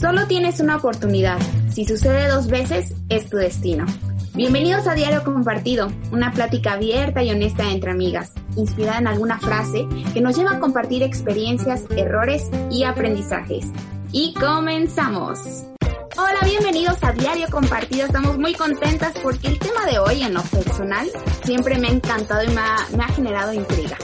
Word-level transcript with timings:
Solo 0.00 0.26
tienes 0.26 0.60
una 0.60 0.76
oportunidad. 0.76 1.38
Si 1.74 1.84
sucede 1.84 2.26
dos 2.28 2.46
veces, 2.46 2.94
es 3.10 3.28
tu 3.28 3.36
destino. 3.36 3.84
Bienvenidos 4.32 4.86
a 4.86 4.94
Diario 4.94 5.22
Compartido, 5.24 5.92
una 6.10 6.32
plática 6.32 6.72
abierta 6.72 7.22
y 7.22 7.30
honesta 7.30 7.70
entre 7.70 7.90
amigas, 7.90 8.32
inspirada 8.56 8.98
en 8.98 9.08
alguna 9.08 9.38
frase 9.38 9.86
que 10.14 10.22
nos 10.22 10.38
lleva 10.38 10.52
a 10.52 10.58
compartir 10.58 11.02
experiencias, 11.02 11.84
errores 11.94 12.48
y 12.70 12.84
aprendizajes. 12.84 13.66
Y 14.10 14.32
comenzamos. 14.32 15.66
Hola, 16.16 16.40
bienvenidos 16.46 16.96
a 17.02 17.12
Diario 17.12 17.48
Compartido. 17.50 18.06
Estamos 18.06 18.38
muy 18.38 18.54
contentas 18.54 19.12
porque 19.22 19.48
el 19.48 19.58
tema 19.58 19.84
de 19.84 19.98
hoy 19.98 20.22
en 20.22 20.32
lo 20.32 20.42
personal 20.44 21.10
siempre 21.44 21.78
me 21.78 21.88
ha 21.88 21.92
encantado 21.92 22.42
y 22.42 22.48
me 22.48 22.60
ha, 22.62 22.76
me 22.96 23.04
ha 23.04 23.08
generado 23.08 23.52
intriga. 23.52 23.98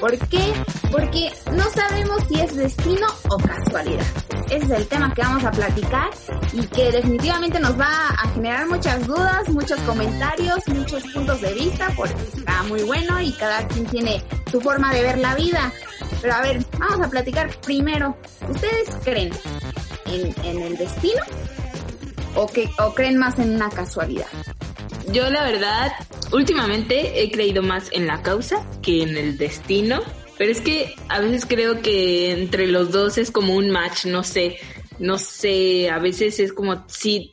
¿Por 0.00 0.18
qué? 0.28 0.52
Porque 0.90 1.30
no 1.52 1.64
sabemos 1.70 2.22
si 2.28 2.40
es 2.40 2.54
destino 2.54 3.06
o 3.30 3.36
casualidad. 3.38 4.04
Ese 4.50 4.64
es 4.64 4.70
el 4.70 4.86
tema 4.88 5.12
que 5.14 5.22
vamos 5.22 5.44
a 5.44 5.50
platicar 5.50 6.10
y 6.52 6.66
que 6.66 6.92
definitivamente 6.92 7.58
nos 7.58 7.78
va 7.78 8.08
a 8.10 8.28
generar 8.28 8.66
muchas 8.66 9.06
dudas, 9.06 9.48
muchos 9.48 9.80
comentarios, 9.80 10.58
muchos 10.68 11.02
puntos 11.12 11.40
de 11.40 11.52
vista, 11.54 11.92
porque 11.96 12.14
está 12.34 12.62
muy 12.64 12.82
bueno 12.82 13.20
y 13.20 13.32
cada 13.32 13.66
quien 13.68 13.86
tiene 13.86 14.22
su 14.50 14.60
forma 14.60 14.92
de 14.92 15.02
ver 15.02 15.18
la 15.18 15.34
vida. 15.34 15.72
Pero 16.20 16.34
a 16.34 16.42
ver, 16.42 16.64
vamos 16.78 17.06
a 17.06 17.10
platicar 17.10 17.50
primero. 17.60 18.16
¿Ustedes 18.48 18.88
creen 19.02 19.30
en, 20.06 20.62
el 20.62 20.76
destino 20.76 21.22
o, 22.34 22.46
o 22.78 22.94
creen 22.94 23.16
más 23.16 23.38
en 23.38 23.54
una 23.54 23.70
casualidad? 23.70 24.26
Yo 25.12 25.30
la 25.30 25.44
verdad, 25.44 25.92
últimamente 26.32 27.22
he 27.22 27.30
creído 27.30 27.62
más 27.62 27.90
en 27.92 28.06
la 28.06 28.22
causa 28.22 28.66
que 28.82 29.02
en 29.02 29.16
el 29.16 29.38
destino, 29.38 30.00
pero 30.36 30.50
es 30.50 30.60
que 30.60 30.94
a 31.08 31.20
veces 31.20 31.46
creo 31.46 31.80
que 31.80 32.32
entre 32.32 32.66
los 32.66 32.90
dos 32.90 33.16
es 33.16 33.30
como 33.30 33.54
un 33.54 33.70
match, 33.70 34.06
no 34.06 34.22
sé, 34.24 34.58
no 34.98 35.18
sé, 35.18 35.90
a 35.90 35.98
veces 35.98 36.40
es 36.40 36.52
como 36.52 36.84
si 36.88 37.30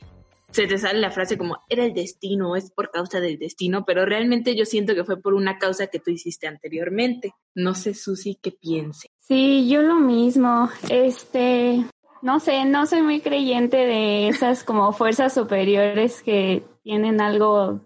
se 0.54 0.68
te 0.68 0.78
sale 0.78 1.00
la 1.00 1.10
frase 1.10 1.36
como 1.36 1.58
era 1.68 1.84
el 1.84 1.94
destino, 1.94 2.54
es 2.54 2.70
por 2.70 2.92
causa 2.92 3.18
del 3.20 3.38
destino, 3.40 3.84
pero 3.84 4.06
realmente 4.06 4.54
yo 4.54 4.64
siento 4.64 4.94
que 4.94 5.04
fue 5.04 5.20
por 5.20 5.34
una 5.34 5.58
causa 5.58 5.88
que 5.88 5.98
tú 5.98 6.12
hiciste 6.12 6.46
anteriormente. 6.46 7.34
No 7.56 7.74
sé, 7.74 7.92
Susi, 7.92 8.38
qué 8.40 8.52
piense. 8.52 9.08
Sí, 9.18 9.68
yo 9.68 9.82
lo 9.82 9.96
mismo. 9.96 10.70
Este, 10.88 11.84
no 12.22 12.38
sé, 12.38 12.64
no 12.66 12.86
soy 12.86 13.02
muy 13.02 13.20
creyente 13.20 13.78
de 13.78 14.28
esas 14.28 14.62
como 14.62 14.92
fuerzas 14.92 15.34
superiores 15.34 16.22
que 16.22 16.62
tienen 16.84 17.20
algo 17.20 17.80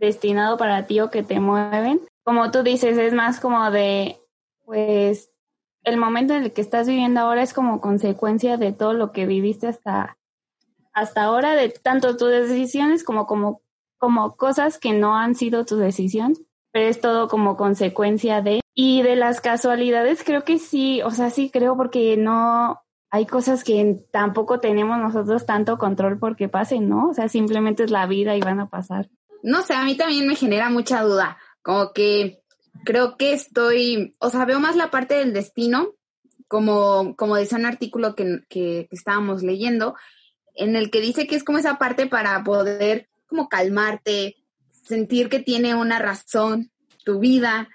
destinado 0.00 0.56
para 0.56 0.86
ti 0.86 1.00
o 1.00 1.10
que 1.10 1.22
te 1.22 1.40
mueven. 1.40 2.00
Como 2.24 2.50
tú 2.50 2.62
dices, 2.62 2.96
es 2.96 3.12
más 3.12 3.40
como 3.40 3.70
de, 3.70 4.18
pues, 4.64 5.30
el 5.82 5.98
momento 5.98 6.34
en 6.34 6.44
el 6.44 6.52
que 6.52 6.62
estás 6.62 6.88
viviendo 6.88 7.20
ahora 7.20 7.42
es 7.42 7.52
como 7.52 7.80
consecuencia 7.80 8.56
de 8.56 8.72
todo 8.72 8.94
lo 8.94 9.12
que 9.12 9.26
viviste 9.26 9.66
hasta, 9.66 10.16
hasta 10.92 11.24
ahora, 11.24 11.54
de 11.54 11.68
tanto 11.68 12.16
tus 12.16 12.30
decisiones 12.30 13.04
como, 13.04 13.26
como, 13.26 13.62
como 13.98 14.36
cosas 14.36 14.78
que 14.78 14.92
no 14.92 15.16
han 15.16 15.34
sido 15.34 15.64
tu 15.64 15.76
decisión, 15.76 16.34
pero 16.72 16.88
es 16.88 17.00
todo 17.00 17.28
como 17.28 17.56
consecuencia 17.56 18.42
de. 18.42 18.60
Y 18.74 19.02
de 19.02 19.16
las 19.16 19.40
casualidades, 19.40 20.22
creo 20.24 20.44
que 20.44 20.58
sí, 20.58 21.02
o 21.02 21.10
sea, 21.10 21.30
sí 21.30 21.50
creo 21.50 21.76
porque 21.76 22.16
no, 22.16 22.82
hay 23.10 23.26
cosas 23.26 23.64
que 23.64 24.00
tampoco 24.10 24.60
tenemos 24.60 24.98
nosotros 24.98 25.46
tanto 25.46 25.78
control 25.78 26.18
porque 26.18 26.48
pasen, 26.48 26.88
¿no? 26.88 27.10
O 27.10 27.14
sea, 27.14 27.28
simplemente 27.28 27.84
es 27.84 27.90
la 27.90 28.06
vida 28.06 28.36
y 28.36 28.40
van 28.40 28.60
a 28.60 28.68
pasar. 28.68 29.08
No 29.42 29.62
sé, 29.62 29.74
a 29.74 29.84
mí 29.84 29.96
también 29.96 30.26
me 30.26 30.34
genera 30.34 30.70
mucha 30.70 31.02
duda, 31.02 31.38
como 31.62 31.92
que 31.92 32.40
creo 32.84 33.16
que 33.16 33.32
estoy, 33.32 34.16
o 34.18 34.30
sea, 34.30 34.44
veo 34.44 34.60
más 34.60 34.76
la 34.76 34.90
parte 34.90 35.14
del 35.14 35.32
destino, 35.32 35.94
como, 36.48 37.14
como 37.16 37.36
decía 37.36 37.58
un 37.58 37.66
artículo 37.66 38.14
que, 38.14 38.40
que, 38.48 38.88
estábamos 38.90 39.42
leyendo, 39.42 39.94
en 40.54 40.76
el 40.76 40.90
que 40.90 41.00
dice 41.00 41.26
que 41.26 41.36
es 41.36 41.44
como 41.44 41.58
esa 41.58 41.78
parte 41.78 42.06
para 42.06 42.42
poder 42.44 43.08
como 43.26 43.48
calmarte, 43.48 44.36
sentir 44.84 45.28
que 45.28 45.40
tiene 45.40 45.74
una 45.74 45.98
razón 45.98 46.70
tu 47.04 47.18
vida, 47.18 47.68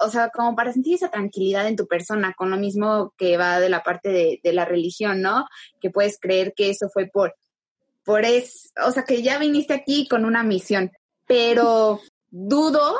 o 0.00 0.08
sea, 0.08 0.30
como 0.30 0.54
para 0.54 0.72
sentir 0.72 0.94
esa 0.94 1.10
tranquilidad 1.10 1.66
en 1.66 1.76
tu 1.76 1.86
persona, 1.86 2.34
con 2.36 2.50
lo 2.50 2.56
mismo 2.56 3.14
que 3.16 3.36
va 3.36 3.60
de 3.60 3.68
la 3.68 3.82
parte 3.82 4.40
de, 4.42 4.52
la 4.52 4.64
religión, 4.64 5.22
¿no? 5.22 5.46
Que 5.80 5.90
puedes 5.90 6.18
creer 6.20 6.52
que 6.54 6.70
eso 6.70 6.88
fue 6.92 7.06
por, 7.06 7.34
por 8.04 8.24
es, 8.24 8.72
o 8.84 8.90
sea, 8.90 9.04
que 9.04 9.22
ya 9.22 9.38
viniste 9.38 9.72
aquí 9.72 10.06
con 10.08 10.24
una 10.24 10.42
misión, 10.42 10.90
pero 11.26 12.00
dudo 12.30 12.96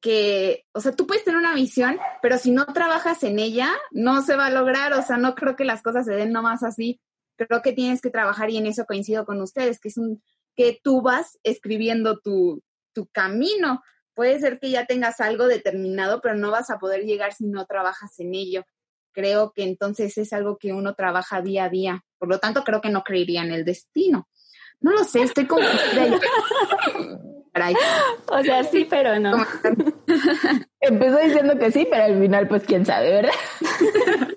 que, 0.00 0.64
o 0.72 0.80
sea, 0.80 0.92
tú 0.92 1.06
puedes 1.06 1.24
tener 1.24 1.38
una 1.38 1.54
misión, 1.54 1.98
pero 2.22 2.38
si 2.38 2.50
no 2.50 2.64
trabajas 2.66 3.22
en 3.22 3.38
ella, 3.38 3.70
no 3.90 4.22
se 4.22 4.36
va 4.36 4.46
a 4.46 4.50
lograr, 4.50 4.94
o 4.94 5.02
sea, 5.02 5.18
no 5.18 5.34
creo 5.34 5.56
que 5.56 5.64
las 5.64 5.82
cosas 5.82 6.06
se 6.06 6.14
den 6.14 6.32
nomás 6.32 6.62
así, 6.62 7.00
creo 7.36 7.60
que 7.60 7.72
tienes 7.72 8.00
que 8.00 8.10
trabajar 8.10 8.50
y 8.50 8.56
en 8.56 8.66
eso 8.66 8.86
coincido 8.86 9.26
con 9.26 9.40
ustedes, 9.42 9.78
que 9.78 9.88
es 9.88 9.98
un, 9.98 10.22
que 10.56 10.80
tú 10.82 11.02
vas 11.02 11.38
escribiendo 11.42 12.18
tu, 12.18 12.62
tu 12.92 13.06
camino, 13.06 13.82
puede 14.20 14.38
ser 14.38 14.58
que 14.58 14.68
ya 14.68 14.84
tengas 14.84 15.18
algo 15.22 15.46
determinado, 15.46 16.20
pero 16.20 16.34
no 16.34 16.50
vas 16.50 16.68
a 16.68 16.78
poder 16.78 17.04
llegar 17.04 17.32
si 17.32 17.46
no 17.46 17.64
trabajas 17.64 18.20
en 18.20 18.34
ello. 18.34 18.66
Creo 19.12 19.54
que 19.56 19.62
entonces 19.62 20.18
es 20.18 20.34
algo 20.34 20.58
que 20.58 20.74
uno 20.74 20.92
trabaja 20.92 21.40
día 21.40 21.64
a 21.64 21.70
día. 21.70 22.04
Por 22.18 22.28
lo 22.28 22.38
tanto, 22.38 22.62
creo 22.62 22.82
que 22.82 22.90
no 22.90 23.02
creería 23.02 23.40
en 23.40 23.50
el 23.50 23.64
destino. 23.64 24.28
No 24.78 24.90
lo 24.90 25.04
sé, 25.04 25.22
estoy 25.22 25.46
como... 25.46 25.66
o 28.26 28.42
sea, 28.42 28.62
sí, 28.64 28.86
pero 28.90 29.18
no. 29.18 29.38
Empezó 30.80 31.16
diciendo 31.16 31.58
que 31.58 31.72
sí, 31.72 31.88
pero 31.90 32.04
al 32.04 32.20
final, 32.20 32.46
pues 32.46 32.64
quién 32.64 32.84
sabe, 32.84 33.12
¿verdad? 33.12 33.32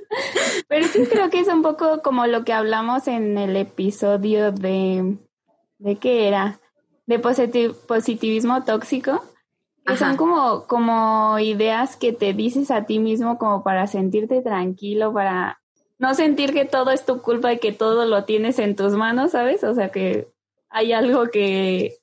pero 0.69 0.88
sí 0.88 1.05
creo 1.11 1.29
que 1.29 1.41
es 1.41 1.49
un 1.49 1.61
poco 1.61 2.01
como 2.01 2.25
lo 2.25 2.45
que 2.45 2.53
hablamos 2.53 3.09
en 3.09 3.38
el 3.38 3.57
episodio 3.57 4.53
de... 4.53 5.17
¿De 5.77 5.97
qué 5.97 6.29
era? 6.29 6.61
De 7.05 7.19
positivismo 7.19 8.63
tóxico 8.63 9.22
que 9.85 9.97
son 9.97 10.17
como, 10.17 10.66
como 10.66 11.39
ideas 11.39 11.97
que 11.97 12.13
te 12.13 12.33
dices 12.33 12.71
a 12.71 12.85
ti 12.85 12.99
mismo 12.99 13.38
como 13.38 13.63
para 13.63 13.88
sentirte 13.88 14.41
tranquilo, 14.41 15.13
para 15.13 15.61
no 15.99 16.13
sentir 16.13 16.53
que 16.53 16.66
todo 16.66 16.91
es 16.91 17.05
tu 17.05 17.21
culpa 17.21 17.53
y 17.53 17.59
que 17.59 17.71
todo 17.71 18.05
lo 18.05 18.23
tienes 18.23 18.59
en 18.59 18.75
tus 18.75 18.93
manos, 18.93 19.31
¿sabes? 19.31 19.63
O 19.63 19.73
sea 19.73 19.89
que 19.89 20.27
hay 20.69 20.93
algo 20.93 21.27
que, 21.27 21.97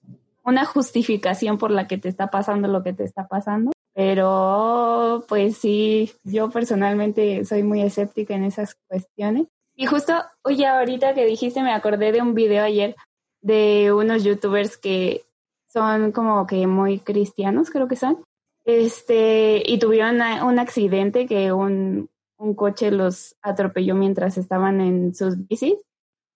una 0.44 0.64
justificación 0.64 1.58
por 1.58 1.70
la 1.70 1.86
que 1.86 1.98
te 1.98 2.08
está 2.08 2.28
pasando 2.28 2.68
lo 2.68 2.82
que 2.82 2.92
te 2.92 3.04
está 3.04 3.28
pasando. 3.28 3.72
Pero 3.94 5.24
pues 5.28 5.56
sí, 5.56 6.12
yo 6.24 6.50
personalmente 6.50 7.44
soy 7.44 7.62
muy 7.62 7.82
escéptica 7.82 8.34
en 8.34 8.44
esas 8.44 8.76
cuestiones. 8.88 9.46
Y 9.74 9.86
justo, 9.86 10.14
oye, 10.42 10.66
ahorita 10.66 11.14
que 11.14 11.24
dijiste, 11.24 11.62
me 11.62 11.72
acordé 11.72 12.12
de 12.12 12.22
un 12.22 12.34
video 12.34 12.64
ayer 12.64 12.94
de 13.40 13.92
unos 13.92 14.22
youtubers 14.22 14.76
que 14.76 15.24
son 15.72 16.12
como 16.12 16.46
que 16.46 16.66
muy 16.66 16.98
cristianos, 16.98 17.70
creo 17.70 17.88
que 17.88 17.96
son. 17.96 18.22
Este, 18.64 19.62
y 19.64 19.78
tuvieron 19.78 20.20
un 20.42 20.58
accidente 20.58 21.26
que 21.26 21.52
un, 21.52 22.10
un 22.36 22.54
coche 22.54 22.90
los 22.90 23.36
atropelló 23.42 23.94
mientras 23.94 24.36
estaban 24.36 24.80
en 24.80 25.14
sus 25.14 25.46
bicis. 25.46 25.76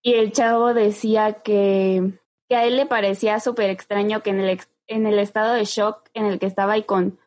Y 0.01 0.13
el 0.13 0.31
chavo 0.31 0.73
decía 0.73 1.41
que, 1.43 2.13
que 2.47 2.55
a 2.55 2.65
él 2.65 2.77
le 2.77 2.85
parecía 2.85 3.39
súper 3.39 3.69
extraño 3.69 4.21
que 4.21 4.29
en 4.29 4.39
el, 4.39 4.59
en 4.87 5.07
el 5.07 5.19
estado 5.19 5.53
de 5.53 5.65
shock 5.65 6.09
en 6.13 6.25
el 6.25 6.39
que 6.39 6.45
estaba 6.45 6.77
y 6.77 6.83
con 6.83 7.17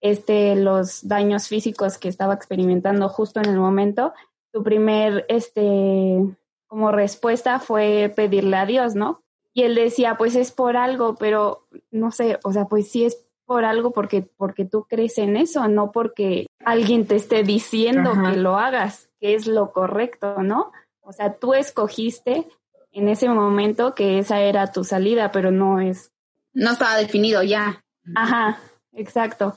este, 0.00 0.56
los 0.56 1.06
daños 1.06 1.48
físicos 1.48 1.98
que 1.98 2.08
estaba 2.08 2.34
experimentando 2.34 3.08
justo 3.08 3.40
en 3.40 3.48
el 3.48 3.58
momento, 3.58 4.12
su 4.52 4.62
primer, 4.62 5.24
este, 5.28 6.18
como 6.66 6.92
respuesta 6.92 7.60
fue 7.60 8.12
pedirle 8.14 8.56
a 8.56 8.66
Dios, 8.66 8.94
¿no? 8.94 9.22
Y 9.56 9.62
él 9.62 9.74
decía, 9.74 10.18
pues 10.18 10.36
es 10.36 10.52
por 10.52 10.76
algo, 10.76 11.14
pero 11.14 11.66
no 11.90 12.10
sé, 12.10 12.38
o 12.44 12.52
sea, 12.52 12.66
pues 12.66 12.90
sí 12.90 13.06
es 13.06 13.26
por 13.46 13.64
algo 13.64 13.90
porque, 13.90 14.20
porque 14.20 14.66
tú 14.66 14.84
crees 14.86 15.16
en 15.16 15.34
eso, 15.34 15.66
no 15.66 15.92
porque 15.92 16.46
alguien 16.62 17.06
te 17.06 17.16
esté 17.16 17.42
diciendo 17.42 18.12
que 18.12 18.36
lo 18.36 18.58
hagas, 18.58 19.08
que 19.18 19.34
es 19.34 19.46
lo 19.46 19.72
correcto, 19.72 20.42
¿no? 20.42 20.72
O 21.00 21.14
sea, 21.14 21.38
tú 21.38 21.54
escogiste 21.54 22.46
en 22.92 23.08
ese 23.08 23.30
momento 23.30 23.94
que 23.94 24.18
esa 24.18 24.42
era 24.42 24.72
tu 24.72 24.84
salida, 24.84 25.32
pero 25.32 25.50
no 25.50 25.80
es. 25.80 26.12
No 26.52 26.72
estaba 26.72 26.98
definido 26.98 27.42
ya. 27.42 27.82
Ajá, 28.14 28.58
exacto. 28.92 29.56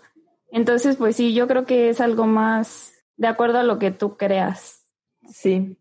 Entonces, 0.50 0.96
pues 0.96 1.18
sí, 1.18 1.34
yo 1.34 1.46
creo 1.46 1.66
que 1.66 1.90
es 1.90 2.00
algo 2.00 2.26
más 2.26 2.94
de 3.18 3.28
acuerdo 3.28 3.60
a 3.60 3.64
lo 3.64 3.80
que 3.80 3.92
tú 3.92 4.16
creas. 4.16 4.86
Sí, 5.30 5.76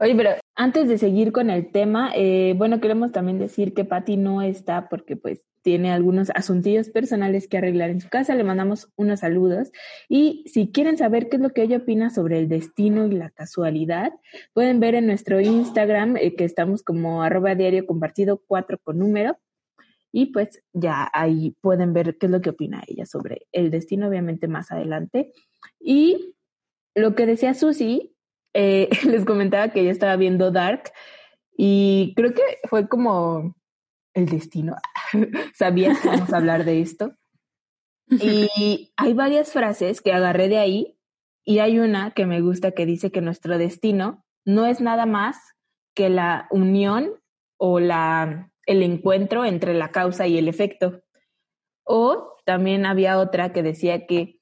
Oye, 0.00 0.14
pero 0.14 0.30
antes 0.54 0.88
de 0.88 0.98
seguir 0.98 1.32
con 1.32 1.50
el 1.50 1.70
tema, 1.70 2.12
eh, 2.14 2.54
bueno, 2.56 2.80
queremos 2.80 3.12
también 3.12 3.38
decir 3.38 3.74
que 3.74 3.84
Patti 3.84 4.16
no 4.16 4.42
está 4.42 4.88
porque 4.88 5.16
pues 5.16 5.42
tiene 5.64 5.90
algunos 5.90 6.28
asuntillos 6.34 6.90
personales 6.90 7.48
que 7.48 7.56
arreglar 7.56 7.88
en 7.88 8.02
su 8.02 8.10
casa. 8.10 8.34
Le 8.34 8.44
mandamos 8.44 8.88
unos 8.96 9.20
saludos. 9.20 9.72
Y 10.10 10.44
si 10.46 10.70
quieren 10.70 10.98
saber 10.98 11.30
qué 11.30 11.36
es 11.36 11.42
lo 11.42 11.50
que 11.50 11.62
ella 11.62 11.78
opina 11.78 12.10
sobre 12.10 12.38
el 12.38 12.48
destino 12.48 13.06
y 13.06 13.12
la 13.12 13.30
casualidad, 13.30 14.12
pueden 14.52 14.78
ver 14.78 14.94
en 14.94 15.06
nuestro 15.06 15.40
Instagram, 15.40 16.18
eh, 16.18 16.36
que 16.36 16.44
estamos 16.44 16.82
como 16.82 17.22
arroba 17.22 17.54
diario 17.54 17.86
compartido 17.86 18.42
4 18.46 18.78
con 18.84 18.98
número. 18.98 19.38
Y 20.12 20.26
pues 20.26 20.62
ya 20.74 21.10
ahí 21.14 21.56
pueden 21.62 21.94
ver 21.94 22.18
qué 22.18 22.26
es 22.26 22.32
lo 22.32 22.42
que 22.42 22.50
opina 22.50 22.84
ella 22.86 23.06
sobre 23.06 23.46
el 23.50 23.70
destino, 23.70 24.06
obviamente 24.06 24.48
más 24.48 24.70
adelante. 24.70 25.32
Y 25.80 26.34
lo 26.94 27.14
que 27.14 27.24
decía 27.24 27.54
Susi 27.54 28.13
eh, 28.54 28.88
les 29.04 29.24
comentaba 29.24 29.68
que 29.68 29.84
yo 29.84 29.90
estaba 29.90 30.16
viendo 30.16 30.50
Dark 30.50 30.92
y 31.56 32.14
creo 32.16 32.32
que 32.32 32.42
fue 32.68 32.88
como 32.88 33.54
el 34.14 34.26
destino. 34.26 34.76
Sabía 35.54 35.94
que 35.94 36.08
íbamos 36.08 36.32
a 36.32 36.36
hablar 36.36 36.64
de 36.64 36.80
esto. 36.80 37.12
Y 38.06 38.92
hay 38.98 39.14
varias 39.14 39.50
frases 39.50 40.02
que 40.02 40.12
agarré 40.12 40.50
de 40.50 40.58
ahí 40.58 40.98
y 41.42 41.60
hay 41.60 41.78
una 41.78 42.10
que 42.10 42.26
me 42.26 42.42
gusta 42.42 42.72
que 42.72 42.84
dice 42.84 43.10
que 43.10 43.22
nuestro 43.22 43.56
destino 43.56 44.26
no 44.44 44.66
es 44.66 44.82
nada 44.82 45.06
más 45.06 45.38
que 45.94 46.10
la 46.10 46.46
unión 46.50 47.14
o 47.56 47.80
la, 47.80 48.52
el 48.66 48.82
encuentro 48.82 49.46
entre 49.46 49.72
la 49.72 49.90
causa 49.90 50.26
y 50.26 50.36
el 50.36 50.48
efecto. 50.48 51.02
O 51.82 52.36
también 52.44 52.84
había 52.84 53.18
otra 53.18 53.54
que 53.54 53.62
decía 53.62 54.06
que 54.06 54.38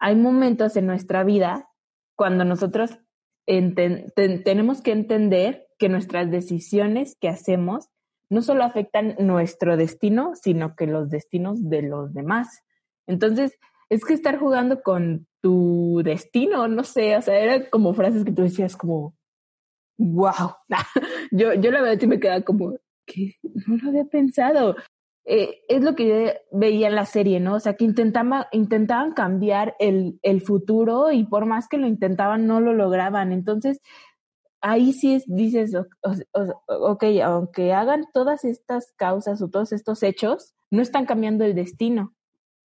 hay 0.00 0.16
momentos 0.16 0.76
en 0.76 0.86
nuestra 0.86 1.22
vida 1.22 1.70
cuando 2.16 2.44
nosotros 2.44 2.98
tenemos 3.46 4.82
que 4.82 4.92
entender 4.92 5.66
que 5.78 5.88
nuestras 5.88 6.30
decisiones 6.30 7.16
que 7.20 7.28
hacemos 7.28 7.88
no 8.30 8.42
solo 8.42 8.64
afectan 8.64 9.16
nuestro 9.18 9.76
destino, 9.76 10.32
sino 10.34 10.74
que 10.76 10.86
los 10.86 11.10
destinos 11.10 11.68
de 11.68 11.82
los 11.82 12.14
demás. 12.14 12.62
Entonces, 13.06 13.58
es 13.90 14.04
que 14.04 14.14
estar 14.14 14.38
jugando 14.38 14.82
con 14.82 15.26
tu 15.40 16.00
destino, 16.04 16.66
no 16.68 16.84
sé, 16.84 17.16
o 17.16 17.22
sea, 17.22 17.38
eran 17.38 17.66
como 17.70 17.94
frases 17.94 18.24
que 18.24 18.32
tú 18.32 18.42
decías 18.42 18.76
como, 18.76 19.14
wow. 19.98 20.54
yo, 21.30 21.54
yo 21.54 21.70
la 21.70 21.82
verdad 21.82 22.00
sí 22.00 22.06
me 22.06 22.18
quedaba 22.18 22.40
como, 22.42 22.78
que 23.06 23.36
no 23.42 23.76
lo 23.76 23.90
había 23.90 24.04
pensado. 24.04 24.76
Eh, 25.26 25.62
es 25.68 25.82
lo 25.82 25.94
que 25.94 26.08
yo 26.08 26.32
veía 26.52 26.88
en 26.88 26.94
la 26.94 27.06
serie, 27.06 27.40
¿no? 27.40 27.54
O 27.54 27.60
sea, 27.60 27.74
que 27.74 27.84
intentaba, 27.84 28.48
intentaban 28.52 29.12
cambiar 29.12 29.74
el, 29.78 30.18
el 30.22 30.42
futuro 30.42 31.12
y 31.12 31.24
por 31.24 31.46
más 31.46 31.66
que 31.66 31.78
lo 31.78 31.86
intentaban, 31.86 32.46
no 32.46 32.60
lo 32.60 32.74
lograban. 32.74 33.32
Entonces, 33.32 33.80
ahí 34.60 34.92
sí 34.92 35.14
es, 35.14 35.24
dices, 35.26 35.72
ok, 36.66 37.04
aunque 37.22 37.72
hagan 37.72 38.04
todas 38.12 38.44
estas 38.44 38.92
causas 38.92 39.40
o 39.42 39.48
todos 39.48 39.72
estos 39.72 40.02
hechos, 40.02 40.54
no 40.70 40.82
están 40.82 41.06
cambiando 41.06 41.44
el 41.44 41.54
destino 41.54 42.14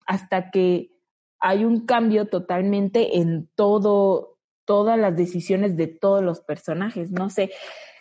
hasta 0.06 0.50
que 0.50 0.90
hay 1.38 1.64
un 1.64 1.86
cambio 1.86 2.26
totalmente 2.28 3.18
en 3.18 3.48
todo, 3.54 4.38
todas 4.64 4.98
las 4.98 5.16
decisiones 5.16 5.76
de 5.76 5.88
todos 5.88 6.22
los 6.22 6.40
personajes. 6.40 7.10
No 7.10 7.30
sé, 7.30 7.50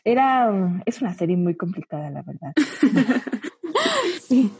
era, 0.03 0.81
es 0.85 1.01
una 1.01 1.13
serie 1.13 1.37
muy 1.37 1.55
complicada, 1.55 2.09
la 2.09 2.23
verdad. 2.23 2.53
sí. 4.21 4.51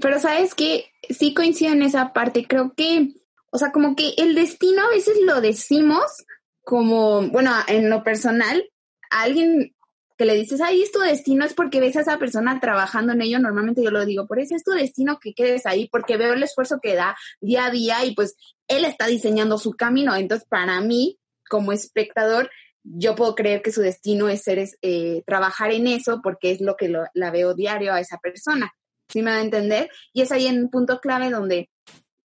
Pero 0.00 0.18
sabes 0.18 0.54
que 0.54 0.86
sí 1.08 1.34
coincido 1.34 1.72
en 1.72 1.82
esa 1.82 2.12
parte. 2.12 2.46
Creo 2.46 2.72
que, 2.74 3.14
o 3.50 3.58
sea, 3.58 3.72
como 3.72 3.94
que 3.96 4.14
el 4.16 4.34
destino 4.34 4.82
a 4.82 4.90
veces 4.90 5.18
lo 5.24 5.40
decimos 5.40 6.24
como, 6.62 7.28
bueno, 7.28 7.52
en 7.68 7.90
lo 7.90 8.02
personal, 8.02 8.64
a 9.10 9.22
alguien 9.22 9.74
que 10.20 10.26
le 10.26 10.34
dices, 10.34 10.60
ay, 10.60 10.82
es 10.82 10.92
tu 10.92 11.00
destino, 11.00 11.46
es 11.46 11.54
porque 11.54 11.80
ves 11.80 11.96
a 11.96 12.02
esa 12.02 12.18
persona 12.18 12.60
trabajando 12.60 13.14
en 13.14 13.22
ello, 13.22 13.38
normalmente 13.38 13.82
yo 13.82 13.90
lo 13.90 14.04
digo, 14.04 14.26
por 14.26 14.38
eso 14.38 14.54
es 14.54 14.62
tu 14.62 14.72
destino 14.72 15.18
que 15.18 15.32
quedes 15.32 15.64
ahí, 15.64 15.88
porque 15.90 16.18
veo 16.18 16.34
el 16.34 16.42
esfuerzo 16.42 16.78
que 16.82 16.94
da 16.94 17.16
día 17.40 17.64
a 17.64 17.70
día 17.70 18.04
y 18.04 18.14
pues 18.14 18.36
él 18.68 18.84
está 18.84 19.06
diseñando 19.06 19.56
su 19.56 19.72
camino. 19.72 20.14
Entonces, 20.14 20.46
para 20.46 20.78
mí, 20.82 21.18
como 21.48 21.72
espectador, 21.72 22.50
yo 22.82 23.14
puedo 23.14 23.34
creer 23.34 23.62
que 23.62 23.72
su 23.72 23.82
destino 23.82 24.28
es 24.28 24.42
ser, 24.42 24.66
eh, 24.82 25.22
trabajar 25.26 25.72
en 25.72 25.86
eso 25.86 26.20
porque 26.22 26.52
es 26.52 26.60
lo 26.60 26.76
que 26.76 26.92
la 27.14 27.30
veo 27.30 27.54
diario 27.54 27.92
a 27.92 28.00
esa 28.00 28.18
persona. 28.18 28.72
¿Sí 29.08 29.22
me 29.22 29.32
va 29.32 29.38
a 29.38 29.42
entender? 29.42 29.90
Y 30.12 30.22
es 30.22 30.32
ahí 30.32 30.46
en 30.46 30.64
un 30.64 30.70
punto 30.70 31.00
clave 31.00 31.30
donde 31.30 31.68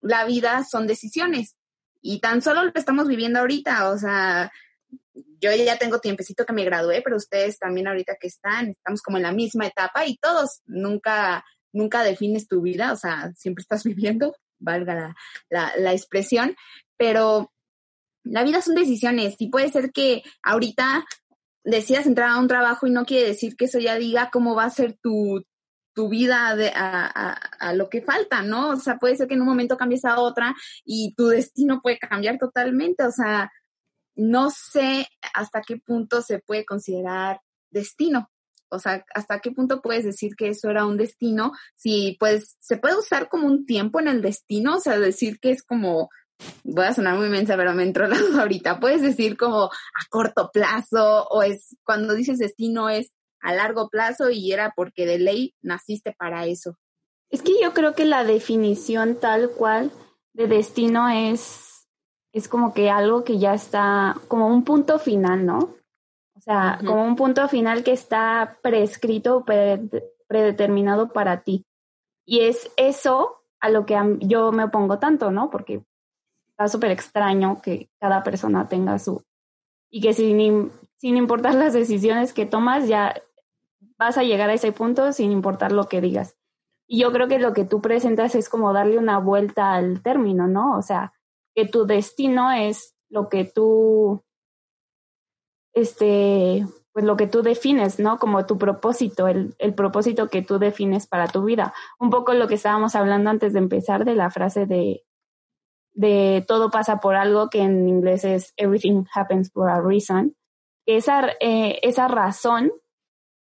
la 0.01 0.25
vida 0.25 0.63
son 0.63 0.87
decisiones. 0.87 1.55
Y 2.01 2.19
tan 2.19 2.41
solo 2.41 2.63
lo 2.63 2.71
estamos 2.75 3.07
viviendo 3.07 3.39
ahorita, 3.39 3.89
o 3.89 3.97
sea, 3.97 4.51
yo 5.41 5.51
ya 5.55 5.77
tengo 5.77 5.99
tiempecito 5.99 6.45
que 6.45 6.53
me 6.53 6.63
gradué, 6.63 7.01
pero 7.01 7.15
ustedes 7.15 7.57
también 7.57 7.87
ahorita 7.87 8.17
que 8.19 8.27
están, 8.27 8.69
estamos 8.69 9.01
como 9.01 9.17
en 9.17 9.23
la 9.23 9.31
misma 9.31 9.65
etapa 9.65 10.05
y 10.05 10.17
todos, 10.17 10.61
nunca, 10.65 11.43
nunca 11.73 12.03
defines 12.03 12.47
tu 12.47 12.61
vida, 12.61 12.91
o 12.91 12.95
sea, 12.95 13.31
siempre 13.35 13.63
estás 13.63 13.83
viviendo, 13.83 14.35
valga 14.59 14.93
la, 14.93 15.15
la, 15.49 15.73
la 15.77 15.93
expresión, 15.93 16.55
pero 16.97 17.51
la 18.25 18.43
vida 18.43 18.61
son 18.61 18.75
decisiones 18.75 19.35
y 19.39 19.49
puede 19.49 19.69
ser 19.69 19.91
que 19.91 20.23
ahorita 20.43 21.05
decidas 21.63 22.05
entrar 22.05 22.29
a 22.29 22.39
un 22.39 22.47
trabajo 22.47 22.87
y 22.87 22.91
no 22.91 23.05
quiere 23.05 23.27
decir 23.27 23.55
que 23.55 23.65
eso 23.65 23.79
ya 23.79 23.95
diga 23.95 24.29
cómo 24.31 24.55
va 24.55 24.65
a 24.65 24.69
ser 24.69 24.97
tu, 25.01 25.43
tu 25.93 26.09
vida 26.09 26.55
de, 26.55 26.69
a, 26.69 27.05
a, 27.05 27.31
a, 27.59 27.73
lo 27.73 27.89
que 27.89 28.01
falta, 28.01 28.41
¿no? 28.43 28.69
O 28.69 28.75
sea, 28.77 28.97
puede 28.97 29.15
ser 29.15 29.27
que 29.27 29.33
en 29.33 29.41
un 29.41 29.47
momento 29.47 29.77
cambies 29.77 30.05
a 30.05 30.19
otra 30.19 30.55
y 30.83 31.15
tu 31.15 31.27
destino 31.27 31.81
puede 31.81 31.97
cambiar 31.97 32.37
totalmente. 32.37 33.03
O 33.03 33.11
sea, 33.11 33.51
no 34.15 34.49
sé 34.51 35.07
hasta 35.33 35.61
qué 35.61 35.77
punto 35.77 36.21
se 36.21 36.39
puede 36.39 36.65
considerar 36.65 37.41
destino. 37.71 38.29
O 38.69 38.79
sea, 38.79 39.05
hasta 39.13 39.39
qué 39.39 39.51
punto 39.51 39.81
puedes 39.81 40.03
decir 40.03 40.35
que 40.35 40.49
eso 40.49 40.69
era 40.69 40.85
un 40.85 40.97
destino. 40.97 41.51
Si 41.75 42.17
pues 42.19 42.57
se 42.59 42.77
puede 42.77 42.97
usar 42.97 43.29
como 43.29 43.47
un 43.47 43.65
tiempo 43.65 43.99
en 43.99 44.07
el 44.07 44.21
destino, 44.21 44.75
o 44.75 44.79
sea, 44.79 44.99
decir 44.99 45.39
que 45.39 45.51
es 45.51 45.63
como 45.63 46.09
voy 46.63 46.85
a 46.85 46.93
sonar 46.93 47.17
muy 47.17 47.29
mensa, 47.29 47.55
pero 47.55 47.73
me 47.73 47.83
entró 47.83 48.07
la 48.07 48.17
duda 48.17 48.41
ahorita. 48.41 48.79
Puedes 48.79 49.01
decir 49.01 49.37
como 49.37 49.65
a 49.65 50.09
corto 50.09 50.49
plazo 50.51 51.27
o 51.29 51.43
es 51.43 51.77
cuando 51.83 52.13
dices 52.13 52.37
destino 52.37 52.89
es 52.89 53.11
a 53.41 53.53
largo 53.53 53.89
plazo 53.89 54.31
y 54.31 54.51
era 54.51 54.73
porque 54.75 55.05
de 55.05 55.19
ley 55.19 55.55
naciste 55.61 56.13
para 56.13 56.45
eso. 56.45 56.77
Es 57.29 57.41
que 57.41 57.53
yo 57.61 57.73
creo 57.73 57.93
que 57.93 58.05
la 58.05 58.23
definición 58.23 59.19
tal 59.19 59.51
cual 59.51 59.91
de 60.33 60.47
destino 60.47 61.09
es, 61.09 61.87
es 62.33 62.47
como 62.47 62.73
que 62.73 62.89
algo 62.89 63.23
que 63.23 63.39
ya 63.39 63.53
está, 63.53 64.15
como 64.27 64.47
un 64.47 64.63
punto 64.63 64.99
final, 64.99 65.45
¿no? 65.45 65.75
O 66.35 66.41
sea, 66.41 66.79
como 66.85 67.05
un 67.05 67.15
punto 67.15 67.47
final 67.47 67.83
que 67.83 67.93
está 67.93 68.59
prescrito, 68.61 69.45
predeterminado 70.27 71.13
para 71.13 71.43
ti. 71.43 71.65
Y 72.25 72.41
es 72.41 72.69
eso 72.77 73.43
a 73.59 73.69
lo 73.69 73.85
que 73.85 73.97
yo 74.19 74.51
me 74.51 74.65
opongo 74.65 74.99
tanto, 74.99 75.31
¿no? 75.31 75.49
Porque 75.49 75.83
está 76.55 76.69
súper 76.69 76.91
extraño 76.91 77.61
que 77.61 77.89
cada 77.99 78.23
persona 78.23 78.67
tenga 78.69 78.97
su... 78.97 79.21
Y 79.91 80.01
que 80.01 80.13
sin, 80.13 80.71
sin 80.97 81.17
importar 81.17 81.53
las 81.53 81.73
decisiones 81.73 82.33
que 82.33 82.45
tomas, 82.45 82.87
ya 82.87 83.13
vas 83.97 84.17
a 84.17 84.23
llegar 84.23 84.49
a 84.49 84.53
ese 84.53 84.71
punto 84.71 85.11
sin 85.11 85.31
importar 85.31 85.71
lo 85.71 85.87
que 85.89 86.01
digas. 86.01 86.37
Y 86.87 87.01
yo 87.01 87.11
creo 87.11 87.27
que 87.27 87.39
lo 87.39 87.53
que 87.53 87.65
tú 87.65 87.81
presentas 87.81 88.35
es 88.35 88.47
como 88.47 88.71
darle 88.71 88.97
una 88.97 89.19
vuelta 89.19 89.73
al 89.73 90.01
término, 90.01 90.47
¿no? 90.47 90.77
O 90.77 90.81
sea, 90.81 91.13
que 91.53 91.67
tu 91.67 91.85
destino 91.85 92.51
es 92.51 92.95
lo 93.09 93.27
que 93.27 93.43
tú, 93.43 94.23
este, 95.73 96.65
pues 96.93 97.05
lo 97.05 97.17
que 97.17 97.27
tú 97.27 97.41
defines, 97.41 97.99
¿no? 97.99 98.17
Como 98.17 98.45
tu 98.45 98.57
propósito, 98.57 99.27
el, 99.27 99.55
el 99.59 99.73
propósito 99.73 100.29
que 100.29 100.41
tú 100.41 100.57
defines 100.57 101.07
para 101.07 101.27
tu 101.27 101.43
vida. 101.43 101.73
Un 101.99 102.09
poco 102.09 102.33
lo 102.33 102.47
que 102.47 102.55
estábamos 102.55 102.95
hablando 102.95 103.29
antes 103.29 103.53
de 103.53 103.59
empezar 103.59 104.05
de 104.05 104.15
la 104.15 104.29
frase 104.29 104.65
de 104.65 105.05
de 105.95 106.43
todo 106.47 106.69
pasa 106.69 106.99
por 106.99 107.15
algo, 107.15 107.49
que 107.49 107.61
en 107.61 107.87
inglés 107.87 108.23
es 108.25 108.53
everything 108.57 109.05
happens 109.13 109.51
for 109.51 109.69
a 109.69 109.81
reason, 109.81 110.35
esa, 110.85 111.29
eh, 111.39 111.79
esa 111.81 112.07
razón, 112.07 112.71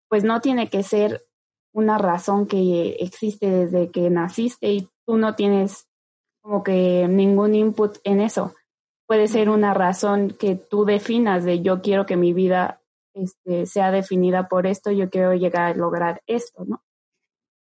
pues 0.10 0.24
no 0.24 0.42
tiene 0.42 0.70
que 0.70 0.84
ser 0.84 1.26
una 1.74 1.98
razón 1.98 2.48
que 2.48 2.98
existe 3.00 3.50
desde 3.50 3.92
que 3.92 4.10
naciste 4.10 4.72
y 4.72 4.90
tú 5.06 5.18
no 5.18 5.36
tienes 5.36 5.88
como 6.42 6.64
que 6.64 7.08
ningún 7.08 7.56
input 7.56 7.98
en 8.04 8.20
eso. 8.20 8.54
Puede 9.08 9.28
ser 9.28 9.50
una 9.50 9.74
razón 9.74 10.36
que 10.38 10.56
tú 10.56 10.86
definas 10.86 11.44
de 11.46 11.62
yo 11.62 11.82
quiero 11.82 12.06
que 12.06 12.18
mi 12.18 12.34
vida 12.34 12.82
este, 13.14 13.66
sea 13.66 13.92
definida 13.92 14.48
por 14.48 14.68
esto, 14.68 14.92
yo 14.92 15.10
quiero 15.10 15.34
llegar 15.34 15.64
a 15.64 15.76
lograr 15.76 16.22
esto, 16.28 16.66
¿no? 16.66 16.84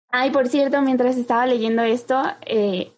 Ay, 0.09 0.31
por 0.31 0.47
cierto, 0.47 0.81
mientras 0.81 1.17
estaba 1.17 1.45
leyendo 1.45 1.83
esto, 1.83 2.21
eh, 2.45 2.93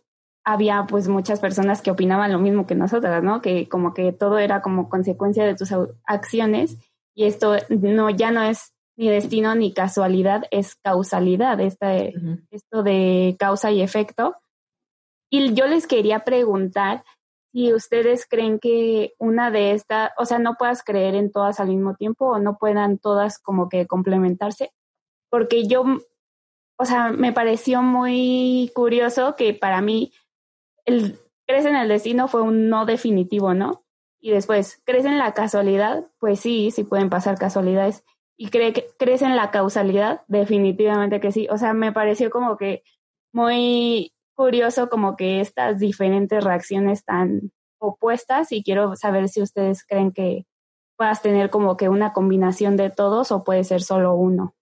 había 0.47 0.85
pues 0.87 1.09
muchas 1.09 1.41
personas 1.41 1.81
que 1.81 1.91
opinaban 1.91 2.31
lo 2.31 2.39
mismo 2.39 2.65
que 2.65 2.73
nosotras, 2.73 3.21
¿no? 3.21 3.41
Que 3.41 3.67
como 3.67 3.93
que 3.93 4.13
todo 4.13 4.37
era 4.37 4.61
como 4.61 4.87
consecuencia 4.87 5.43
de 5.43 5.55
tus 5.55 5.73
acciones 6.05 6.77
y 7.13 7.25
esto 7.25 7.57
no 7.67 8.09
ya 8.09 8.31
no 8.31 8.41
es 8.41 8.73
ni 8.95 9.09
destino 9.09 9.55
ni 9.55 9.73
casualidad, 9.73 10.45
es 10.49 10.75
causalidad, 10.75 11.59
este, 11.59 12.13
esto 12.49 12.81
de 12.81 13.35
causa 13.37 13.71
y 13.71 13.81
efecto. 13.81 14.37
Y 15.29 15.53
yo 15.53 15.67
les 15.67 15.85
quería 15.85 16.19
preguntar 16.19 17.03
si 17.51 17.73
ustedes 17.73 18.25
creen 18.25 18.57
que 18.59 19.15
una 19.19 19.51
de 19.51 19.73
estas, 19.73 20.11
o 20.17 20.23
sea, 20.23 20.39
no 20.39 20.55
puedas 20.55 20.81
creer 20.81 21.15
en 21.15 21.29
todas 21.29 21.59
al 21.59 21.67
mismo 21.67 21.95
tiempo 21.95 22.25
o 22.25 22.39
no 22.39 22.57
puedan 22.57 22.99
todas 22.99 23.37
como 23.37 23.67
que 23.67 23.85
complementarse, 23.85 24.71
porque 25.29 25.67
yo, 25.67 25.83
o 26.79 26.85
sea, 26.85 27.09
me 27.09 27.33
pareció 27.33 27.81
muy 27.81 28.71
curioso 28.73 29.35
que 29.35 29.53
para 29.53 29.81
mí 29.81 30.13
el 30.87 31.19
crees 31.47 31.65
en 31.65 31.75
el 31.75 31.87
destino 31.87 32.27
fue 32.27 32.41
un 32.41 32.69
no 32.69 32.85
definitivo, 32.85 33.53
¿no? 33.53 33.83
Y 34.19 34.31
después, 34.31 34.81
¿crees 34.85 35.05
en 35.05 35.17
la 35.17 35.33
casualidad? 35.33 36.07
Pues 36.19 36.39
sí, 36.39 36.71
sí 36.71 36.83
pueden 36.83 37.09
pasar 37.09 37.37
casualidades. 37.37 38.03
¿Y 38.35 38.49
cree 38.49 38.73
que, 38.73 38.87
crees 38.99 39.21
en 39.21 39.35
la 39.35 39.49
causalidad? 39.49 40.21
Definitivamente 40.27 41.19
que 41.19 41.31
sí. 41.31 41.47
O 41.49 41.57
sea, 41.57 41.73
me 41.73 41.93
pareció 41.93 42.29
como 42.29 42.57
que 42.57 42.83
muy 43.31 44.13
curioso 44.35 44.89
como 44.89 45.15
que 45.15 45.39
estas 45.39 45.79
diferentes 45.79 46.43
reacciones 46.43 47.05
tan 47.05 47.51
opuestas 47.79 48.51
y 48.51 48.63
quiero 48.63 48.95
saber 48.95 49.29
si 49.29 49.41
ustedes 49.41 49.85
creen 49.85 50.11
que 50.11 50.45
puedas 50.97 51.21
tener 51.21 51.49
como 51.49 51.77
que 51.77 51.89
una 51.89 52.11
combinación 52.11 52.75
de 52.75 52.89
todos 52.89 53.31
o 53.31 53.43
puede 53.43 53.63
ser 53.63 53.81
solo 53.81 54.15
uno. 54.15 54.56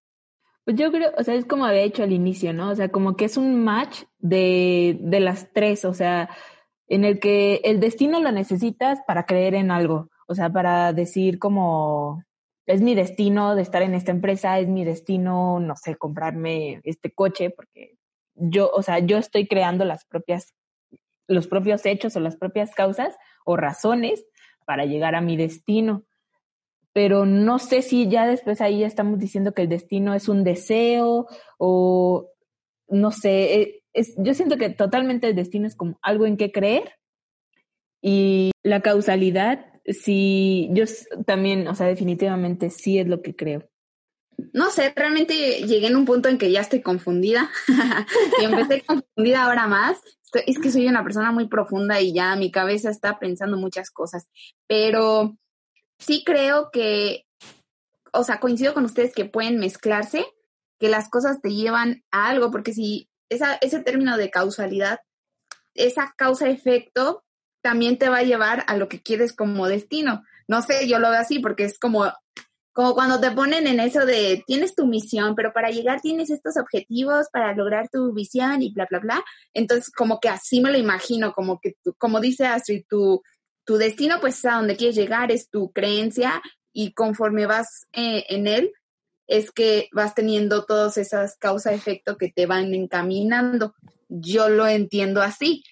Pues 0.66 0.78
yo 0.78 0.92
creo, 0.92 1.12
o 1.16 1.24
sea, 1.24 1.36
es 1.36 1.46
como 1.46 1.66
había 1.66 1.82
hecho 1.82 2.02
al 2.04 2.12
inicio, 2.12 2.52
¿no? 2.52 2.72
O 2.72 2.76
sea, 2.76 2.90
como 2.90 3.16
que 3.16 3.26
es 3.26 3.38
un 3.38 3.64
match 3.64 4.04
de, 4.18 4.98
de 5.00 5.20
las 5.20 5.54
tres, 5.54 5.86
o 5.86 5.94
sea, 5.94 6.30
en 6.88 7.06
el 7.06 7.20
que 7.20 7.62
el 7.64 7.80
destino 7.80 8.20
lo 8.20 8.32
necesitas 8.32 9.00
para 9.06 9.28
creer 9.28 9.54
en 9.54 9.70
algo, 9.70 10.10
o 10.28 10.34
sea, 10.34 10.52
para 10.52 10.92
decir 10.92 11.38
como, 11.38 12.24
es 12.66 12.82
mi 12.82 12.96
destino 12.96 13.56
de 13.56 13.62
estar 13.62 13.84
en 13.84 13.94
esta 13.94 14.12
empresa, 14.12 14.58
es 14.60 14.68
mi 14.68 14.84
destino, 14.84 15.60
no 15.60 15.76
sé, 15.76 15.98
comprarme 15.98 16.82
este 16.84 17.12
coche, 17.12 17.52
porque 17.52 17.98
yo, 18.34 18.72
o 18.74 18.82
sea, 18.82 18.98
yo 19.00 19.18
estoy 19.20 19.48
creando 19.48 19.86
las 19.86 20.06
propias, 20.06 20.56
los 21.28 21.48
propios 21.48 21.86
hechos 21.86 22.16
o 22.16 22.20
las 22.20 22.38
propias 22.38 22.74
causas 22.74 23.16
o 23.46 23.56
razones 23.56 24.26
para 24.66 24.86
llegar 24.86 25.14
a 25.14 25.22
mi 25.22 25.38
destino 25.38 26.06
pero 26.96 27.26
no 27.26 27.60
sé 27.60 27.82
si 27.82 28.08
ya 28.08 28.26
después 28.26 28.62
ahí 28.62 28.80
ya 28.80 28.88
estamos 28.88 29.20
diciendo 29.20 29.54
que 29.54 29.64
el 29.64 29.68
destino 29.68 30.14
es 30.14 30.30
un 30.30 30.46
deseo 30.46 31.28
o 31.58 32.30
no 32.88 33.12
sé, 33.12 33.54
eh, 33.54 33.84
es, 33.92 34.16
yo 34.18 34.34
siento 34.34 34.56
que 34.56 34.70
totalmente 34.70 35.28
el 35.28 35.36
destino 35.36 35.68
es 35.68 35.76
como 35.76 36.00
algo 36.02 36.26
en 36.26 36.38
que 36.38 36.54
creer 36.54 36.94
y 38.02 38.52
la 38.64 38.80
causalidad, 38.80 39.66
sí, 39.84 40.70
yo 40.72 40.86
también, 41.26 41.68
o 41.68 41.76
sea, 41.76 41.88
definitivamente 41.88 42.70
sí 42.70 42.98
es 42.98 43.08
lo 43.08 43.22
que 43.22 43.36
creo. 43.36 43.70
No 44.54 44.70
sé, 44.70 44.94
realmente 44.96 45.34
llegué 45.68 45.88
en 45.88 45.98
un 45.98 46.06
punto 46.06 46.30
en 46.30 46.38
que 46.38 46.50
ya 46.50 46.62
estoy 46.62 46.82
confundida 46.82 47.50
y 48.42 48.46
empecé 48.46 48.84
confundida 48.86 49.44
ahora 49.44 49.68
más. 49.68 50.00
es 50.46 50.60
que 50.60 50.72
soy 50.72 50.88
una 50.88 51.04
persona 51.04 51.34
muy 51.34 51.50
profunda 51.50 52.00
y 52.00 52.14
ya 52.14 52.38
mi 52.38 52.52
cabeza 52.52 52.90
está 52.90 53.20
pensando 53.20 53.58
muchas 53.58 53.92
cosas, 53.92 54.30
pero 54.66 55.36
sí 56.00 56.24
creo 56.26 56.70
que, 56.72 57.26
o 58.12 58.24
sea, 58.24 58.40
coincido 58.40 58.74
con 58.74 58.86
ustedes 58.86 59.14
que 59.14 59.26
pueden 59.26 59.58
mezclarse, 59.58 60.26
que 60.80 60.90
las 60.90 61.10
cosas 61.10 61.42
te 61.42 61.54
llevan 61.54 62.04
a 62.12 62.28
algo, 62.28 62.52
porque 62.52 62.74
si 62.74 63.10
esa, 63.30 63.56
ese 63.56 63.80
término 63.80 64.18
de 64.18 64.30
causalidad, 64.30 65.00
esa 65.74 66.14
causa-efecto 66.18 67.24
también 67.62 67.98
te 67.98 68.10
va 68.10 68.18
a 68.18 68.24
llevar 68.24 68.64
a 68.68 68.78
lo 68.78 68.88
que 68.88 69.02
quieres 69.02 69.34
como 69.34 69.68
destino. 69.68 70.24
No 70.48 70.62
sé, 70.62 70.88
yo 70.88 71.00
lo 71.00 71.10
veo 71.10 71.20
así 71.20 71.40
porque 71.40 71.64
es 71.64 71.80
como, 71.80 72.06
como 72.74 72.94
cuando 72.94 73.20
te 73.20 73.32
ponen 73.32 73.68
en 73.68 73.80
eso 73.80 74.06
de 74.06 74.44
tienes 74.46 74.76
tu 74.76 74.86
misión, 74.86 75.34
pero 75.34 75.52
para 75.52 75.72
llegar 75.72 76.02
tienes 76.02 76.30
estos 76.30 76.58
objetivos 76.58 77.28
para 77.32 77.56
lograr 77.56 77.90
tu 77.90 78.14
visión 78.14 78.62
y 78.62 78.72
bla, 78.72 78.86
bla, 78.90 79.00
bla. 79.00 79.26
Entonces, 79.54 79.92
como 79.92 80.20
que 80.20 80.30
así 80.30 80.62
me 80.62 80.72
lo 80.72 80.78
imagino, 80.78 81.34
como 81.34 81.60
que, 81.60 81.76
como 81.98 82.20
dice 82.20 82.46
Astrid, 82.46 82.84
tu, 82.88 83.24
tu 83.66 83.78
destino 83.78 84.20
pues 84.22 84.38
es 84.38 84.46
a 84.46 84.56
donde 84.56 84.78
quieres 84.78 84.96
llegar, 84.96 85.32
es 85.32 85.50
tu 85.50 85.72
creencia 85.72 86.42
y 86.72 86.94
conforme 86.94 87.46
vas 87.46 87.88
eh, 87.94 88.26
en 88.30 88.48
él 88.48 88.72
es 89.28 89.52
que 89.52 89.90
vas 89.92 90.14
teniendo 90.14 90.66
todas 90.66 90.98
esas 90.98 91.38
causa-efecto 91.38 92.18
que 92.18 92.30
te 92.30 92.46
van 92.46 92.74
encaminando. 92.74 93.74
Yo 94.08 94.50
lo 94.50 94.68
entiendo 94.68 95.22
así, 95.22 95.64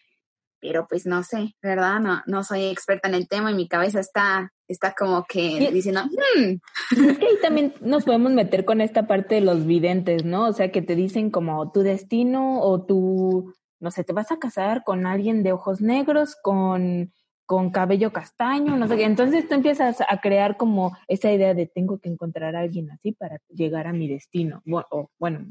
pero 0.60 0.88
pues 0.88 1.06
no 1.06 1.24
sé, 1.24 1.56
¿verdad? 1.62 2.00
No, 2.00 2.24
no 2.26 2.44
soy 2.44 2.66
experta 2.66 3.10
en 3.10 3.16
el 3.16 3.28
tema 3.28 3.52
y 3.52 3.56
mi 3.56 3.68
cabeza 3.68 4.00
está, 4.00 4.52
está 4.68 4.96
como 4.98 5.26
que 5.26 5.70
diciendo, 5.72 6.04
hmm". 6.06 6.54
Es 6.92 7.18
que 7.18 7.26
ahí 7.26 7.38
también 7.42 7.74
nos 7.82 8.06
podemos 8.06 8.32
meter 8.32 8.66
con 8.66 8.82
esta 8.82 9.06
parte 9.06 9.36
de 9.36 9.42
los 9.42 9.66
videntes, 9.66 10.26
¿no? 10.26 10.48
O 10.48 10.54
sea, 10.54 10.72
que 10.72 10.82
te 10.82 10.96
dicen 10.96 11.30
como 11.30 11.72
tu 11.72 11.82
destino 11.82 12.60
o 12.62 12.84
tu, 12.86 13.54
no 13.80 13.92
sé, 13.92 14.04
te 14.04 14.14
vas 14.14 14.32
a 14.32 14.40
casar 14.40 14.84
con 14.84 15.06
alguien 15.06 15.44
de 15.44 15.52
ojos 15.52 15.82
negros, 15.82 16.36
con 16.42 17.12
con 17.46 17.72
cabello 17.72 18.14
castaño, 18.14 18.78
no 18.78 18.88
sé 18.88 18.98
qué. 18.98 19.04
Entonces 19.04 19.48
tú 19.48 19.56
empiezas 19.56 20.02
a 20.02 20.22
crear 20.22 20.58
como 20.58 20.96
esa 21.08 21.32
idea 21.32 21.54
de 21.54 21.68
tengo 21.68 22.00
que 22.00 22.10
encontrar 22.10 22.56
a 22.56 22.62
alguien 22.62 22.90
así 22.92 23.12
para 23.12 23.40
llegar 23.50 23.88
a 23.88 23.94
mi 23.94 24.08
destino. 24.08 24.62
O, 24.90 25.10
bueno, 25.20 25.46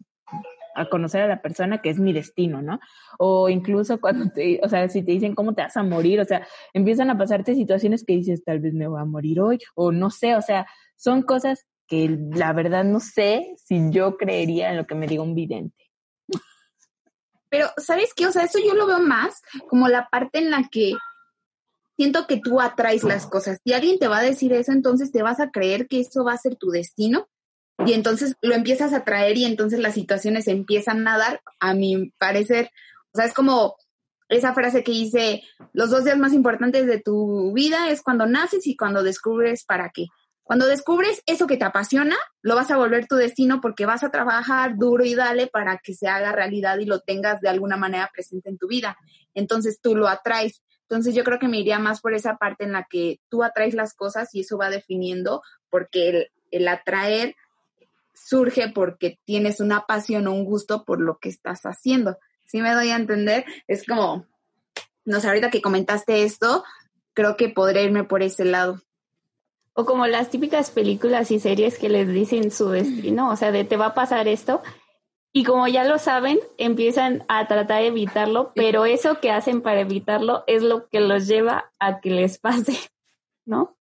a 0.75 0.89
conocer 0.89 1.23
a 1.23 1.29
la 1.29 1.43
persona 1.43 1.83
que 1.83 1.91
es 1.91 1.99
mi 1.99 2.13
destino, 2.13 2.63
¿no? 2.63 2.81
O 3.19 3.49
incluso 3.49 4.01
cuando 4.01 4.31
te, 4.31 4.61
o 4.63 4.69
sea, 4.69 4.89
si 4.89 5.03
te 5.03 5.13
dicen 5.13 5.35
cómo 5.35 5.55
te 5.55 5.63
vas 5.63 5.77
a 5.77 5.83
morir, 5.83 6.21
o 6.21 6.25
sea, 6.25 6.47
empiezan 6.73 7.11
a 7.11 7.19
pasarte 7.19 7.55
situaciones 7.55 8.05
que 8.05 8.15
dices, 8.15 8.43
tal 8.45 8.61
vez 8.61 8.73
me 8.73 8.89
voy 8.89 9.01
a 9.01 9.05
morir 9.05 9.41
hoy, 9.41 9.59
o 9.75 9.93
no 9.93 10.11
sé, 10.11 10.35
o 10.35 10.43
sea, 10.43 10.67
son 10.97 11.23
cosas 11.23 11.67
que 11.87 12.09
la 12.35 12.55
verdad 12.55 12.85
no 12.85 13.01
sé 13.01 13.55
si 13.59 13.91
yo 13.91 14.17
creería 14.17 14.71
en 14.71 14.79
lo 14.79 14.87
que 14.87 14.95
me 14.95 15.07
diga 15.07 15.23
un 15.23 15.35
vidente. 15.35 15.91
Pero, 17.51 17.67
¿sabes 17.77 18.15
qué? 18.15 18.27
O 18.27 18.33
sea, 18.33 18.45
eso 18.45 18.59
yo 18.65 18.73
lo 18.73 18.87
veo 18.87 19.01
más 19.01 19.43
como 19.69 19.89
la 19.89 20.09
parte 20.09 20.39
en 20.39 20.51
la 20.51 20.69
que 20.71 20.95
siento 21.97 22.27
que 22.27 22.39
tú 22.39 22.61
atraes 22.61 23.05
las 23.05 23.27
cosas. 23.27 23.59
Si 23.65 23.73
alguien 23.73 23.99
te 23.99 24.09
va 24.09 24.19
a 24.19 24.23
decir 24.23 24.53
eso, 24.53 24.73
entonces 24.73 25.13
te 25.13 25.23
vas 25.23 25.41
a 25.41 25.51
creer 25.51 25.89
que 25.89 26.01
eso 26.01 26.25
va 26.25 26.33
a 26.33 26.39
ser 26.39 26.57
tu 26.57 26.71
destino 26.71 27.29
y 27.85 27.93
entonces 27.93 28.35
lo 28.41 28.55
empiezas 28.55 28.93
a 28.93 29.05
traer 29.05 29.37
y 29.37 29.45
entonces 29.45 29.81
las 29.81 29.95
situaciones 29.95 30.49
empiezan 30.49 31.07
a 31.09 31.19
dar, 31.19 31.41
a 31.61 31.75
mi 31.75 32.11
parecer. 32.19 32.71
O 33.13 33.19
sea, 33.19 33.27
es 33.27 33.35
como 33.35 33.77
esa 34.29 34.55
frase 34.55 34.83
que 34.83 34.93
dice, 34.93 35.43
los 35.73 35.91
dos 35.91 36.05
días 36.05 36.19
más 36.19 36.33
importantes 36.33 36.87
de 36.87 37.01
tu 37.01 37.53
vida 37.53 37.91
es 37.91 38.03
cuando 38.03 38.27
naces 38.27 38.67
y 38.67 38.77
cuando 38.77 39.03
descubres 39.03 39.65
para 39.65 39.91
qué. 39.91 40.07
Cuando 40.43 40.67
descubres 40.67 41.23
eso 41.27 41.47
que 41.47 41.57
te 41.57 41.65
apasiona, 41.65 42.17
lo 42.43 42.57
vas 42.57 42.71
a 42.71 42.77
volver 42.77 43.07
tu 43.07 43.15
destino 43.15 43.61
porque 43.61 43.87
vas 43.87 44.03
a 44.03 44.11
trabajar 44.11 44.77
duro 44.77 45.05
y 45.05 45.15
dale 45.15 45.47
para 45.47 45.79
que 45.79 45.95
se 45.95 46.09
haga 46.09 46.33
realidad 46.33 46.79
y 46.79 46.85
lo 46.85 47.01
tengas 47.01 47.41
de 47.41 47.49
alguna 47.49 47.77
manera 47.77 48.11
presente 48.13 48.51
en 48.51 48.59
tu 48.59 48.67
vida. 48.67 48.97
Entonces 49.35 49.81
tú 49.81 49.95
lo 49.95 50.09
atraes. 50.09 50.63
Entonces 50.93 51.15
yo 51.15 51.25
creo 51.25 51.39
que 51.39 51.49
me 51.49 51.59
iría 51.59 51.79
más 51.79 52.03
por 52.03 52.13
esa 52.13 52.37
parte 52.37 52.65
en 52.65 52.73
la 52.73 52.85
que 52.85 53.19
tú 53.31 53.43
atraes 53.43 53.73
las 53.73 53.95
cosas 53.95 54.35
y 54.35 54.41
eso 54.41 54.59
va 54.59 54.69
definiendo, 54.69 55.41
porque 55.71 56.29
el, 56.51 56.69
atraer 56.69 57.35
surge 58.13 58.69
porque 58.69 59.19
tienes 59.25 59.61
una 59.61 59.87
pasión 59.87 60.27
o 60.27 60.33
un 60.33 60.45
gusto 60.45 60.85
por 60.85 61.01
lo 61.01 61.17
que 61.17 61.31
estás 61.31 61.63
haciendo. 61.63 62.19
Si 62.45 62.61
me 62.61 62.75
doy 62.75 62.91
a 62.91 62.97
entender, 62.97 63.47
es 63.69 63.87
como, 63.87 64.27
no 65.07 65.19
sé, 65.21 65.29
ahorita 65.29 65.51
que 65.51 65.63
comentaste 65.63 66.25
esto, 66.25 66.63
creo 67.15 67.39
que 67.39 67.49
podré 67.49 67.85
irme 67.85 68.05
por 68.05 68.23
ese 68.23 68.45
lado. 68.45 68.83
O 69.73 69.87
como 69.87 70.07
las 70.07 70.29
típicas 70.29 70.71
películas 70.71 71.31
y 71.31 71.41
series 71.41 71.79
que 71.79 71.89
les 71.89 72.07
dicen 72.07 72.51
su 72.51 72.69
destino, 72.69 73.31
o 73.31 73.37
sea, 73.37 73.51
de 73.51 73.65
te 73.65 73.79
va 73.79 73.87
a 73.87 73.95
pasar 73.95 74.29
esto 74.29 74.61
y 75.33 75.45
como 75.45 75.67
ya 75.67 75.85
lo 75.85 75.99
saben, 75.99 76.39
empiezan 76.59 77.25
a 77.29 77.49
tratar 77.49 77.81
de 77.81 77.89
evitarlo, 77.89 78.53
pero 78.55 78.85
eso 78.85 79.19
que 79.21 79.31
hacen 79.31 79.62
para 79.62 79.81
evitarlo 79.81 80.45
es 80.47 80.62
lo 80.62 80.89
que 80.89 81.01
los 81.01 81.27
lleva 81.27 81.73
a 81.79 82.01
que 82.01 82.11
les 82.11 82.39
pase, 82.39 82.79
¿no? 83.47 83.79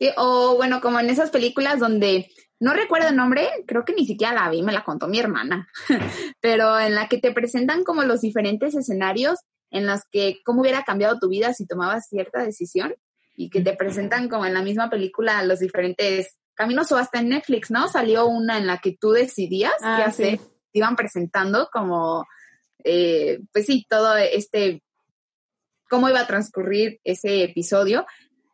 Sí, 0.00 0.10
o 0.16 0.56
bueno, 0.56 0.80
como 0.80 0.98
en 0.98 1.10
esas 1.10 1.30
películas 1.30 1.78
donde 1.78 2.30
no 2.60 2.72
recuerdo 2.72 3.08
el 3.08 3.16
nombre, 3.16 3.48
creo 3.66 3.84
que 3.84 3.94
ni 3.94 4.06
siquiera 4.06 4.34
la 4.34 4.50
vi, 4.50 4.62
me 4.62 4.72
la 4.72 4.84
contó 4.84 5.06
mi 5.06 5.20
hermana, 5.20 5.68
pero 6.40 6.78
en 6.80 6.96
la 6.96 7.08
que 7.08 7.18
te 7.18 7.32
presentan 7.32 7.84
como 7.84 8.02
los 8.02 8.20
diferentes 8.20 8.74
escenarios 8.74 9.38
en 9.70 9.86
los 9.86 10.00
que 10.10 10.40
cómo 10.44 10.62
hubiera 10.62 10.82
cambiado 10.82 11.18
tu 11.20 11.28
vida 11.28 11.52
si 11.52 11.66
tomabas 11.66 12.08
cierta 12.08 12.42
decisión 12.42 12.94
y 13.36 13.50
que 13.50 13.60
te 13.60 13.74
presentan 13.74 14.28
como 14.28 14.46
en 14.46 14.54
la 14.54 14.62
misma 14.62 14.90
película 14.90 15.44
los 15.44 15.60
diferentes 15.60 16.38
caminos 16.54 16.90
o 16.90 16.96
hasta 16.96 17.20
en 17.20 17.28
Netflix, 17.28 17.70
¿no? 17.70 17.86
Salió 17.86 18.26
una 18.26 18.58
en 18.58 18.66
la 18.66 18.78
que 18.78 18.96
tú 18.98 19.12
decidías 19.12 19.74
qué 19.78 19.86
ah, 19.86 20.04
hacer 20.06 20.40
iban 20.72 20.96
presentando 20.96 21.68
como, 21.72 22.26
eh, 22.84 23.40
pues 23.52 23.66
sí, 23.66 23.86
todo 23.88 24.16
este, 24.16 24.82
cómo 25.88 26.08
iba 26.08 26.20
a 26.20 26.26
transcurrir 26.26 27.00
ese 27.04 27.44
episodio. 27.44 28.06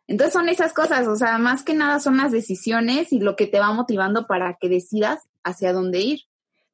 Entonces 0.06 0.33
son 0.33 0.49
esas 0.49 0.73
cosas, 0.73 1.06
o 1.09 1.16
sea, 1.16 1.38
más 1.38 1.62
que 1.62 1.75
nada 1.75 1.99
son 1.99 2.18
las 2.18 2.30
decisiones 2.30 3.12
y 3.12 3.21
lo 3.21 3.37
que 3.37 3.47
te 3.47 3.59
va 3.59 3.73
motivando 3.73 4.26
para 4.26 4.56
que 4.61 4.68
decidas 4.68 5.21
hacia 5.42 5.73
dónde 5.73 6.00
ir. 6.00 6.21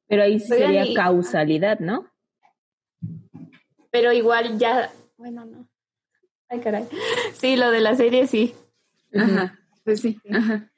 Pero 0.07 0.23
ahí 0.23 0.39
sería 0.39 0.85
causalidad, 0.93 1.79
¿no? 1.79 2.11
Pero 3.91 4.11
igual 4.11 4.57
ya, 4.57 4.91
bueno, 5.17 5.45
no. 5.45 5.69
Ay, 6.49 6.59
caray. 6.59 6.85
Sí, 7.33 7.55
lo 7.55 7.71
de 7.71 7.79
la 7.79 7.95
serie 7.95 8.27
sí. 8.27 8.53
Ajá, 9.13 9.57
pues 9.85 10.01
sí. 10.01 10.19
Ajá. 10.29 10.69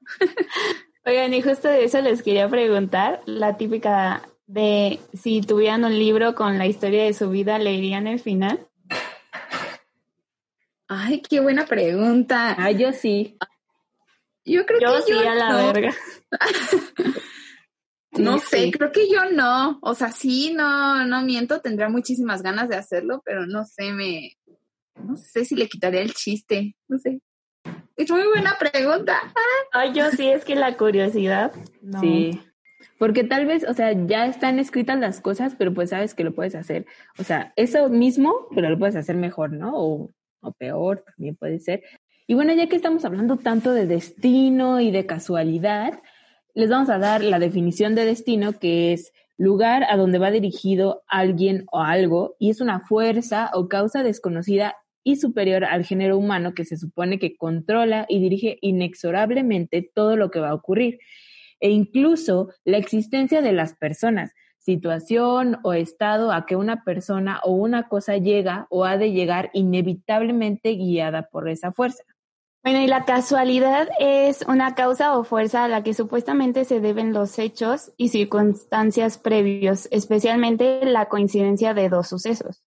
Oigan, 1.08 1.32
y 1.32 1.40
justo 1.40 1.68
de 1.68 1.84
eso 1.84 2.02
les 2.02 2.22
quería 2.22 2.50
preguntar, 2.50 3.22
la 3.24 3.56
típica 3.56 4.28
de 4.46 5.00
si 5.14 5.40
tuvieran 5.40 5.86
un 5.86 5.98
libro 5.98 6.34
con 6.34 6.58
la 6.58 6.66
historia 6.66 7.04
de 7.04 7.14
su 7.14 7.30
vida, 7.30 7.58
¿leerían 7.58 8.06
el 8.06 8.20
final? 8.20 8.68
Ay, 10.86 11.22
qué 11.22 11.40
buena 11.40 11.64
pregunta. 11.64 12.54
Ay, 12.58 12.76
yo 12.76 12.92
sí. 12.92 13.38
Yo 14.44 14.66
creo 14.66 14.80
que 14.80 15.02
sí 15.02 15.18
a 15.18 15.34
la 15.34 15.72
verga. 15.72 15.94
no 18.18 18.38
sé, 18.38 18.70
creo 18.70 18.92
que 18.92 19.08
yo 19.10 19.30
no. 19.30 19.78
O 19.80 19.94
sea, 19.94 20.12
sí, 20.12 20.52
no, 20.52 21.06
no 21.06 21.22
miento, 21.22 21.62
tendría 21.62 21.88
muchísimas 21.88 22.42
ganas 22.42 22.68
de 22.68 22.76
hacerlo, 22.76 23.22
pero 23.24 23.46
no 23.46 23.64
sé, 23.64 23.92
me, 23.92 24.36
no 24.96 25.16
sé 25.16 25.46
si 25.46 25.56
le 25.56 25.70
quitaría 25.70 26.02
el 26.02 26.12
chiste, 26.12 26.76
no 26.86 26.98
sé. 26.98 27.22
Es 27.96 28.10
muy 28.10 28.26
buena 28.26 28.56
pregunta. 28.58 29.18
Ay, 29.72 29.92
yo 29.92 30.10
sí, 30.10 30.28
es 30.28 30.44
que 30.44 30.54
la 30.54 30.76
curiosidad. 30.76 31.52
Sí. 32.00 32.40
Porque 32.98 33.24
tal 33.24 33.46
vez, 33.46 33.64
o 33.68 33.74
sea, 33.74 33.92
ya 34.06 34.26
están 34.26 34.58
escritas 34.58 34.98
las 34.98 35.20
cosas, 35.20 35.54
pero 35.56 35.72
pues 35.72 35.90
sabes 35.90 36.14
que 36.14 36.24
lo 36.24 36.34
puedes 36.34 36.54
hacer. 36.54 36.86
O 37.18 37.24
sea, 37.24 37.52
eso 37.56 37.88
mismo, 37.88 38.34
pero 38.54 38.70
lo 38.70 38.78
puedes 38.78 38.96
hacer 38.96 39.16
mejor, 39.16 39.52
¿no? 39.52 39.72
O, 39.76 40.10
o 40.40 40.52
peor, 40.52 41.04
también 41.06 41.36
puede 41.36 41.60
ser. 41.60 41.82
Y 42.26 42.34
bueno, 42.34 42.52
ya 42.52 42.68
que 42.68 42.76
estamos 42.76 43.04
hablando 43.04 43.36
tanto 43.36 43.72
de 43.72 43.86
destino 43.86 44.80
y 44.80 44.90
de 44.90 45.06
casualidad, 45.06 46.00
les 46.54 46.70
vamos 46.70 46.90
a 46.90 46.98
dar 46.98 47.22
la 47.22 47.38
definición 47.38 47.94
de 47.94 48.04
destino, 48.04 48.58
que 48.58 48.92
es 48.92 49.12
lugar 49.38 49.84
a 49.88 49.96
donde 49.96 50.18
va 50.18 50.30
dirigido 50.30 51.04
alguien 51.06 51.64
o 51.70 51.80
algo 51.80 52.34
y 52.38 52.50
es 52.50 52.60
una 52.60 52.80
fuerza 52.80 53.50
o 53.54 53.68
causa 53.68 54.02
desconocida 54.02 54.76
y 55.02 55.16
superior 55.16 55.64
al 55.64 55.84
género 55.84 56.18
humano 56.18 56.54
que 56.54 56.64
se 56.64 56.76
supone 56.76 57.18
que 57.18 57.36
controla 57.36 58.06
y 58.08 58.20
dirige 58.20 58.58
inexorablemente 58.60 59.90
todo 59.94 60.16
lo 60.16 60.30
que 60.30 60.40
va 60.40 60.50
a 60.50 60.54
ocurrir 60.54 60.98
e 61.60 61.70
incluso 61.70 62.50
la 62.64 62.78
existencia 62.78 63.42
de 63.42 63.52
las 63.52 63.74
personas, 63.74 64.32
situación 64.58 65.58
o 65.62 65.72
estado 65.72 66.32
a 66.32 66.46
que 66.46 66.56
una 66.56 66.84
persona 66.84 67.40
o 67.42 67.52
una 67.52 67.88
cosa 67.88 68.16
llega 68.16 68.66
o 68.70 68.84
ha 68.84 68.96
de 68.96 69.12
llegar 69.12 69.50
inevitablemente 69.54 70.72
guiada 70.72 71.28
por 71.30 71.48
esa 71.48 71.72
fuerza. 71.72 72.04
Bueno, 72.64 72.80
y 72.80 72.86
la 72.86 73.04
casualidad 73.04 73.88
es 73.98 74.42
una 74.46 74.74
causa 74.74 75.16
o 75.16 75.24
fuerza 75.24 75.64
a 75.64 75.68
la 75.68 75.82
que 75.82 75.94
supuestamente 75.94 76.64
se 76.64 76.80
deben 76.80 77.12
los 77.12 77.38
hechos 77.38 77.92
y 77.96 78.08
circunstancias 78.08 79.16
previos, 79.16 79.88
especialmente 79.90 80.84
la 80.84 81.08
coincidencia 81.08 81.72
de 81.72 81.88
dos 81.88 82.08
sucesos. 82.08 82.62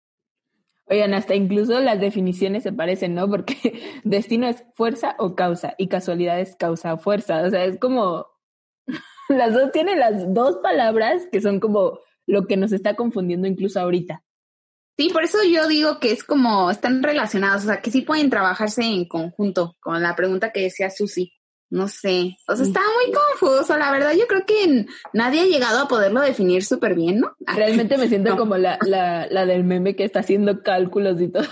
Oigan, 0.91 1.13
hasta 1.13 1.35
incluso 1.35 1.79
las 1.79 2.01
definiciones 2.01 2.63
se 2.63 2.73
parecen, 2.73 3.15
¿no? 3.15 3.29
Porque 3.29 3.81
destino 4.03 4.45
es 4.45 4.65
fuerza 4.75 5.15
o 5.19 5.35
causa 5.35 5.73
y 5.77 5.87
casualidad 5.87 6.41
es 6.41 6.57
causa 6.57 6.93
o 6.93 6.97
fuerza. 6.97 7.43
O 7.43 7.49
sea, 7.49 7.63
es 7.63 7.79
como 7.79 8.27
las 9.29 9.53
dos 9.53 9.71
tienen 9.71 9.99
las 9.99 10.33
dos 10.33 10.57
palabras 10.57 11.27
que 11.31 11.39
son 11.39 11.61
como 11.61 11.99
lo 12.27 12.45
que 12.45 12.57
nos 12.57 12.73
está 12.73 12.97
confundiendo 12.97 13.47
incluso 13.47 13.79
ahorita. 13.79 14.21
Sí, 14.97 15.09
por 15.13 15.23
eso 15.23 15.37
yo 15.49 15.65
digo 15.69 15.99
que 15.99 16.11
es 16.11 16.25
como 16.25 16.69
están 16.69 17.01
relacionados, 17.01 17.63
o 17.63 17.67
sea, 17.67 17.81
que 17.81 17.89
sí 17.89 18.01
pueden 18.01 18.29
trabajarse 18.29 18.83
en 18.83 19.07
conjunto, 19.07 19.77
con 19.79 20.01
la 20.03 20.17
pregunta 20.17 20.51
que 20.51 20.63
decía 20.63 20.89
Susi. 20.89 21.31
No 21.71 21.87
sé, 21.87 22.37
o 22.49 22.55
sea, 22.55 22.65
está 22.65 22.81
muy 22.81 23.13
confuso, 23.13 23.77
la 23.77 23.93
verdad. 23.93 24.11
Yo 24.13 24.27
creo 24.27 24.45
que 24.45 24.87
nadie 25.13 25.39
ha 25.39 25.45
llegado 25.45 25.79
a 25.79 25.87
poderlo 25.87 26.19
definir 26.19 26.65
súper 26.65 26.95
bien, 26.95 27.21
¿no? 27.21 27.33
Realmente 27.47 27.97
me 27.97 28.09
siento 28.09 28.35
como 28.35 28.57
la, 28.57 28.77
la, 28.85 29.25
la 29.27 29.45
del 29.45 29.63
meme 29.63 29.95
que 29.95 30.03
está 30.03 30.19
haciendo 30.19 30.63
cálculos 30.63 31.21
y 31.21 31.29
todo. 31.29 31.45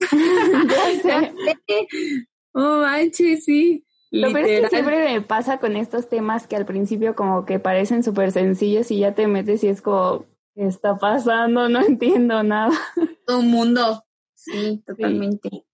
oh, 2.52 2.82
manches, 2.82 3.44
sí. 3.44 3.86
Lo 4.10 4.30
peor 4.30 4.46
es 4.46 4.60
que 4.60 4.68
siempre 4.68 5.10
me 5.10 5.22
pasa 5.22 5.58
con 5.58 5.74
estos 5.74 6.10
temas 6.10 6.46
que 6.46 6.56
al 6.56 6.66
principio 6.66 7.14
como 7.14 7.46
que 7.46 7.58
parecen 7.58 8.02
súper 8.02 8.30
sencillos 8.30 8.90
y 8.90 8.98
ya 8.98 9.14
te 9.14 9.26
metes 9.26 9.64
y 9.64 9.68
es 9.68 9.80
como, 9.80 10.26
¿qué 10.54 10.66
está 10.66 10.98
pasando? 10.98 11.70
No 11.70 11.80
entiendo 11.86 12.42
nada. 12.42 12.78
Todo 13.26 13.38
un 13.38 13.48
mundo. 13.48 14.04
Sí, 14.34 14.82
totalmente. 14.86 15.64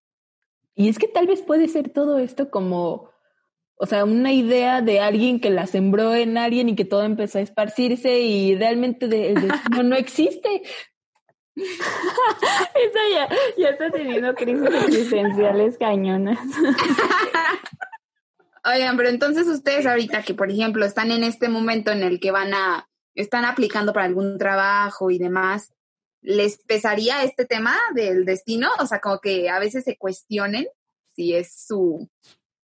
Y 0.73 0.87
es 0.87 0.97
que 0.97 1.09
tal 1.09 1.27
vez 1.27 1.41
puede 1.41 1.67
ser 1.67 1.89
todo 1.89 2.17
esto 2.17 2.49
como, 2.49 3.08
o 3.81 3.85
sea, 3.85 4.03
una 4.03 4.33
idea 4.33 4.81
de 4.81 4.99
alguien 4.99 5.39
que 5.39 5.49
la 5.49 5.65
sembró 5.65 6.13
en 6.13 6.37
alguien 6.37 6.67
y 6.67 6.75
que 6.75 6.83
todo 6.83 7.03
empezó 7.03 7.37
a 7.37 7.41
esparcirse 7.41 8.19
y 8.19 8.53
realmente 8.57 9.05
el 9.05 9.35
destino 9.35 9.83
no 9.83 9.95
existe. 9.95 10.63
Eso 11.55 12.99
ya, 13.13 13.29
ya 13.57 13.69
está 13.69 13.89
teniendo 13.89 14.35
crisis 14.35 14.67
existenciales 14.85 15.77
cañonas. 15.77 16.37
Oigan, 18.65 18.97
pero 18.97 19.07
entonces 19.07 19.47
ustedes 19.47 19.85
ahorita 19.85 20.23
que, 20.23 20.33
por 20.33 20.51
ejemplo, 20.51 20.85
están 20.85 21.11
en 21.11 21.23
este 21.23 21.47
momento 21.47 21.91
en 21.91 22.03
el 22.03 22.19
que 22.19 22.31
van 22.31 22.53
a, 22.53 22.89
están 23.15 23.45
aplicando 23.45 23.93
para 23.93 24.07
algún 24.07 24.37
trabajo 24.37 25.09
y 25.09 25.19
demás, 25.19 25.71
¿les 26.21 26.61
pesaría 26.63 27.23
este 27.23 27.45
tema 27.45 27.77
del 27.95 28.25
destino? 28.25 28.71
O 28.79 28.85
sea, 28.85 28.99
como 28.99 29.19
que 29.19 29.49
a 29.49 29.57
veces 29.59 29.85
se 29.85 29.97
cuestionen 29.97 30.67
si 31.15 31.33
es 31.33 31.65
su, 31.65 32.09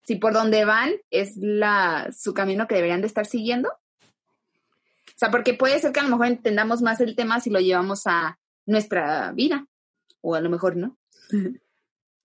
si 0.09 0.15
por 0.15 0.33
donde 0.33 0.65
van 0.65 0.93
es 1.11 1.37
la, 1.37 2.09
su 2.11 2.33
camino 2.33 2.67
que 2.67 2.73
deberían 2.73 3.01
de 3.01 3.05
estar 3.05 3.27
siguiendo. 3.27 3.69
O 3.69 5.17
sea, 5.17 5.29
porque 5.29 5.53
puede 5.53 5.77
ser 5.77 5.91
que 5.91 5.99
a 5.99 6.03
lo 6.03 6.09
mejor 6.09 6.25
entendamos 6.25 6.81
más 6.81 6.99
el 6.99 7.15
tema 7.15 7.39
si 7.39 7.51
lo 7.51 7.59
llevamos 7.59 8.07
a 8.07 8.39
nuestra 8.65 9.31
vida, 9.33 9.67
o 10.21 10.33
a 10.33 10.41
lo 10.41 10.49
mejor 10.49 10.77
no. 10.77 10.97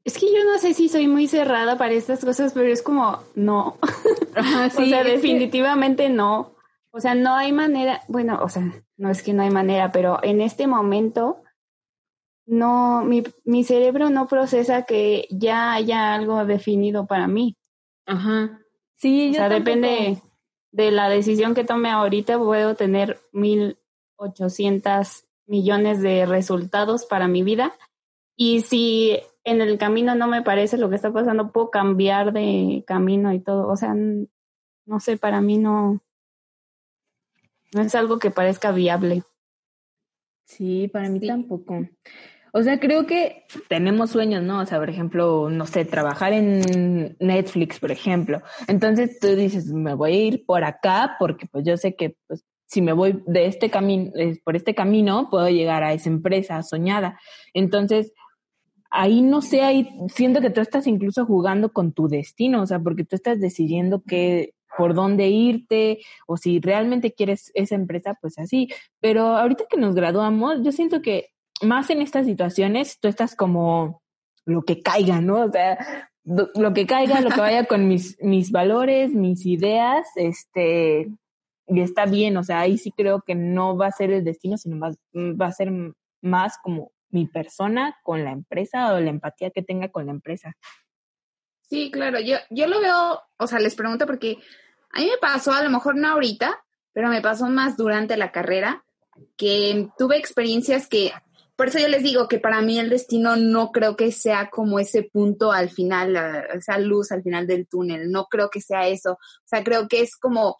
Es 0.03 0.19
que 0.19 0.27
yo 0.27 0.45
no 0.45 0.59
sé 0.59 0.73
si 0.73 0.89
soy 0.89 1.09
muy 1.09 1.29
cerrada 1.29 1.79
para 1.79 1.93
estas 1.93 2.25
cosas, 2.25 2.53
pero 2.55 2.69
es 2.69 2.83
como, 2.83 3.23
no. 3.35 3.79
o 4.79 4.87
sea, 4.87 5.05
definitivamente 5.05 6.09
no. 6.09 6.55
O 6.91 7.01
sea, 7.01 7.15
no 7.15 7.35
hay 7.35 7.53
manera, 7.53 8.01
bueno, 8.09 8.39
o 8.43 8.49
sea, 8.49 8.63
no 8.97 9.11
es 9.11 9.23
que 9.23 9.35
no 9.35 9.43
hay 9.43 9.51
manera, 9.51 9.93
pero 9.93 10.21
en 10.23 10.41
este 10.41 10.67
momento, 10.67 11.43
no, 12.47 13.03
mi, 13.05 13.25
mi 13.45 13.63
cerebro 13.63 14.09
no 14.09 14.27
procesa 14.27 14.85
que 14.85 15.27
ya 15.31 15.75
haya 15.75 16.15
algo 16.15 16.47
definido 16.47 17.07
para 17.07 17.27
mí. 17.27 17.59
Ajá. 18.07 18.61
Sí, 18.97 19.31
o 19.31 19.35
sea, 19.35 19.49
depende 19.49 20.23
de 20.73 20.91
la 20.91 21.09
decisión 21.09 21.55
que 21.55 21.65
tome 21.65 21.91
ahorita, 21.91 22.39
puedo 22.39 22.75
tener 22.75 23.21
mil 23.33 23.79
ochocientas 24.17 25.27
millones 25.47 26.01
de 26.01 26.27
resultados 26.27 27.07
para 27.07 27.29
mi 27.29 27.43
vida. 27.43 27.75
Y 28.37 28.63
si 28.63 29.19
en 29.45 29.61
el 29.61 29.79
camino 29.79 30.15
no 30.15 30.27
me 30.27 30.43
parece 30.43 30.79
lo 30.79 30.89
que 30.89 30.97
está 30.97 31.13
pasando, 31.13 31.53
puedo 31.53 31.71
cambiar 31.71 32.33
de 32.33 32.83
camino 32.87 33.33
y 33.33 33.41
todo. 33.41 33.69
O 33.69 33.77
sea, 33.77 33.95
no 33.95 35.01
sé, 35.01 35.17
para 35.17 35.41
mí 35.41 35.59
no, 35.59 36.01
no 37.73 37.83
es 37.83 37.95
algo 37.95 38.19
que 38.19 38.31
parezca 38.31 38.73
viable. 38.73 39.23
Sí, 40.45 40.89
para 40.89 41.09
mí 41.09 41.21
tampoco. 41.27 41.87
O 42.57 42.63
sea, 42.63 42.79
creo 42.79 43.05
que 43.05 43.47
tenemos 43.69 44.11
sueños, 44.11 44.41
¿no? 44.45 44.61
O 44.61 44.67
sea, 44.67 44.79
por 44.79 44.89
ejemplo, 44.89 45.51
no 45.51 45.67
sé, 45.67 45.85
trabajar 45.85 46.33
en 46.33 47.17
Netflix, 47.19 47.81
por 47.81 47.91
ejemplo. 47.91 48.43
Entonces 48.69 49.19
tú 49.19 49.35
dices, 49.35 49.67
me 49.73 49.95
voy 49.95 50.13
a 50.13 50.25
ir 50.27 50.47
por 50.47 50.63
acá 50.63 51.17
porque 51.19 51.47
pues 51.47 51.65
yo 51.67 51.77
sé 51.77 51.97
que 51.97 52.17
pues 52.29 52.45
si 52.67 52.81
me 52.81 52.93
voy 52.93 53.25
de 53.27 53.47
este 53.47 53.71
camino, 53.71 54.13
por 54.45 54.55
este 54.55 54.73
camino, 54.73 55.29
puedo 55.31 55.49
llegar 55.49 55.83
a 55.83 55.95
esa 55.95 56.09
empresa 56.09 56.63
soñada. 56.63 57.19
Entonces, 57.55 58.13
ahí 58.89 59.21
no 59.21 59.43
sé, 59.43 59.63
ahí 59.63 59.89
siento 60.07 60.41
que 60.41 60.51
tú 60.51 60.61
estás 60.61 60.87
incluso 60.87 61.27
jugando 61.27 61.73
con 61.73 61.93
tu 61.93 62.07
destino, 62.07 62.63
o 62.63 62.67
sea, 62.67 62.79
porque 62.79 63.05
tú 63.05 63.17
estás 63.17 63.41
decidiendo 63.41 64.05
qué, 64.07 64.55
por 64.79 64.95
dónde 64.95 65.27
irte 65.27 65.99
o 66.29 66.37
si 66.37 66.61
realmente 66.61 67.13
quieres 67.13 67.51
esa 67.55 67.75
empresa, 67.75 68.17
pues 68.21 68.39
así. 68.39 68.69
Pero 69.01 69.37
ahorita 69.37 69.65
que 69.69 69.77
nos 69.77 69.97
graduamos, 69.97 70.63
yo 70.63 70.71
siento 70.71 71.03
que 71.03 71.34
más 71.63 71.91
en 71.91 72.03
estas 72.03 72.27
situaciones 72.27 72.99
tú 73.01 73.09
estás 73.09 73.37
como 73.37 74.03
lo 74.45 74.63
que 74.63 74.83
caiga, 74.83 75.21
¿no? 75.21 75.45
O 75.45 75.51
sea, 75.51 76.11
lo 76.25 76.73
que 76.75 76.87
caiga, 76.87 77.21
lo 77.21 77.31
que 77.31 77.41
vaya 77.41 77.65
con 77.69 77.89
mis, 77.89 78.17
mis 78.21 78.51
valores, 78.51 79.13
mis 79.13 79.45
ideas, 79.47 80.07
este, 80.17 81.11
y 81.67 81.81
está 81.81 82.07
bien, 82.07 82.37
o 82.37 82.45
sea, 82.45 82.61
ahí 82.61 82.79
sí 82.79 82.91
creo 82.91 83.23
que 83.23 83.35
no 83.35 83.77
va 83.77 83.87
a 83.87 83.93
ser 83.93 84.11
el 84.11 84.25
destino, 84.25 84.57
sino 84.57 84.79
va, 84.79 84.93
va 85.15 85.47
a 85.47 85.53
ser 85.53 85.71
más 86.21 86.59
como 86.63 86.93
mi 87.11 87.27
persona 87.27 87.97
con 88.03 88.25
la 88.25 88.33
empresa 88.33 88.93
o 88.93 89.01
la 89.01 89.11
empatía 89.11 89.51
que 89.51 89.63
tenga 89.63 89.89
con 89.89 90.07
la 90.07 90.13
empresa. 90.13 90.57
Sí, 91.63 91.91
claro, 91.91 92.21
yo, 92.21 92.37
yo 92.51 92.67
lo 92.67 92.81
veo, 92.81 93.23
o 93.39 93.47
sea, 93.47 93.61
les 93.61 93.75
pregunto 93.75 94.07
porque 94.07 94.39
a 94.91 95.01
mí 95.01 95.07
me 95.07 95.19
pasó, 95.19 95.53
a 95.53 95.63
lo 95.63 95.71
mejor 95.71 95.97
no 95.97 96.09
ahorita, 96.09 96.63
pero 96.93 97.09
me 97.09 97.23
pasó 97.23 97.49
más 97.49 97.77
durante 97.77 98.17
la 98.17 98.33
carrera, 98.33 98.85
que 99.37 99.89
tuve 99.97 100.17
experiencias 100.17 100.89
que, 100.89 101.13
por 101.57 101.69
eso 101.69 101.79
yo 101.79 101.89
les 101.89 102.03
digo 102.03 102.29
que 102.29 102.39
para 102.39 102.61
mí 102.63 102.79
el 102.79 102.91
destino 102.91 103.37
no 103.37 103.71
creo 103.71 103.97
que 103.97 104.11
sea 104.11 104.51
como 104.51 104.79
ese 104.79 105.05
punto 105.05 105.53
al 105.53 105.71
final, 105.71 106.17
esa 106.53 106.79
luz 106.79 107.13
al 107.13 107.23
final 107.23 107.47
del 107.47 107.69
túnel, 107.69 108.11
no 108.11 108.27
creo 108.27 108.51
que 108.51 108.61
sea 108.61 108.89
eso, 108.89 109.13
o 109.13 109.47
sea, 109.47 109.63
creo 109.63 109.87
que 109.89 110.01
es 110.01 110.17
como 110.17 110.57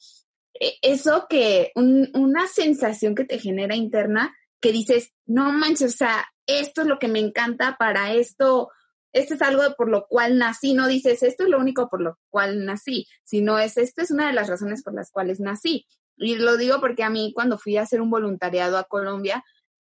eh, 0.61 0.75
eso 0.83 1.27
que, 1.29 1.73
una 1.75 2.47
sensación 2.47 3.15
que 3.15 3.25
te 3.25 3.39
genera 3.39 3.75
interna 3.75 4.35
que 4.61 4.73
dices, 4.73 5.13
no 5.27 5.53
manches, 5.53 5.95
o 5.95 5.97
sea, 5.97 6.25
esto 6.47 6.83
es 6.83 6.87
lo 6.87 6.99
que 6.99 7.09
me 7.09 7.19
encanta 7.19 7.77
para 7.79 8.13
esto, 8.13 8.71
esto 9.13 9.35
es 9.35 9.43
algo 9.43 9.63
por 9.77 9.89
lo 9.91 10.07
cual 10.07 10.39
nací, 10.39 10.75
no 10.75 10.87
dices, 10.87 11.23
esto 11.23 11.45
es 11.45 11.49
lo 11.49 11.59
único 11.59 11.89
por 11.89 12.01
lo 12.01 12.19
cual 12.31 12.65
nací, 12.65 13.07
sino 13.25 13.59
es, 13.59 13.77
esto 13.77 14.03
es 14.03 14.11
una 14.11 14.27
de 14.27 14.33
las 14.33 14.49
razones 14.49 14.83
por 14.83 14.95
las 14.95 15.11
cuales 15.11 15.41
nací. 15.41 15.87
Y 16.17 16.37
lo 16.37 16.57
digo 16.57 16.81
porque 16.81 17.03
a 17.03 17.11
mí 17.11 17.33
cuando 17.35 17.59
fui 17.59 17.77
a 17.77 17.83
hacer 17.83 18.01
un 18.01 18.11
voluntariado 18.11 18.79
a 18.79 18.85
Colombia, 18.85 19.45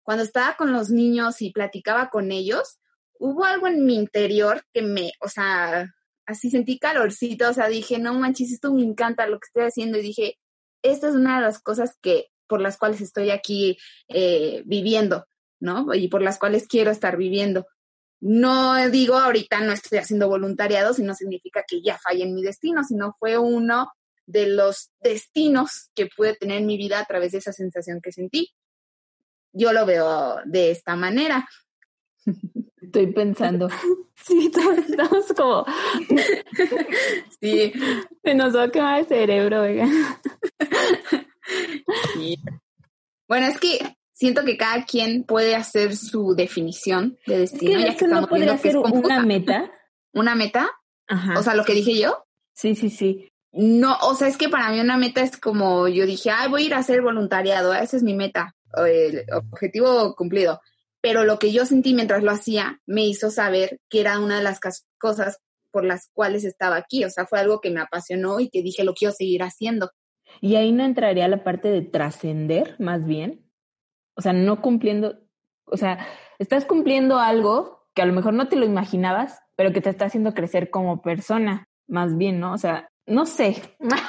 cuando 0.06 0.24
estaba 0.24 0.56
con 0.56 0.72
los 0.72 0.88
niños 0.88 1.42
y 1.42 1.52
platicaba 1.52 2.08
con 2.08 2.32
ellos, 2.32 2.78
hubo 3.18 3.44
algo 3.44 3.66
en 3.66 3.84
mi 3.84 3.96
interior 3.96 4.62
que 4.72 4.80
me, 4.80 5.12
o 5.20 5.28
sea, 5.28 5.92
así 6.24 6.48
sentí 6.48 6.78
calorcito, 6.78 7.50
o 7.50 7.52
sea, 7.52 7.68
dije, 7.68 7.98
no 7.98 8.14
manches, 8.14 8.50
esto 8.52 8.72
me 8.72 8.82
encanta 8.82 9.26
lo 9.26 9.38
que 9.38 9.46
estoy 9.48 9.64
haciendo 9.64 9.98
y 9.98 10.02
dije, 10.02 10.38
esta 10.82 11.08
es 11.08 11.14
una 11.14 11.36
de 11.36 11.42
las 11.42 11.60
cosas 11.60 11.98
que 12.00 12.28
por 12.46 12.62
las 12.62 12.78
cuales 12.78 13.02
estoy 13.02 13.30
aquí 13.30 13.76
eh, 14.08 14.62
viviendo. 14.64 15.26
¿no? 15.60 15.94
Y 15.94 16.08
por 16.08 16.22
las 16.22 16.38
cuales 16.38 16.66
quiero 16.66 16.90
estar 16.90 17.16
viviendo. 17.16 17.66
No 18.20 18.88
digo 18.90 19.16
ahorita 19.16 19.60
no 19.60 19.72
estoy 19.72 19.98
haciendo 19.98 20.28
voluntariado, 20.28 20.94
sino 20.94 21.14
significa 21.14 21.64
que 21.66 21.82
ya 21.82 21.98
fallé 21.98 22.24
en 22.24 22.34
mi 22.34 22.42
destino, 22.42 22.82
sino 22.82 23.14
fue 23.18 23.38
uno 23.38 23.90
de 24.26 24.48
los 24.48 24.90
destinos 25.00 25.90
que 25.94 26.08
pude 26.14 26.34
tener 26.34 26.58
en 26.58 26.66
mi 26.66 26.76
vida 26.76 26.98
a 26.98 27.04
través 27.04 27.32
de 27.32 27.38
esa 27.38 27.52
sensación 27.52 28.00
que 28.02 28.12
sentí. 28.12 28.50
Yo 29.58 29.72
lo 29.72 29.86
veo 29.86 30.36
de 30.44 30.70
esta 30.70 30.96
manera. 30.96 31.48
Estoy 32.80 33.12
pensando. 33.12 33.68
Sí, 34.26 34.50
todos 34.50 34.78
estamos 34.78 35.26
como. 35.36 35.64
Sí. 37.40 37.72
Se 38.24 38.34
nos 38.34 38.56
va 38.56 38.64
a 38.64 38.70
quemar 38.70 38.98
el 38.98 39.06
cerebro, 39.06 39.60
oigan. 39.62 39.88
Sí. 42.14 42.36
Bueno, 43.28 43.46
es 43.46 43.60
que 43.60 43.78
siento 44.14 44.44
que 44.44 44.56
cada 44.56 44.84
quien 44.84 45.22
puede 45.22 45.54
hacer 45.54 45.94
su 45.94 46.34
definición 46.34 47.18
de 47.26 47.44
Es 47.44 47.52
destino. 47.52 47.78
que 47.78 47.84
ya 47.84 47.96
que 47.96 48.08
no 48.08 48.26
que 48.26 48.44
es 48.44 48.60
ser 48.60 48.78
una 48.78 49.22
meta. 49.22 49.70
¿Una 50.12 50.34
meta? 50.34 50.70
Ajá. 51.06 51.38
O 51.38 51.42
sea, 51.44 51.54
lo 51.54 51.64
que 51.64 51.74
dije 51.74 51.96
yo. 51.96 52.24
sí, 52.52 52.74
sí, 52.74 52.90
sí. 52.90 53.30
No, 53.52 53.96
o 54.02 54.14
sea, 54.14 54.26
es 54.26 54.36
que 54.36 54.48
para 54.48 54.70
mí 54.70 54.80
una 54.80 54.96
meta 54.96 55.20
es 55.20 55.36
como 55.36 55.86
yo 55.86 56.04
dije, 56.04 56.30
ay, 56.30 56.50
voy 56.50 56.64
a 56.64 56.66
ir 56.66 56.74
a 56.74 56.78
hacer 56.78 57.00
voluntariado, 57.00 57.74
esa 57.74 57.96
es 57.96 58.02
mi 58.02 58.14
meta, 58.14 58.55
el 58.84 59.24
objetivo 59.32 60.14
cumplido. 60.14 60.60
Pero 61.00 61.24
lo 61.24 61.38
que 61.38 61.52
yo 61.52 61.64
sentí 61.64 61.94
mientras 61.94 62.22
lo 62.22 62.32
hacía 62.32 62.80
me 62.84 63.06
hizo 63.06 63.30
saber 63.30 63.78
que 63.88 64.00
era 64.00 64.18
una 64.18 64.38
de 64.38 64.44
las 64.44 64.60
cosas 64.98 65.38
por 65.70 65.84
las 65.84 66.10
cuales 66.12 66.44
estaba 66.44 66.76
aquí. 66.76 67.04
O 67.04 67.10
sea, 67.10 67.26
fue 67.26 67.38
algo 67.38 67.60
que 67.60 67.70
me 67.70 67.80
apasionó 67.80 68.40
y 68.40 68.48
que 68.48 68.62
dije, 68.62 68.82
lo 68.82 68.94
quiero 68.94 69.12
seguir 69.12 69.42
haciendo. 69.42 69.90
Y 70.40 70.56
ahí 70.56 70.72
no 70.72 70.84
entraría 70.84 71.28
la 71.28 71.44
parte 71.44 71.68
de 71.68 71.82
trascender, 71.82 72.76
más 72.78 73.04
bien. 73.04 73.46
O 74.14 74.22
sea, 74.22 74.32
no 74.32 74.60
cumpliendo, 74.60 75.18
o 75.64 75.76
sea, 75.76 76.06
estás 76.38 76.64
cumpliendo 76.64 77.18
algo 77.18 77.86
que 77.94 78.02
a 78.02 78.06
lo 78.06 78.12
mejor 78.12 78.34
no 78.34 78.48
te 78.48 78.56
lo 78.56 78.64
imaginabas, 78.64 79.40
pero 79.54 79.72
que 79.72 79.80
te 79.80 79.90
está 79.90 80.06
haciendo 80.06 80.34
crecer 80.34 80.70
como 80.70 81.02
persona, 81.02 81.68
más 81.86 82.16
bien, 82.16 82.40
¿no? 82.40 82.52
O 82.52 82.58
sea, 82.58 82.88
no 83.06 83.26
sé. 83.26 83.62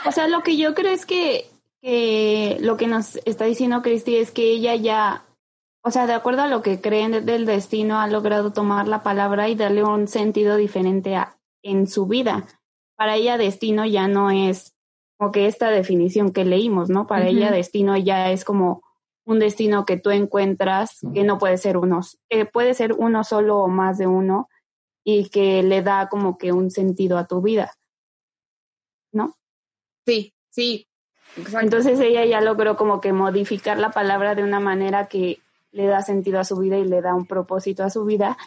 O 0.06 0.12
sea, 0.12 0.28
lo 0.28 0.42
que 0.44 0.58
yo 0.58 0.74
creo 0.74 0.92
es 0.92 1.06
que, 1.06 1.46
que 1.82 2.58
lo 2.60 2.78
que 2.78 2.88
nos 2.88 3.18
está 3.26 3.46
diciendo 3.46 3.82
Cristi 3.82 4.18
es 4.18 4.32
que 4.32 4.52
ella 4.52 4.76
ya, 4.76 5.26
o 5.84 5.92
sea, 5.92 6.08
de 6.08 6.14
acuerdo 6.14 6.42
a 6.44 6.48
lo 6.48 6.62
que 6.62 6.82
creen 6.82 7.12
de- 7.12 7.22
del 7.22 7.46
destino, 7.46 8.00
ha 8.00 8.08
logrado 8.08 8.52
tomar 8.52 8.88
la 8.88 9.04
palabra 9.04 9.48
y 9.50 9.56
darle 9.56 9.84
un 9.84 10.08
sentido 10.08 10.58
diferente 10.58 11.16
a, 11.16 11.38
en 11.64 11.88
su 11.88 12.08
vida. 12.08 12.46
Para 12.96 13.16
ella, 13.16 13.38
destino 13.38 13.86
ya 13.86 14.08
no 14.08 14.32
es 14.32 14.74
como 15.18 15.32
que 15.32 15.48
esta 15.48 15.70
definición 15.70 16.32
que 16.32 16.46
leímos, 16.46 16.90
¿no? 16.90 17.08
Para 17.08 17.28
ella, 17.28 17.52
destino 17.52 17.98
ya 17.98 18.32
es 18.32 18.44
como 18.46 18.84
un 19.26 19.40
destino 19.40 19.86
que 19.86 19.98
tú 19.98 20.12
encuentras 20.12 21.00
que 21.14 21.24
no 21.24 21.38
puede 21.38 21.58
ser 21.58 21.78
uno, 21.78 22.02
que 22.30 22.46
puede 22.46 22.74
ser 22.74 22.94
uno 22.94 23.24
solo 23.24 23.58
o 23.60 23.68
más 23.68 23.98
de 23.98 24.08
uno 24.08 24.48
y 25.04 25.30
que 25.30 25.64
le 25.64 25.82
da 25.82 26.08
como 26.10 26.38
que 26.38 26.52
un 26.54 26.70
sentido 26.72 27.18
a 27.18 27.28
tu 27.28 27.42
vida. 27.42 27.74
Sí, 30.06 30.34
sí. 30.50 30.88
Exacto. 31.38 31.60
Entonces 31.60 32.00
ella 32.00 32.26
ya 32.26 32.42
logró 32.42 32.76
como 32.78 33.00
que 33.02 33.14
modificar 33.14 33.78
la 33.78 33.92
palabra 33.92 34.36
de 34.36 34.44
una 34.44 34.60
manera 34.60 35.08
que 35.08 35.40
le 35.72 35.86
da 35.88 36.02
sentido 36.02 36.40
a 36.40 36.44
su 36.44 36.58
vida 36.58 36.78
y 36.78 36.86
le 36.86 37.02
da 37.02 37.14
un 37.14 37.26
propósito 37.28 37.84
a 37.84 37.90
su 37.90 38.06
vida, 38.06 38.38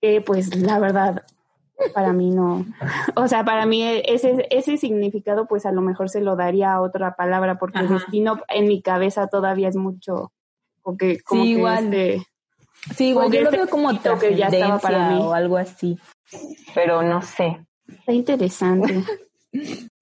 que 0.00 0.20
pues 0.20 0.54
la 0.56 0.78
verdad 0.78 1.24
para 1.94 2.12
mí 2.12 2.30
no, 2.30 2.64
o 3.16 3.28
sea, 3.28 3.44
para 3.44 3.66
mí 3.66 3.82
ese, 4.06 4.46
ese 4.50 4.76
significado 4.78 5.46
pues 5.46 5.66
a 5.66 5.72
lo 5.72 5.82
mejor 5.82 6.08
se 6.08 6.20
lo 6.22 6.34
daría 6.36 6.72
a 6.72 6.80
otra 6.80 7.16
palabra 7.16 7.58
porque 7.58 7.80
Ajá. 7.80 7.94
destino 7.94 8.40
en 8.48 8.66
mi 8.68 8.80
cabeza 8.80 9.26
todavía 9.26 9.68
es 9.68 9.76
mucho, 9.76 10.32
como 10.82 10.96
que, 10.96 11.20
como 11.20 11.42
Sí, 11.42 11.52
que 11.52 11.58
igual. 11.58 11.84
este- 11.94 12.26
Sí, 12.94 13.08
igual 13.08 13.26
yo 13.26 13.32
que 13.32 13.42
lo 13.42 13.50
veo 13.50 13.68
como 13.68 13.88
que 14.20 14.36
ya 14.36 14.46
estaba 14.46 14.78
para 14.78 15.08
mí. 15.10 15.18
o 15.20 15.32
algo 15.34 15.56
así. 15.56 15.98
Pero 16.72 17.02
no 17.02 17.20
sé. 17.20 17.58
está 17.88 18.12
interesante. 18.12 19.02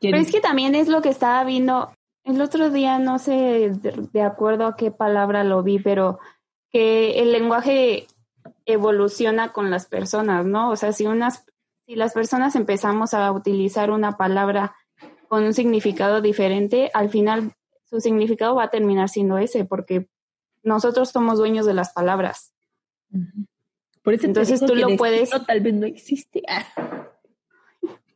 Pero 0.01 0.17
es 0.19 0.31
que 0.31 0.41
también 0.41 0.75
es 0.75 0.89
lo 0.89 1.03
que 1.03 1.09
estaba 1.09 1.45
viendo 1.45 1.93
el 2.25 2.41
otro 2.41 2.71
día, 2.71 2.99
no 2.99 3.19
sé 3.19 3.71
de, 4.13 4.23
acuerdo 4.23 4.67
a 4.67 4.77
qué 4.77 4.91
palabra 4.91 5.45
lo 5.45 5.63
vi, 5.63 5.79
pero 5.79 6.19
que 6.71 7.21
el 7.21 7.33
lenguaje 7.33 8.07
evoluciona 8.67 9.53
con 9.53 9.71
las 9.71 9.87
personas, 9.87 10.47
¿no? 10.47 10.71
O 10.71 10.77
sea, 10.77 10.93
si 10.93 11.07
unas, 11.07 11.45
si 11.87 11.97
las 11.97 12.15
personas 12.15 12.57
empezamos 12.57 13.13
a 13.13 13.31
utilizar 13.31 13.91
una 13.91 14.17
palabra 14.17 14.75
con 15.29 15.45
un 15.45 15.53
significado 15.53 16.23
diferente, 16.23 16.91
al 16.95 17.11
final 17.11 17.53
su 17.85 18.01
significado 18.01 18.55
va 18.55 18.65
a 18.65 18.71
terminar 18.71 19.09
siendo 19.11 19.37
ese, 19.37 19.65
porque 19.65 20.09
nosotros 20.63 21.11
somos 21.11 21.39
dueños 21.39 21.67
de 21.67 21.75
las 21.75 21.93
palabras. 21.93 22.55
Por 24.03 24.15
eso 24.15 24.27
Entonces 24.27 24.61
tú 24.61 24.75
lo 24.75 24.97
puedes- 24.97 25.31
tal 25.47 25.61
vez 25.61 25.75
no 25.75 25.87
existe. 25.87 26.43
Ah. 26.49 27.11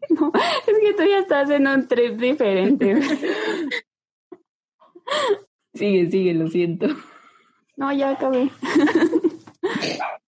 No, 0.21 0.33
es 0.67 0.79
que 0.81 0.95
tú 0.95 1.03
ya 1.05 1.19
estás 1.19 1.51
en 1.51 1.67
un 1.67 1.87
trip 1.87 2.19
diferente. 2.19 3.01
Sigue, 5.75 6.11
sigue, 6.11 6.35
lo 6.35 6.49
siento. 6.49 6.89
No, 7.77 7.93
ya 7.93 8.11
acabé. 8.11 8.51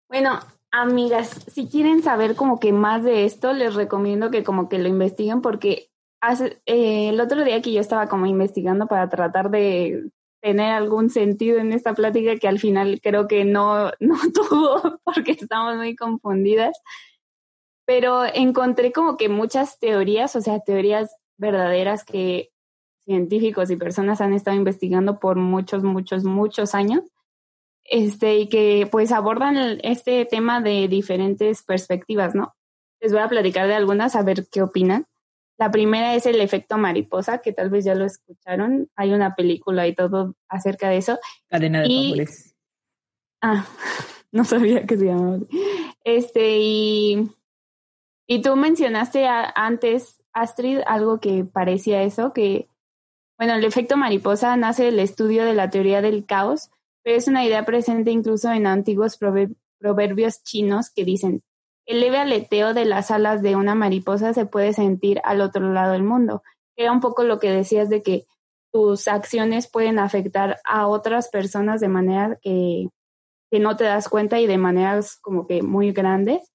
bueno, 0.08 0.40
amigas, 0.70 1.44
si 1.48 1.68
quieren 1.68 2.02
saber 2.02 2.34
como 2.34 2.58
que 2.58 2.72
más 2.72 3.04
de 3.04 3.24
esto, 3.26 3.52
les 3.52 3.74
recomiendo 3.74 4.30
que 4.30 4.42
como 4.42 4.68
que 4.68 4.78
lo 4.78 4.88
investiguen 4.88 5.42
porque 5.42 5.90
hace, 6.20 6.62
eh, 6.66 7.10
el 7.10 7.20
otro 7.20 7.44
día 7.44 7.60
que 7.60 7.72
yo 7.72 7.80
estaba 7.80 8.08
como 8.08 8.26
investigando 8.26 8.87
para 8.87 9.08
tratar 9.10 9.50
de 9.50 10.10
tener 10.40 10.72
algún 10.72 11.10
sentido 11.10 11.58
en 11.58 11.72
esta 11.72 11.94
plática 11.94 12.37
que 12.37 12.48
al 12.48 12.58
final 12.58 13.00
creo 13.02 13.26
que 13.28 13.44
no, 13.44 13.90
no 14.00 14.16
tuvo 14.32 15.00
porque 15.04 15.32
estamos 15.32 15.76
muy 15.76 15.96
confundidas, 15.96 16.78
pero 17.87 18.25
encontré 18.25 18.92
como 18.92 19.16
que 19.16 19.29
muchas 19.29 19.79
teorías, 19.79 20.35
o 20.37 20.40
sea, 20.40 20.61
teorías 20.61 21.14
verdaderas 21.37 22.05
que 22.05 22.51
científicos 23.05 23.70
y 23.70 23.77
personas 23.77 24.20
han 24.20 24.33
estado 24.33 24.57
investigando 24.57 25.18
por 25.20 25.37
muchos, 25.37 25.83
muchos, 25.83 26.25
muchos 26.25 26.75
años 26.75 27.03
este, 27.85 28.38
y 28.38 28.49
que 28.49 28.88
pues 28.90 29.12
abordan 29.12 29.57
el- 29.59 29.81
este 29.85 30.25
tema 30.25 30.61
de 30.62 30.88
diferentes 30.88 31.62
perspectivas, 31.62 32.35
¿no? 32.35 32.55
Les 33.01 33.12
voy 33.12 33.20
a 33.20 33.29
platicar 33.29 33.68
de 33.68 33.75
algunas 33.75 34.16
a 34.16 34.23
ver 34.23 34.47
qué 34.51 34.62
opinan. 34.62 35.07
La 35.59 35.70
primera 35.70 36.14
es 36.14 36.25
el 36.27 36.40
efecto 36.40 36.79
mariposa, 36.79 37.38
que 37.38 37.53
tal 37.53 37.68
vez 37.70 37.85
ya 37.85 37.94
lo 37.94 38.07
escucharon. 38.07 38.88
Hay 38.97 39.12
una 39.12 39.35
película 39.35 39.87
y 39.87 39.94
todo 39.94 40.35
acerca 40.49 40.88
de 40.88 40.97
eso. 40.97 41.18
Cadena 41.49 41.83
de 41.83 41.88
Y-. 41.88 42.25
Ah, 43.42 43.66
no 44.33 44.44
sabía 44.44 44.87
que 44.87 44.97
se 44.97 45.05
llamaba. 45.05 45.38
Este, 46.03 46.59
y, 46.59 47.31
y 48.26 48.42
tú 48.42 48.56
mencionaste 48.56 49.26
antes, 49.26 50.22
Astrid, 50.32 50.80
algo 50.87 51.20
que 51.20 51.44
parecía 51.44 52.02
eso, 52.02 52.32
que, 52.32 52.68
bueno, 53.38 53.54
el 53.54 53.64
efecto 53.64 53.96
mariposa 53.96 54.56
nace 54.56 54.84
del 54.84 54.98
estudio 54.98 55.44
de 55.44 55.54
la 55.54 55.70
teoría 55.70 56.00
del 56.02 56.24
caos, 56.24 56.70
pero 57.02 57.16
es 57.16 57.28
una 57.28 57.44
idea 57.44 57.64
presente 57.64 58.10
incluso 58.10 58.50
en 58.52 58.66
antiguos 58.66 59.20
prover- 59.20 59.56
proverbios 59.78 60.42
chinos 60.42 60.90
que 60.90 61.04
dicen, 61.04 61.42
el 61.87 62.00
leve 62.00 62.16
aleteo 62.16 62.72
de 62.72 62.87
las 62.87 63.10
alas 63.10 63.42
de 63.42 63.56
una 63.56 63.74
mariposa 63.74 64.32
se 64.32 64.46
puede 64.46 64.72
sentir 64.72 65.20
al 65.24 65.42
otro 65.42 65.70
lado 65.72 65.92
del 65.92 66.02
mundo. 66.02 66.42
Era 66.76 66.92
un 66.92 67.00
poco 67.00 67.24
lo 67.24 67.38
que 67.38 67.50
decías 67.50 67.90
de 67.90 68.02
que 68.02 68.24
tus 68.72 69.06
acciones 69.06 69.70
pueden 69.70 69.98
afectar 69.98 70.60
a 70.64 70.87
otras 70.87 71.28
personas 71.28 71.80
de 71.80 71.88
manera 71.88 72.38
que, 72.40 72.88
que 73.50 73.60
no 73.60 73.76
te 73.76 73.84
das 73.84 74.08
cuenta 74.08 74.40
y 74.40 74.46
de 74.46 74.56
maneras 74.56 75.18
como 75.20 75.46
que 75.46 75.62
muy 75.62 75.92
grandes. 75.92 76.54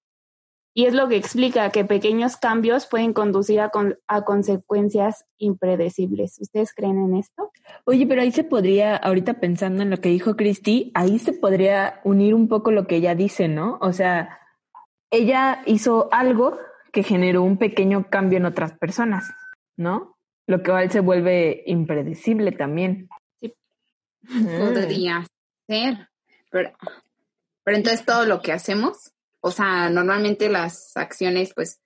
Y 0.79 0.85
es 0.85 0.93
lo 0.93 1.09
que 1.09 1.17
explica 1.17 1.71
que 1.71 1.83
pequeños 1.83 2.37
cambios 2.37 2.85
pueden 2.85 3.11
conducir 3.11 3.59
a, 3.59 3.67
con- 3.67 3.99
a 4.07 4.23
consecuencias 4.23 5.25
impredecibles. 5.37 6.39
¿Ustedes 6.39 6.73
creen 6.73 6.99
en 6.99 7.17
esto? 7.17 7.51
Oye, 7.83 8.07
pero 8.07 8.21
ahí 8.21 8.31
se 8.31 8.45
podría, 8.45 8.95
ahorita 8.95 9.41
pensando 9.41 9.83
en 9.83 9.89
lo 9.89 9.97
que 9.97 10.07
dijo 10.07 10.37
Cristi, 10.37 10.93
ahí 10.93 11.19
se 11.19 11.33
podría 11.33 11.99
unir 12.05 12.33
un 12.33 12.47
poco 12.47 12.71
lo 12.71 12.87
que 12.87 12.95
ella 12.95 13.13
dice, 13.13 13.49
¿no? 13.49 13.77
O 13.81 13.91
sea, 13.91 14.39
ella 15.11 15.63
hizo 15.65 16.07
algo 16.13 16.57
que 16.93 17.03
generó 17.03 17.43
un 17.43 17.57
pequeño 17.57 18.09
cambio 18.09 18.37
en 18.37 18.45
otras 18.45 18.71
personas, 18.71 19.33
¿no? 19.75 20.15
Lo 20.47 20.63
que 20.63 20.71
igual 20.71 20.89
se 20.91 21.01
vuelve 21.01 21.61
impredecible 21.65 22.53
también. 22.53 23.09
Sí. 23.41 23.53
Mm. 24.29 24.45
Podría 24.59 25.25
ser. 25.67 26.07
Pero, 26.49 26.71
pero 27.65 27.75
entonces 27.75 28.05
todo 28.05 28.23
lo 28.25 28.41
que 28.41 28.53
hacemos, 28.53 29.11
o 29.41 29.51
sea, 29.51 29.89
normalmente 29.89 30.49
las 30.49 30.95
acciones, 30.97 31.53
pues, 31.53 31.79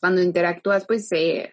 cuando 0.00 0.22
interactúas, 0.22 0.86
pues, 0.86 1.10
eh, 1.12 1.52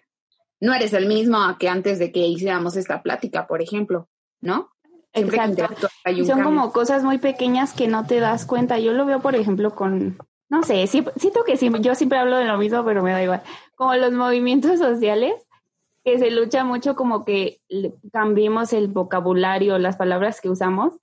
no 0.60 0.74
eres 0.74 0.92
el 0.92 1.06
mismo 1.06 1.38
que 1.58 1.68
antes 1.68 1.98
de 1.98 2.12
que 2.12 2.20
hiciéramos 2.20 2.76
esta 2.76 3.02
plática, 3.02 3.46
por 3.46 3.62
ejemplo, 3.62 4.08
¿no? 4.40 4.70
Siempre 5.14 5.38
que 5.38 5.44
Exacto. 5.44 5.50
interactúas 5.50 5.92
hay 6.04 6.20
un 6.20 6.26
son 6.26 6.38
cambio. 6.38 6.60
como 6.60 6.72
cosas 6.72 7.02
muy 7.02 7.18
pequeñas 7.18 7.72
que 7.72 7.88
no 7.88 8.06
te 8.06 8.20
das 8.20 8.46
cuenta. 8.46 8.78
Yo 8.78 8.92
lo 8.92 9.06
veo, 9.06 9.20
por 9.20 9.34
ejemplo, 9.34 9.74
con, 9.74 10.18
no 10.48 10.62
sé, 10.62 10.86
sí, 10.86 11.04
siento 11.16 11.44
que 11.44 11.56
sí, 11.56 11.70
yo 11.80 11.94
siempre 11.94 12.18
hablo 12.18 12.36
de 12.36 12.44
lo 12.44 12.58
mismo, 12.58 12.84
pero 12.84 13.02
me 13.02 13.12
da 13.12 13.22
igual. 13.22 13.42
Como 13.74 13.94
los 13.94 14.12
movimientos 14.12 14.78
sociales, 14.78 15.34
que 16.04 16.18
se 16.18 16.30
lucha 16.30 16.64
mucho 16.64 16.96
como 16.96 17.24
que 17.24 17.60
cambiemos 18.12 18.72
el 18.72 18.88
vocabulario, 18.88 19.78
las 19.78 19.96
palabras 19.96 20.40
que 20.40 20.48
usamos, 20.48 20.94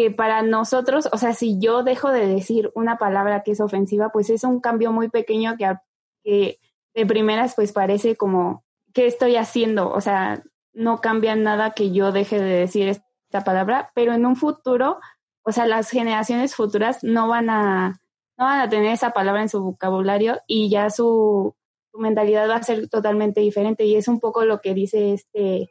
que 0.00 0.10
para 0.10 0.40
nosotros, 0.40 1.10
o 1.12 1.18
sea, 1.18 1.34
si 1.34 1.58
yo 1.58 1.82
dejo 1.82 2.10
de 2.10 2.26
decir 2.26 2.72
una 2.74 2.96
palabra 2.96 3.42
que 3.42 3.50
es 3.50 3.60
ofensiva, 3.60 4.08
pues 4.08 4.30
es 4.30 4.44
un 4.44 4.58
cambio 4.58 4.92
muy 4.92 5.10
pequeño 5.10 5.58
que, 5.58 6.58
de 6.94 7.06
primeras 7.06 7.54
pues 7.54 7.72
parece 7.72 8.16
como, 8.16 8.64
¿qué 8.94 9.06
estoy 9.06 9.36
haciendo? 9.36 9.90
O 9.90 10.00
sea, 10.00 10.42
no 10.72 11.02
cambia 11.02 11.36
nada 11.36 11.72
que 11.72 11.92
yo 11.92 12.12
deje 12.12 12.40
de 12.40 12.60
decir 12.60 12.88
esta 12.88 13.44
palabra, 13.44 13.92
pero 13.94 14.14
en 14.14 14.24
un 14.24 14.36
futuro, 14.36 15.00
o 15.42 15.52
sea, 15.52 15.66
las 15.66 15.90
generaciones 15.90 16.54
futuras 16.54 17.04
no 17.04 17.28
van 17.28 17.50
a, 17.50 18.00
no 18.38 18.46
van 18.46 18.60
a 18.60 18.70
tener 18.70 18.92
esa 18.92 19.10
palabra 19.10 19.42
en 19.42 19.50
su 19.50 19.60
vocabulario 19.62 20.40
y 20.46 20.70
ya 20.70 20.88
su 20.88 21.54
mentalidad 21.92 22.48
va 22.48 22.56
a 22.56 22.62
ser 22.62 22.88
totalmente 22.88 23.42
diferente. 23.42 23.84
Y 23.84 23.96
es 23.96 24.08
un 24.08 24.18
poco 24.18 24.46
lo 24.46 24.62
que 24.62 24.72
dice 24.72 25.12
este, 25.12 25.68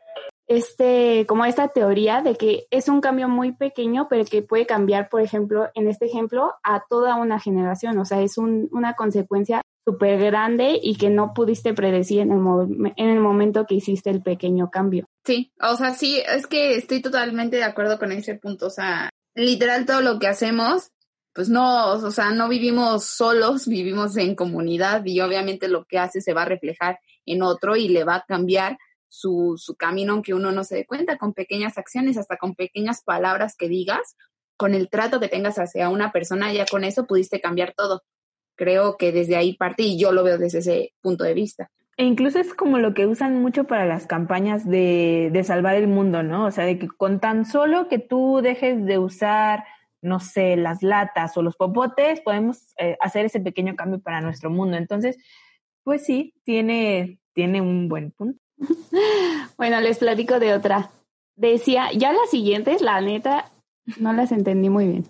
este, 0.49 1.27
como 1.27 1.45
esta 1.45 1.67
teoría 1.67 2.23
de 2.23 2.35
que 2.35 2.65
es 2.71 2.89
un 2.89 3.01
cambio 3.01 3.29
muy 3.29 3.51
pequeño, 3.51 4.07
pero 4.09 4.25
que 4.25 4.41
puede 4.41 4.65
cambiar, 4.65 5.07
por 5.07 5.21
ejemplo, 5.21 5.69
en 5.75 5.88
este 5.88 6.07
ejemplo, 6.07 6.55
a 6.63 6.83
toda 6.89 7.15
una 7.17 7.39
generación. 7.39 7.99
O 7.99 8.03
sea, 8.03 8.21
es 8.21 8.39
un, 8.39 8.67
una 8.71 8.95
consecuencia 8.95 9.62
súper 9.85 10.19
grande 10.19 10.79
y 10.81 10.95
que 10.95 11.12
no 11.12 11.35
pudiste 11.35 11.75
predecir 11.75 12.21
en 12.21 12.31
el, 12.31 12.93
en 12.95 13.09
el 13.09 13.19
momento 13.19 13.67
que 13.67 13.75
hiciste 13.75 14.09
el 14.09 14.23
pequeño 14.23 14.71
cambio. 14.71 15.05
Sí, 15.23 15.53
o 15.62 15.75
sea, 15.75 15.93
sí, 15.93 16.19
es 16.27 16.47
que 16.47 16.75
estoy 16.75 17.03
totalmente 17.03 17.57
de 17.57 17.63
acuerdo 17.63 17.99
con 17.99 18.12
ese 18.12 18.33
punto. 18.33 18.65
O 18.65 18.71
sea, 18.71 19.12
literal 19.35 19.85
todo 19.85 20.01
lo 20.01 20.17
que 20.17 20.27
hacemos, 20.27 20.89
pues 21.31 21.47
no, 21.49 21.91
o 21.91 22.12
sea, 22.12 22.31
no 22.31 22.49
vivimos 22.49 23.05
solos, 23.05 23.67
vivimos 23.67 24.17
en 24.17 24.33
comunidad 24.33 25.05
y 25.05 25.21
obviamente 25.21 25.67
lo 25.67 25.85
que 25.85 25.99
hace 25.99 26.21
se 26.21 26.33
va 26.33 26.41
a 26.41 26.45
reflejar 26.45 26.99
en 27.27 27.43
otro 27.43 27.75
y 27.75 27.88
le 27.88 28.03
va 28.03 28.15
a 28.15 28.25
cambiar 28.27 28.79
su, 29.09 29.55
su 29.57 29.75
camino 29.75 30.13
aunque 30.13 30.33
uno 30.33 30.51
no 30.51 30.63
se 30.63 30.75
dé 30.75 30.85
cuenta, 30.85 31.17
con 31.17 31.33
pequeñas 31.33 31.77
acciones, 31.77 32.17
hasta 32.17 32.37
con 32.37 32.55
pequeñas 32.55 33.03
palabras 33.03 33.55
que 33.57 33.67
digas, 33.67 34.15
con 34.55 34.73
el 34.73 34.89
trato 34.89 35.19
que 35.19 35.27
tengas 35.27 35.57
hacia 35.57 35.89
una 35.89 36.11
persona, 36.11 36.53
ya 36.53 36.65
con 36.65 36.83
eso 36.83 37.05
pudiste 37.05 37.41
cambiar 37.41 37.73
todo. 37.75 38.03
Creo 38.55 38.97
que 38.97 39.11
desde 39.11 39.35
ahí 39.35 39.55
parte 39.55 39.83
y 39.83 39.99
yo 39.99 40.11
lo 40.11 40.23
veo 40.23 40.37
desde 40.37 40.59
ese 40.59 40.93
punto 41.01 41.23
de 41.23 41.33
vista. 41.33 41.69
E 41.97 42.05
incluso 42.05 42.39
es 42.39 42.53
como 42.53 42.77
lo 42.77 42.93
que 42.93 43.07
usan 43.07 43.41
mucho 43.41 43.65
para 43.65 43.85
las 43.85 44.07
campañas 44.07 44.65
de, 44.65 45.29
de 45.33 45.43
salvar 45.43 45.75
el 45.75 45.87
mundo, 45.87 46.23
¿no? 46.23 46.45
O 46.45 46.51
sea, 46.51 46.65
de 46.65 46.79
que 46.79 46.87
con 46.87 47.19
tan 47.19 47.45
solo 47.45 47.89
que 47.89 47.99
tú 47.99 48.39
dejes 48.41 48.85
de 48.85 48.97
usar, 48.97 49.65
no 50.01 50.19
sé, 50.19 50.55
las 50.55 50.81
latas 50.81 51.35
o 51.35 51.41
los 51.41 51.57
popotes, 51.57 52.21
podemos 52.21 52.73
eh, 52.77 52.97
hacer 53.01 53.25
ese 53.25 53.39
pequeño 53.41 53.75
cambio 53.75 53.99
para 53.99 54.21
nuestro 54.21 54.49
mundo. 54.49 54.77
Entonces, 54.77 55.17
pues 55.83 56.05
sí, 56.05 56.33
tiene, 56.43 57.19
tiene 57.33 57.61
un 57.61 57.89
buen 57.89 58.11
punto. 58.11 58.39
Bueno, 59.57 59.79
les 59.81 59.97
platico 59.97 60.39
de 60.39 60.53
otra. 60.53 60.91
Decía, 61.35 61.89
ya 61.93 62.11
las 62.11 62.29
siguientes, 62.29 62.81
la 62.81 62.99
neta, 63.01 63.51
no 63.97 64.13
las 64.13 64.31
entendí 64.31 64.69
muy 64.69 64.87
bien. 64.87 65.05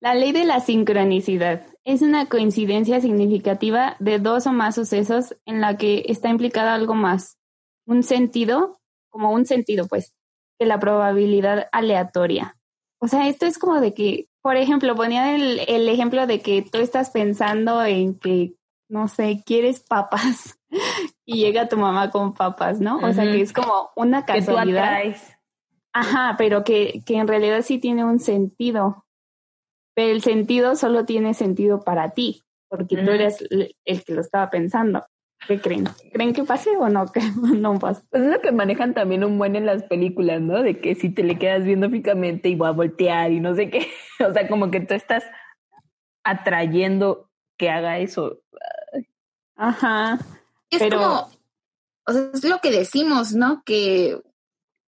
La 0.00 0.14
ley 0.14 0.32
de 0.32 0.44
la 0.44 0.60
sincronicidad 0.60 1.66
es 1.84 2.02
una 2.02 2.26
coincidencia 2.26 3.00
significativa 3.00 3.96
de 3.98 4.18
dos 4.18 4.46
o 4.46 4.52
más 4.52 4.74
sucesos 4.74 5.36
en 5.44 5.60
la 5.60 5.76
que 5.76 6.04
está 6.08 6.28
implicada 6.28 6.74
algo 6.74 6.94
más, 6.94 7.38
un 7.86 8.02
sentido, 8.02 8.80
como 9.10 9.32
un 9.32 9.46
sentido, 9.46 9.86
pues, 9.88 10.14
que 10.58 10.66
la 10.66 10.78
probabilidad 10.78 11.68
aleatoria. 11.72 12.56
O 12.98 13.08
sea, 13.08 13.28
esto 13.28 13.46
es 13.46 13.58
como 13.58 13.80
de 13.80 13.94
que, 13.94 14.28
por 14.42 14.56
ejemplo, 14.56 14.94
ponía 14.94 15.34
el, 15.34 15.60
el 15.66 15.88
ejemplo 15.88 16.26
de 16.26 16.40
que 16.40 16.62
tú 16.62 16.78
estás 16.78 17.10
pensando 17.10 17.82
en 17.84 18.18
que, 18.18 18.54
no 18.88 19.08
sé, 19.08 19.42
quieres 19.44 19.80
papas 19.80 20.58
y 21.32 21.40
llega 21.40 21.68
tu 21.68 21.76
mamá 21.76 22.10
con 22.10 22.34
papas, 22.34 22.80
¿no? 22.80 22.98
O 22.98 23.12
sea, 23.12 23.24
que 23.24 23.40
es 23.40 23.52
como 23.52 23.90
una 23.96 24.24
casualidad. 24.24 25.00
Ajá, 25.92 26.36
pero 26.38 26.62
que, 26.64 27.02
que 27.04 27.16
en 27.16 27.28
realidad 27.28 27.62
sí 27.62 27.78
tiene 27.78 28.04
un 28.04 28.20
sentido 28.20 29.04
pero 29.94 30.12
el 30.12 30.22
sentido 30.22 30.76
solo 30.76 31.04
tiene 31.04 31.34
sentido 31.34 31.82
para 31.82 32.10
ti, 32.10 32.42
porque 32.68 32.96
tú 32.96 33.10
eres 33.10 33.44
el 33.50 34.04
que 34.04 34.14
lo 34.14 34.20
estaba 34.20 34.50
pensando. 34.50 35.04
¿Qué 35.46 35.60
creen? 35.60 35.88
¿Creen 36.12 36.32
que 36.32 36.44
pase 36.44 36.76
o 36.76 36.88
no? 36.88 37.06
Que 37.12 37.20
no 37.56 37.78
pasa. 37.78 38.02
Pues 38.10 38.22
es 38.22 38.30
lo 38.30 38.40
que 38.40 38.52
manejan 38.52 38.94
también 38.94 39.24
un 39.24 39.38
buen 39.38 39.56
en 39.56 39.66
las 39.66 39.82
películas, 39.84 40.40
¿no? 40.40 40.62
De 40.62 40.80
que 40.80 40.94
si 40.94 41.10
te 41.10 41.22
le 41.22 41.38
quedas 41.38 41.64
viendo 41.64 41.88
fijamente 41.88 42.48
y 42.48 42.56
voy 42.56 42.68
a 42.68 42.72
voltear 42.72 43.32
y 43.32 43.40
no 43.40 43.54
sé 43.54 43.70
qué. 43.70 43.88
O 44.26 44.32
sea, 44.32 44.46
como 44.48 44.70
que 44.70 44.80
tú 44.80 44.92
estás 44.92 45.24
atrayendo 46.24 47.30
que 47.56 47.70
haga 47.70 47.98
eso. 47.98 48.40
Ajá. 49.56 50.18
Es 50.70 50.78
pero... 50.78 50.98
como, 50.98 51.30
o 52.06 52.12
sea, 52.12 52.30
es 52.32 52.44
lo 52.44 52.60
que 52.60 52.70
decimos, 52.70 53.32
¿no? 53.32 53.62
Que, 53.64 54.20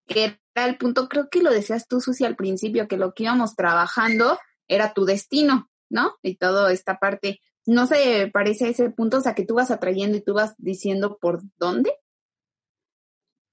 que 0.06 0.38
era 0.54 0.66
el 0.66 0.76
punto, 0.76 1.08
creo 1.08 1.28
que 1.30 1.42
lo 1.42 1.50
decías 1.50 1.88
tú, 1.88 2.00
Susi, 2.00 2.24
al 2.24 2.36
principio, 2.36 2.88
que 2.88 2.96
lo 2.96 3.14
que 3.14 3.24
íbamos 3.24 3.54
trabajando 3.56 4.38
era 4.68 4.92
tu 4.92 5.04
destino, 5.04 5.70
¿no? 5.88 6.14
Y 6.22 6.36
toda 6.36 6.72
esta 6.72 6.98
parte, 6.98 7.40
no 7.66 7.86
se 7.86 8.30
parece 8.32 8.66
a 8.66 8.68
ese 8.68 8.90
punto, 8.90 9.18
o 9.18 9.20
sea, 9.20 9.34
que 9.34 9.44
tú 9.44 9.54
vas 9.54 9.70
atrayendo 9.70 10.16
y 10.16 10.22
tú 10.22 10.34
vas 10.34 10.54
diciendo 10.58 11.18
por 11.20 11.42
dónde. 11.58 11.92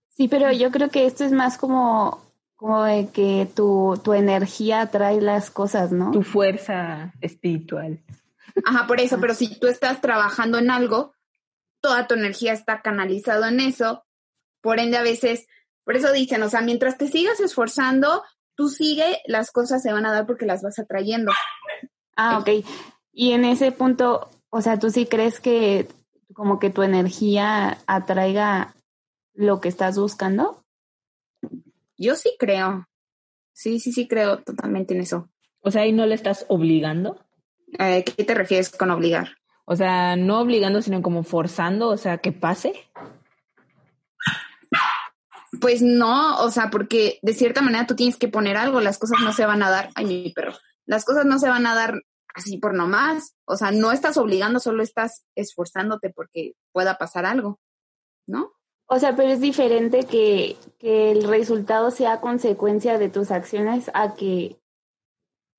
Sí, 0.09 0.27
pero 0.27 0.51
yo 0.51 0.71
creo 0.71 0.89
que 0.89 1.05
esto 1.05 1.23
es 1.23 1.31
más 1.31 1.57
como, 1.57 2.21
como 2.55 2.83
de 2.83 3.07
que 3.07 3.47
tu, 3.55 3.99
tu 4.03 4.13
energía 4.13 4.81
atrae 4.81 5.21
las 5.21 5.49
cosas, 5.49 5.91
¿no? 5.91 6.11
Tu 6.11 6.23
fuerza 6.23 7.13
espiritual. 7.21 8.03
Ajá, 8.65 8.85
por 8.87 8.99
eso, 8.99 9.17
pero 9.21 9.33
si 9.33 9.57
tú 9.59 9.67
estás 9.67 10.01
trabajando 10.01 10.57
en 10.57 10.69
algo, 10.69 11.13
toda 11.81 12.07
tu 12.07 12.15
energía 12.15 12.53
está 12.53 12.81
canalizado 12.81 13.45
en 13.45 13.59
eso, 13.59 14.05
por 14.61 14.79
ende 14.79 14.97
a 14.97 15.03
veces, 15.03 15.47
por 15.83 15.95
eso 15.95 16.11
dicen, 16.11 16.43
o 16.43 16.49
sea, 16.49 16.61
mientras 16.61 16.97
te 16.97 17.07
sigas 17.07 17.39
esforzando, 17.39 18.23
tú 18.55 18.69
sigue, 18.69 19.21
las 19.25 19.51
cosas 19.51 19.81
se 19.81 19.93
van 19.93 20.05
a 20.05 20.11
dar 20.11 20.25
porque 20.25 20.45
las 20.45 20.61
vas 20.61 20.79
atrayendo. 20.79 21.31
Ah, 22.15 22.37
ok. 22.37 22.65
Y 23.13 23.31
en 23.31 23.45
ese 23.45 23.71
punto, 23.71 24.29
o 24.49 24.61
sea, 24.61 24.77
¿tú 24.77 24.89
sí 24.89 25.05
crees 25.05 25.39
que 25.39 25.87
como 26.33 26.59
que 26.59 26.69
tu 26.69 26.83
energía 26.83 27.79
atraiga 27.87 28.75
lo 29.33 29.61
que 29.61 29.69
estás 29.69 29.97
buscando? 29.97 30.63
Yo 31.97 32.15
sí 32.15 32.35
creo. 32.37 32.87
Sí, 33.53 33.79
sí, 33.79 33.91
sí 33.91 34.07
creo 34.07 34.39
totalmente 34.43 34.93
en 34.93 35.01
eso. 35.01 35.29
O 35.61 35.71
sea, 35.71 35.85
¿y 35.85 35.91
no 35.91 36.05
le 36.05 36.15
estás 36.15 36.45
obligando? 36.49 37.25
Eh, 37.77 38.03
¿Qué 38.03 38.23
te 38.23 38.33
refieres 38.33 38.69
con 38.69 38.91
obligar? 38.91 39.38
O 39.71 39.75
sea, 39.75 40.15
no 40.15 40.39
obligando, 40.39 40.81
sino 40.81 41.03
como 41.03 41.21
forzando, 41.21 41.89
o 41.89 41.97
sea, 41.97 42.17
que 42.17 42.31
pase. 42.31 42.73
Pues 45.61 45.83
no, 45.83 46.39
o 46.39 46.49
sea, 46.49 46.71
porque 46.71 47.19
de 47.21 47.35
cierta 47.35 47.61
manera 47.61 47.85
tú 47.85 47.95
tienes 47.95 48.17
que 48.17 48.27
poner 48.27 48.57
algo, 48.57 48.81
las 48.81 48.97
cosas 48.97 49.19
no 49.23 49.31
se 49.31 49.45
van 49.45 49.61
a 49.61 49.69
dar, 49.69 49.91
ay, 49.93 50.05
mi 50.05 50.33
perro, 50.33 50.53
las 50.87 51.05
cosas 51.05 51.25
no 51.25 51.37
se 51.37 51.49
van 51.49 51.67
a 51.67 51.75
dar 51.75 52.01
así 52.33 52.57
por 52.57 52.73
nomás, 52.73 53.35
o 53.45 53.57
sea, 53.57 53.69
no 53.69 53.91
estás 53.91 54.17
obligando, 54.17 54.59
solo 54.59 54.81
estás 54.81 55.27
esforzándote 55.35 56.09
porque 56.09 56.53
pueda 56.71 56.97
pasar 56.97 57.27
algo, 57.27 57.59
¿no? 58.25 58.53
O 58.87 58.97
sea, 58.97 59.15
pero 59.15 59.29
es 59.29 59.39
diferente 59.39 60.05
que, 60.05 60.57
que 60.79 61.11
el 61.11 61.25
resultado 61.25 61.91
sea 61.91 62.21
consecuencia 62.21 62.97
de 62.97 63.09
tus 63.09 63.29
acciones 63.29 63.91
a 63.93 64.15
que 64.15 64.59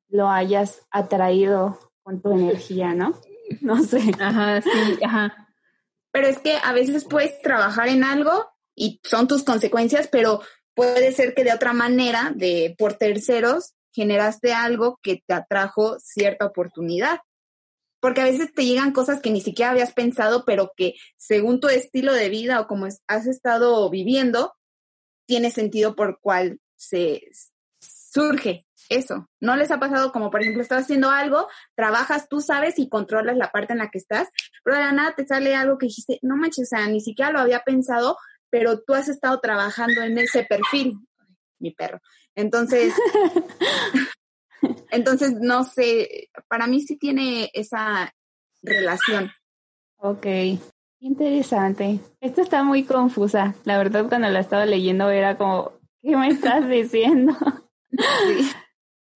lo 0.09 0.29
hayas 0.29 0.85
atraído 0.90 1.79
con 2.03 2.20
tu 2.20 2.33
energía, 2.33 2.92
¿no? 2.92 3.14
No 3.60 3.82
sé. 3.82 4.00
Ajá, 4.18 4.62
sí, 4.62 4.98
ajá. 5.04 5.48
Pero 6.12 6.28
es 6.28 6.38
que 6.38 6.56
a 6.62 6.72
veces 6.72 7.04
puedes 7.04 7.40
trabajar 7.42 7.88
en 7.88 8.04
algo 8.04 8.48
y 8.74 9.00
son 9.04 9.28
tus 9.28 9.42
consecuencias, 9.42 10.08
pero 10.10 10.40
puede 10.74 11.12
ser 11.12 11.34
que 11.34 11.44
de 11.44 11.52
otra 11.52 11.72
manera, 11.72 12.32
de 12.34 12.74
por 12.78 12.94
terceros, 12.94 13.74
generaste 13.92 14.52
algo 14.52 14.98
que 15.02 15.22
te 15.26 15.34
atrajo 15.34 15.98
cierta 16.00 16.46
oportunidad. 16.46 17.20
Porque 18.00 18.22
a 18.22 18.24
veces 18.24 18.52
te 18.54 18.64
llegan 18.64 18.92
cosas 18.92 19.20
que 19.20 19.30
ni 19.30 19.42
siquiera 19.42 19.72
habías 19.72 19.92
pensado, 19.92 20.44
pero 20.46 20.72
que 20.74 20.94
según 21.18 21.60
tu 21.60 21.68
estilo 21.68 22.14
de 22.14 22.30
vida 22.30 22.60
o 22.60 22.66
como 22.66 22.86
has 22.86 23.26
estado 23.26 23.90
viviendo, 23.90 24.54
tiene 25.26 25.50
sentido 25.50 25.94
por 25.94 26.18
cual 26.20 26.60
se 26.76 27.22
surge 27.80 28.66
eso. 28.90 29.29
¿No 29.40 29.57
les 29.57 29.70
ha 29.70 29.81
pasado 29.81 30.12
como, 30.12 30.31
por 30.31 30.42
ejemplo, 30.42 30.62
estás 30.62 30.83
haciendo 30.83 31.11
algo, 31.11 31.48
trabajas, 31.74 32.29
tú 32.29 32.40
sabes 32.40 32.79
y 32.79 32.88
controlas 32.88 33.37
la 33.37 33.50
parte 33.50 33.72
en 33.72 33.79
la 33.79 33.88
que 33.88 33.98
estás, 33.98 34.29
pero 34.62 34.76
de 34.76 34.83
la 34.83 34.92
nada 34.92 35.14
te 35.14 35.26
sale 35.26 35.55
algo 35.55 35.79
que 35.79 35.87
dijiste, 35.87 36.18
no 36.22 36.37
manches, 36.37 36.64
o 36.64 36.76
sea, 36.76 36.87
ni 36.88 37.00
siquiera 37.00 37.31
lo 37.31 37.38
había 37.38 37.61
pensado, 37.61 38.16
pero 38.50 38.81
tú 38.81 38.94
has 38.94 39.09
estado 39.09 39.40
trabajando 39.40 40.03
en 40.03 40.18
ese 40.18 40.44
perfil, 40.44 40.98
mi 41.59 41.70
perro. 41.70 42.00
Entonces, 42.35 42.92
entonces, 44.90 45.35
no 45.40 45.64
sé, 45.64 46.29
para 46.48 46.66
mí 46.66 46.81
sí 46.81 46.96
tiene 46.96 47.50
esa 47.55 48.12
relación. 48.62 49.31
Ok, 49.98 50.26
interesante. 50.98 52.00
Esto 52.20 52.42
está 52.42 52.64
muy 52.64 52.85
confusa. 52.85 53.55
La 53.64 53.79
verdad, 53.79 54.09
cuando 54.09 54.29
la 54.29 54.40
estaba 54.40 54.66
leyendo 54.66 55.09
era 55.11 55.37
como, 55.37 55.72
¿qué 56.03 56.16
me 56.16 56.29
estás 56.29 56.68
diciendo? 56.68 57.37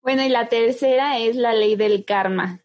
Bueno, 0.05 0.23
y 0.23 0.29
la 0.29 0.49
tercera 0.49 1.19
es 1.19 1.35
la 1.35 1.53
ley 1.53 1.75
del 1.75 2.05
karma, 2.05 2.63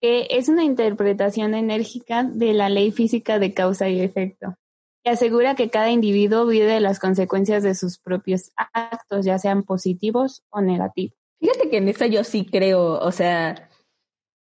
que 0.00 0.28
es 0.30 0.48
una 0.48 0.64
interpretación 0.64 1.54
enérgica 1.54 2.22
de 2.22 2.54
la 2.54 2.70
ley 2.70 2.90
física 2.90 3.38
de 3.38 3.52
causa 3.52 3.90
y 3.90 4.00
efecto 4.00 4.56
y 5.04 5.10
asegura 5.10 5.54
que 5.54 5.70
cada 5.70 5.90
individuo 5.90 6.46
vive 6.46 6.78
las 6.80 7.00
consecuencias 7.00 7.62
de 7.62 7.74
sus 7.74 7.98
propios 7.98 8.52
actos, 8.72 9.24
ya 9.24 9.38
sean 9.38 9.64
positivos 9.64 10.42
o 10.50 10.60
negativos. 10.60 11.16
Fíjate 11.40 11.70
que 11.70 11.78
en 11.78 11.88
esta 11.88 12.06
yo 12.06 12.22
sí 12.22 12.46
creo, 12.46 13.00
o 13.00 13.10
sea, 13.10 13.68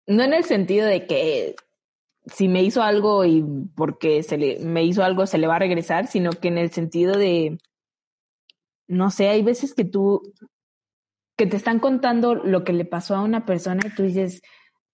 no 0.06 0.24
en 0.24 0.34
el 0.34 0.44
sentido 0.44 0.86
de 0.86 1.06
que 1.06 1.54
si 2.26 2.48
me 2.48 2.62
hizo 2.62 2.82
algo 2.82 3.24
y 3.24 3.44
porque 3.76 4.22
se 4.22 4.36
le, 4.36 4.58
me 4.60 4.84
hizo 4.84 5.04
algo 5.04 5.26
se 5.26 5.38
le 5.38 5.46
va 5.46 5.56
a 5.56 5.60
regresar, 5.60 6.08
sino 6.08 6.32
que 6.32 6.48
en 6.48 6.58
el 6.58 6.70
sentido 6.70 7.16
de, 7.16 7.58
no 8.88 9.10
sé, 9.10 9.28
hay 9.28 9.42
veces 9.42 9.74
que 9.74 9.84
tú, 9.84 10.34
que 11.42 11.48
te 11.48 11.56
están 11.56 11.80
contando 11.80 12.36
lo 12.36 12.62
que 12.62 12.72
le 12.72 12.84
pasó 12.84 13.16
a 13.16 13.20
una 13.20 13.44
persona 13.44 13.80
y 13.84 13.92
tú 13.96 14.04
dices, 14.04 14.42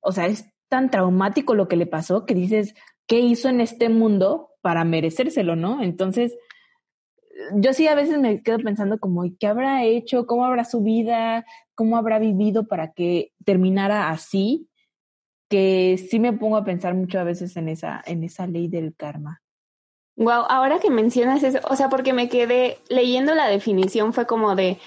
o 0.00 0.12
sea, 0.12 0.28
es 0.28 0.50
tan 0.70 0.90
traumático 0.90 1.54
lo 1.54 1.68
que 1.68 1.76
le 1.76 1.84
pasó 1.84 2.24
que 2.24 2.34
dices, 2.34 2.74
¿qué 3.06 3.20
hizo 3.20 3.50
en 3.50 3.60
este 3.60 3.90
mundo 3.90 4.52
para 4.62 4.82
merecérselo, 4.84 5.56
no? 5.56 5.82
Entonces, 5.82 6.38
yo 7.56 7.74
sí 7.74 7.86
a 7.86 7.94
veces 7.94 8.18
me 8.18 8.42
quedo 8.42 8.60
pensando 8.60 8.98
como, 8.98 9.24
¿qué 9.38 9.46
habrá 9.46 9.84
hecho? 9.84 10.26
¿Cómo 10.26 10.46
habrá 10.46 10.64
su 10.64 10.80
vida? 10.80 11.44
¿Cómo 11.74 11.98
habrá 11.98 12.18
vivido 12.18 12.66
para 12.66 12.92
que 12.92 13.34
terminara 13.44 14.08
así? 14.08 14.70
Que 15.50 15.98
sí 15.98 16.18
me 16.18 16.32
pongo 16.32 16.56
a 16.56 16.64
pensar 16.64 16.94
mucho 16.94 17.20
a 17.20 17.24
veces 17.24 17.58
en 17.58 17.68
esa, 17.68 18.02
en 18.06 18.24
esa 18.24 18.46
ley 18.46 18.68
del 18.68 18.96
karma. 18.96 19.42
Wow, 20.16 20.46
ahora 20.48 20.78
que 20.78 20.88
mencionas 20.88 21.42
eso, 21.42 21.58
o 21.68 21.76
sea, 21.76 21.90
porque 21.90 22.14
me 22.14 22.30
quedé 22.30 22.78
leyendo 22.88 23.34
la 23.34 23.48
definición 23.48 24.14
fue 24.14 24.26
como 24.26 24.56
de, 24.56 24.78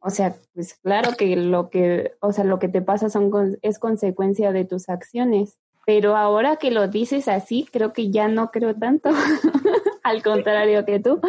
o 0.00 0.10
sea, 0.10 0.34
pues 0.54 0.74
claro 0.74 1.12
que 1.16 1.36
lo 1.36 1.70
que, 1.70 2.12
o 2.20 2.32
sea, 2.32 2.44
lo 2.44 2.58
que 2.58 2.68
te 2.68 2.82
pasa 2.82 3.10
son 3.10 3.30
es 3.62 3.78
consecuencia 3.78 4.52
de 4.52 4.64
tus 4.64 4.88
acciones, 4.88 5.58
pero 5.84 6.16
ahora 6.16 6.56
que 6.56 6.70
lo 6.70 6.88
dices 6.88 7.28
así, 7.28 7.68
creo 7.70 7.92
que 7.92 8.10
ya 8.10 8.28
no 8.28 8.50
creo 8.50 8.74
tanto, 8.74 9.10
al 10.02 10.22
contrario 10.22 10.84
que 10.84 11.00
tú, 11.00 11.20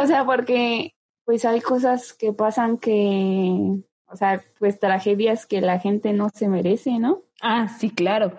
o 0.00 0.06
sea, 0.06 0.24
porque 0.24 0.94
pues 1.24 1.44
hay 1.44 1.60
cosas 1.60 2.12
que 2.12 2.32
pasan 2.32 2.78
que, 2.78 3.80
o 4.06 4.16
sea, 4.16 4.42
pues 4.58 4.78
tragedias 4.80 5.46
que 5.46 5.60
la 5.60 5.78
gente 5.78 6.12
no 6.12 6.28
se 6.30 6.48
merece, 6.48 6.98
¿no? 6.98 7.22
Ah, 7.40 7.68
sí, 7.68 7.90
claro, 7.90 8.32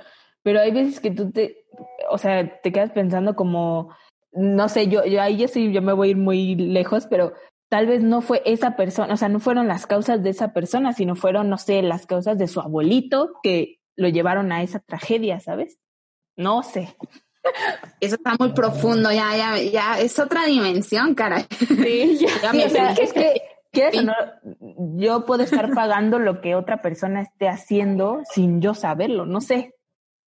pero 0.43 0.59
hay 0.59 0.71
veces 0.71 0.99
que 0.99 1.11
tú 1.11 1.31
te, 1.31 1.65
o 2.09 2.17
sea, 2.17 2.61
te 2.61 2.71
quedas 2.71 2.91
pensando 2.91 3.35
como 3.35 3.91
no 4.33 4.69
sé, 4.69 4.87
yo, 4.87 5.05
yo 5.05 5.21
ahí 5.21 5.37
yo 5.37 5.47
sí, 5.47 5.71
yo 5.71 5.81
me 5.81 5.93
voy 5.93 6.07
a 6.07 6.11
ir 6.11 6.17
muy 6.17 6.55
lejos, 6.55 7.05
pero 7.07 7.33
tal 7.71 7.87
vez 7.87 8.03
no 8.03 8.21
fue 8.21 8.41
esa 8.43 8.75
persona, 8.75 9.13
o 9.13 9.17
sea, 9.17 9.29
no 9.29 9.39
fueron 9.39 9.69
las 9.69 9.87
causas 9.87 10.21
de 10.21 10.31
esa 10.31 10.51
persona, 10.51 10.91
sino 10.91 11.15
fueron, 11.15 11.49
no 11.49 11.57
sé, 11.57 11.81
las 11.81 12.05
causas 12.05 12.37
de 12.37 12.49
su 12.49 12.59
abuelito 12.59 13.39
que 13.41 13.79
lo 13.95 14.09
llevaron 14.09 14.51
a 14.51 14.61
esa 14.61 14.79
tragedia, 14.79 15.39
¿sabes? 15.39 15.79
No 16.35 16.63
sé. 16.63 16.97
Eso 18.01 18.15
está 18.15 18.35
muy 18.37 18.51
profundo, 18.51 19.09
ya, 19.09 19.37
ya, 19.37 19.57
ya, 19.57 20.01
es 20.01 20.19
otra 20.19 20.47
dimensión, 20.47 21.15
caray. 21.15 21.45
Sí, 21.59 22.19
ya, 22.43 22.51
me 22.51 22.65
es 22.65 23.13
que, 23.13 23.41
yo 24.97 25.25
puedo 25.25 25.43
estar 25.43 25.73
pagando 25.73 26.19
lo 26.19 26.41
que 26.41 26.55
otra 26.55 26.81
persona 26.81 27.21
esté 27.21 27.47
haciendo 27.47 28.19
sin 28.29 28.59
yo 28.59 28.73
saberlo, 28.73 29.25
no 29.25 29.39
sé. 29.39 29.75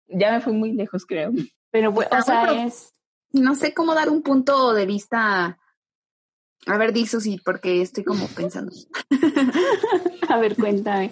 Ya 0.08 0.32
me 0.32 0.41
fui 0.41 0.54
muy 0.54 0.73
lejos, 0.73 1.08
creo. 1.08 1.32
Pero, 1.71 1.91
pues, 1.91 2.08
o 2.12 2.21
sea, 2.21 2.65
es, 2.65 2.93
no 3.32 3.56
sé 3.56 3.73
cómo 3.73 3.95
dar 3.95 4.10
un 4.10 4.21
punto 4.21 4.75
de 4.75 4.86
vista. 4.86 5.58
A 6.67 6.78
ver, 6.78 6.93
dice 6.93 7.19
sí, 7.19 7.39
porque 7.43 7.82
estoy 7.82 8.04
como 8.04 8.28
pensando. 8.28 8.71
a 10.30 10.38
ver, 10.38 10.56
cuéntame. 10.56 11.12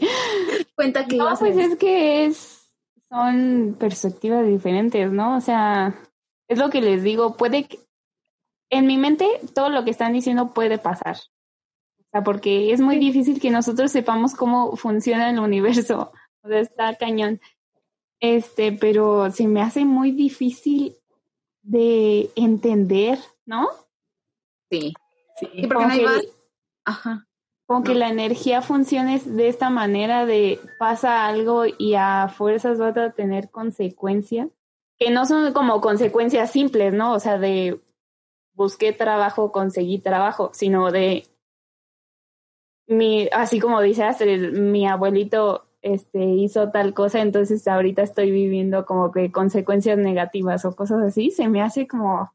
Cuenta 0.76 1.06
que. 1.08 1.18
No, 1.18 1.34
pues 1.38 1.58
es 1.58 1.78
que 1.78 2.26
es, 2.26 2.70
son 3.10 3.76
perspectivas 3.80 4.46
diferentes, 4.46 5.12
¿no? 5.12 5.38
O 5.38 5.42
sea, 5.42 6.00
es 6.48 6.60
lo 6.60 6.70
que 6.70 6.82
les 6.82 7.04
digo, 7.04 7.36
puede 7.36 7.66
que, 7.66 7.80
en 8.70 8.86
mi 8.86 8.98
mente 8.98 9.28
todo 9.54 9.70
lo 9.70 9.84
que 9.84 9.92
están 9.92 10.14
diciendo 10.14 10.54
puede 10.54 10.78
pasar. 10.78 11.18
O 11.98 12.10
sea, 12.12 12.24
porque 12.24 12.72
es 12.72 12.82
muy 12.82 12.98
difícil 12.98 13.40
que 13.40 13.52
nosotros 13.52 13.92
sepamos 13.92 14.36
cómo 14.36 14.76
funciona 14.76 15.30
el 15.30 15.40
universo. 15.40 16.12
O 16.42 16.48
sea, 16.48 16.60
está 16.60 16.96
cañón. 16.96 17.40
Este, 18.20 18.72
pero 18.72 19.32
se 19.32 19.48
me 19.48 19.62
hace 19.62 19.86
muy 19.86 20.12
difícil 20.12 20.96
de 21.62 22.30
entender, 22.36 23.20
¿no? 23.46 23.70
Sí. 24.72 24.94
Sí, 25.40 25.48
porque 25.68 25.86
no 25.86 25.92
hay 25.92 26.04
más. 26.04 26.28
Ajá. 26.86 27.26
Como 27.66 27.84
que 27.84 27.94
la 27.94 28.10
energía 28.10 28.64
funcione 28.64 29.20
de 29.20 29.48
esta 29.48 29.70
manera 29.70 30.26
de 30.26 30.60
pasa 30.80 31.28
algo 31.28 31.66
y 31.66 31.94
a 31.94 32.28
fuerzas 32.28 32.82
va 32.82 32.88
a 32.88 33.12
tener 33.12 33.52
consecuencias, 33.52 34.50
que 34.98 35.12
no 35.12 35.28
son 35.28 35.54
como 35.54 35.80
consecuencias 35.80 36.52
simples, 36.52 36.94
¿no? 36.94 37.14
O 37.14 37.20
sea, 37.20 37.38
de 37.38 37.80
busqué 38.54 38.92
trabajo, 38.92 39.52
conseguí 39.52 40.00
trabajo, 40.00 40.50
sino 40.54 40.92
de 40.92 41.28
mi, 42.88 43.30
así 43.32 43.60
como 43.60 43.82
dice 43.82 44.04
Astrid, 44.04 44.52
mi 44.52 44.88
abuelito 44.88 45.68
este, 45.82 46.26
hizo 46.26 46.72
tal 46.72 46.94
cosa, 46.94 47.22
entonces 47.22 47.68
ahorita 47.68 48.02
estoy 48.02 48.32
viviendo 48.32 48.86
como 48.86 49.12
que 49.12 49.32
consecuencias 49.32 49.98
negativas 49.98 50.66
o 50.66 50.76
cosas 50.76 51.04
así, 51.04 51.32
se 51.32 51.48
me 51.48 51.62
hace 51.62 51.88
como 51.88 52.34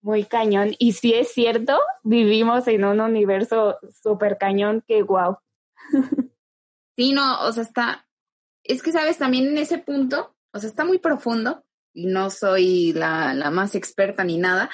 muy 0.00 0.24
cañón. 0.24 0.74
Y 0.78 0.92
si 0.92 1.14
es 1.14 1.32
cierto, 1.32 1.78
vivimos 2.02 2.66
en 2.68 2.84
un 2.84 3.00
universo 3.00 3.78
súper 4.02 4.38
cañón 4.38 4.82
que 4.86 5.02
wow. 5.02 5.38
Sí, 6.96 7.12
no, 7.12 7.42
o 7.42 7.52
sea, 7.52 7.62
está, 7.62 8.08
es 8.64 8.82
que 8.82 8.90
sabes, 8.90 9.18
también 9.18 9.46
en 9.46 9.58
ese 9.58 9.78
punto, 9.78 10.34
o 10.52 10.58
sea, 10.58 10.68
está 10.68 10.84
muy 10.84 10.98
profundo 10.98 11.64
y 11.94 12.06
no 12.06 12.28
soy 12.28 12.92
la, 12.92 13.34
la 13.34 13.52
más 13.52 13.76
experta 13.76 14.24
ni 14.24 14.36
nada, 14.36 14.68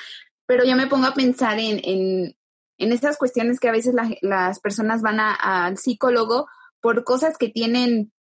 pero 0.46 0.64
yo 0.64 0.74
me 0.74 0.86
pongo 0.86 1.06
a 1.06 1.12
pensar 1.12 1.58
en, 1.58 1.80
en, 1.84 2.34
en 2.78 2.92
estas 2.92 3.18
cuestiones 3.18 3.60
que 3.60 3.68
a 3.68 3.72
veces 3.72 3.94
las 4.22 4.60
personas 4.60 5.02
van 5.02 5.20
al 5.20 5.76
psicólogo 5.78 6.48
por 6.80 7.04
cosas 7.04 7.38
que 7.38 7.48
tienen, 7.48 8.12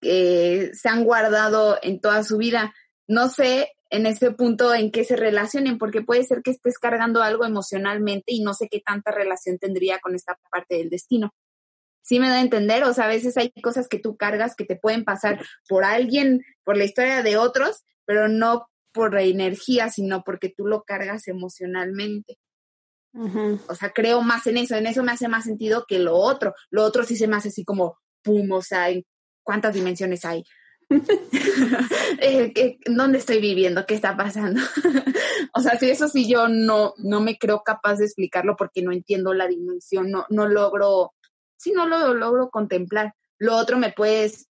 eh, 0.00 0.70
se 0.72 0.88
han 0.88 1.04
guardado 1.04 1.78
en 1.82 2.00
toda 2.00 2.24
su 2.24 2.38
vida. 2.38 2.74
No 3.06 3.28
sé 3.28 3.72
en 3.94 4.06
ese 4.06 4.32
punto 4.32 4.74
en 4.74 4.90
qué 4.90 5.04
se 5.04 5.14
relacionen, 5.14 5.78
porque 5.78 6.02
puede 6.02 6.24
ser 6.24 6.42
que 6.42 6.50
estés 6.50 6.78
cargando 6.78 7.22
algo 7.22 7.44
emocionalmente 7.44 8.32
y 8.32 8.42
no 8.42 8.52
sé 8.52 8.68
qué 8.68 8.80
tanta 8.80 9.12
relación 9.12 9.58
tendría 9.58 10.00
con 10.00 10.16
esta 10.16 10.36
parte 10.50 10.76
del 10.78 10.90
destino. 10.90 11.32
Sí 12.02 12.18
me 12.18 12.28
da 12.28 12.38
a 12.38 12.40
entender, 12.40 12.82
o 12.84 12.92
sea, 12.92 13.04
a 13.04 13.08
veces 13.08 13.36
hay 13.36 13.52
cosas 13.62 13.86
que 13.88 14.00
tú 14.00 14.16
cargas 14.16 14.56
que 14.56 14.64
te 14.64 14.76
pueden 14.76 15.04
pasar 15.04 15.40
por 15.68 15.84
alguien, 15.84 16.42
por 16.64 16.76
la 16.76 16.84
historia 16.84 17.22
de 17.22 17.36
otros, 17.36 17.84
pero 18.04 18.28
no 18.28 18.66
por 18.92 19.14
la 19.14 19.22
energía, 19.22 19.88
sino 19.90 20.24
porque 20.24 20.52
tú 20.54 20.66
lo 20.66 20.82
cargas 20.82 21.28
emocionalmente. 21.28 22.38
O 23.68 23.74
sea, 23.76 23.90
creo 23.90 24.22
más 24.22 24.46
en 24.48 24.56
eso, 24.56 24.74
en 24.74 24.86
eso 24.86 25.04
me 25.04 25.12
hace 25.12 25.28
más 25.28 25.44
sentido 25.44 25.84
que 25.86 26.00
lo 26.00 26.16
otro. 26.16 26.52
Lo 26.70 26.82
otro 26.82 27.04
sí 27.04 27.16
se 27.16 27.28
me 27.28 27.36
hace 27.36 27.48
así 27.48 27.64
como, 27.64 27.96
pum, 28.22 28.50
o 28.50 28.60
sea, 28.60 28.88
¿cuántas 29.44 29.72
dimensiones 29.72 30.24
hay? 30.24 30.42
Eh, 32.20 32.78
¿Dónde 32.86 33.18
estoy 33.18 33.40
viviendo? 33.40 33.84
¿Qué 33.86 33.94
está 33.94 34.16
pasando? 34.16 34.60
o 35.54 35.60
sea, 35.60 35.78
sí, 35.78 35.90
eso 35.90 36.08
sí 36.08 36.28
yo 36.28 36.48
no, 36.48 36.94
no 36.98 37.20
me 37.20 37.36
creo 37.36 37.62
capaz 37.62 37.96
de 37.96 38.06
explicarlo 38.06 38.56
porque 38.56 38.82
no 38.82 38.92
entiendo 38.92 39.34
la 39.34 39.46
dimensión, 39.46 40.10
no, 40.10 40.24
no 40.30 40.48
logro, 40.48 41.12
sí, 41.56 41.72
no 41.72 41.86
lo 41.86 42.14
logro 42.14 42.50
contemplar. 42.50 43.14
Lo 43.38 43.56
otro 43.56 43.78
me 43.78 43.92
puedes 43.92 44.48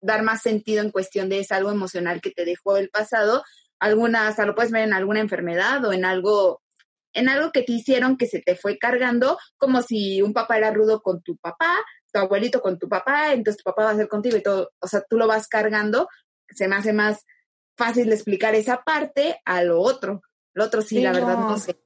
dar 0.00 0.22
más 0.22 0.42
sentido 0.42 0.82
en 0.82 0.90
cuestión 0.90 1.28
de 1.28 1.38
es 1.38 1.52
algo 1.52 1.70
emocional 1.70 2.20
que 2.20 2.30
te 2.30 2.44
dejó 2.44 2.76
el 2.76 2.90
pasado, 2.90 3.42
alguna, 3.78 4.28
hasta 4.28 4.44
lo 4.44 4.54
puedes 4.54 4.72
ver 4.72 4.84
en 4.84 4.92
alguna 4.92 5.20
enfermedad 5.20 5.84
o 5.84 5.92
en 5.92 6.04
algo 6.04 6.62
en 7.14 7.28
algo 7.28 7.52
que 7.52 7.62
te 7.62 7.72
hicieron 7.72 8.16
que 8.16 8.26
se 8.26 8.40
te 8.40 8.56
fue 8.56 8.76
cargando, 8.76 9.38
como 9.56 9.82
si 9.82 10.20
un 10.20 10.32
papá 10.32 10.58
era 10.58 10.72
rudo 10.72 11.00
con 11.00 11.22
tu 11.22 11.36
papá, 11.36 11.72
tu 12.14 12.20
abuelito 12.20 12.62
con 12.62 12.78
tu 12.78 12.88
papá, 12.88 13.32
entonces 13.32 13.62
tu 13.62 13.68
papá 13.68 13.84
va 13.84 13.90
a 13.90 13.96
ser 13.96 14.08
contigo 14.08 14.36
y 14.36 14.42
todo, 14.42 14.70
o 14.78 14.86
sea, 14.86 15.02
tú 15.02 15.18
lo 15.18 15.26
vas 15.26 15.48
cargando, 15.48 16.08
se 16.48 16.68
me 16.68 16.76
hace 16.76 16.92
más 16.92 17.26
fácil 17.76 18.12
explicar 18.12 18.54
esa 18.54 18.84
parte 18.84 19.40
a 19.44 19.64
lo 19.64 19.80
otro. 19.80 20.22
Lo 20.54 20.64
otro 20.64 20.80
sí, 20.80 21.00
la 21.00 21.10
verdad 21.10 21.36
no 21.36 21.58
sé. 21.58 21.76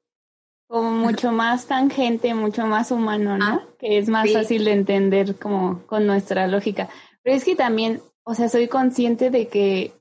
Como 0.67 0.91
mucho 0.91 1.33
más 1.33 1.67
tangente, 1.67 2.35
mucho 2.35 2.67
más 2.67 2.91
humano, 2.91 3.38
¿no? 3.38 3.45
Ah, 3.45 3.67
que 3.79 3.97
es 3.97 4.11
más 4.11 4.31
fácil 4.31 4.67
de 4.67 4.73
entender 4.73 5.37
como 5.37 5.87
con 5.87 6.07
nuestra 6.07 6.47
lógica. 6.47 6.91
Pero 7.23 7.35
es 7.35 7.45
que 7.45 7.57
también, 7.57 8.03
o 8.23 8.35
sea, 8.35 8.51
soy 8.51 8.69
consciente 8.69 9.31
de 9.31 9.49
que 9.49 9.95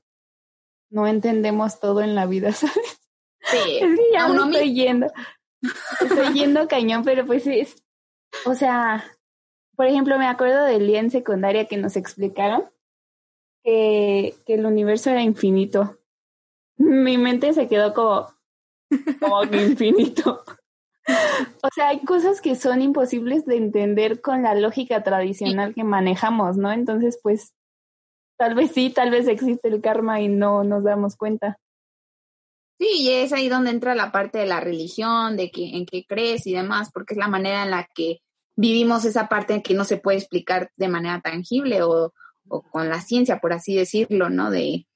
no 0.90 1.06
entendemos 1.06 1.80
todo 1.80 2.02
en 2.02 2.14
la 2.14 2.26
vida, 2.26 2.52
¿sabes? 2.52 3.00
Sí, 3.40 3.78
es 3.80 3.96
que 3.96 4.12
ya 4.12 4.28
no 4.28 4.44
estoy 4.44 4.74
yendo. 4.74 5.06
Estoy 6.02 6.34
yendo 6.34 6.68
cañón, 6.68 7.02
pero 7.02 7.24
pues 7.24 7.46
es, 7.46 7.82
o 8.44 8.54
sea, 8.54 9.10
por 9.78 9.86
ejemplo, 9.86 10.18
me 10.18 10.26
acuerdo 10.26 10.64
del 10.64 10.88
día 10.88 10.98
en 10.98 11.12
secundaria 11.12 11.66
que 11.66 11.76
nos 11.76 11.94
explicaron 11.94 12.64
que, 13.62 14.34
el 14.46 14.66
universo 14.66 15.08
era 15.10 15.22
infinito. 15.22 16.00
Mi 16.78 17.16
mente 17.16 17.52
se 17.52 17.68
quedó 17.68 17.94
como, 17.94 18.26
como 19.20 19.44
infinito. 19.44 20.42
O 21.62 21.68
sea, 21.74 21.88
hay 21.88 22.00
cosas 22.00 22.42
que 22.42 22.54
son 22.54 22.82
imposibles 22.82 23.46
de 23.46 23.56
entender 23.56 24.20
con 24.20 24.42
la 24.42 24.54
lógica 24.54 25.02
tradicional 25.02 25.72
que 25.72 25.82
manejamos, 25.82 26.58
¿no? 26.58 26.70
Entonces, 26.70 27.18
pues, 27.22 27.54
tal 28.36 28.54
vez 28.54 28.72
sí, 28.72 28.90
tal 28.90 29.10
vez 29.10 29.26
existe 29.26 29.68
el 29.68 29.80
karma 29.80 30.20
y 30.20 30.28
no 30.28 30.64
nos 30.64 30.84
damos 30.84 31.16
cuenta. 31.16 31.58
Sí, 32.78 32.88
y 32.98 33.12
es 33.12 33.32
ahí 33.32 33.48
donde 33.48 33.70
entra 33.70 33.94
la 33.94 34.12
parte 34.12 34.36
de 34.36 34.44
la 34.44 34.60
religión, 34.60 35.38
de 35.38 35.50
que, 35.50 35.78
en 35.78 35.86
qué 35.86 36.04
crees 36.06 36.46
y 36.46 36.52
demás, 36.52 36.90
porque 36.92 37.14
es 37.14 37.18
la 37.18 37.28
manera 37.28 37.62
en 37.62 37.70
la 37.70 37.88
que 37.94 38.20
vivimos 38.58 39.04
esa 39.04 39.28
parte 39.28 39.62
que 39.62 39.72
no 39.72 39.84
se 39.84 39.98
puede 39.98 40.18
explicar 40.18 40.72
de 40.76 40.88
manera 40.88 41.20
tangible 41.20 41.82
o, 41.84 42.12
o 42.48 42.62
con 42.62 42.88
la 42.88 43.00
ciencia, 43.00 43.38
por 43.38 43.52
así 43.52 43.76
decirlo, 43.76 44.30
¿no? 44.30 44.50
De, 44.50 44.88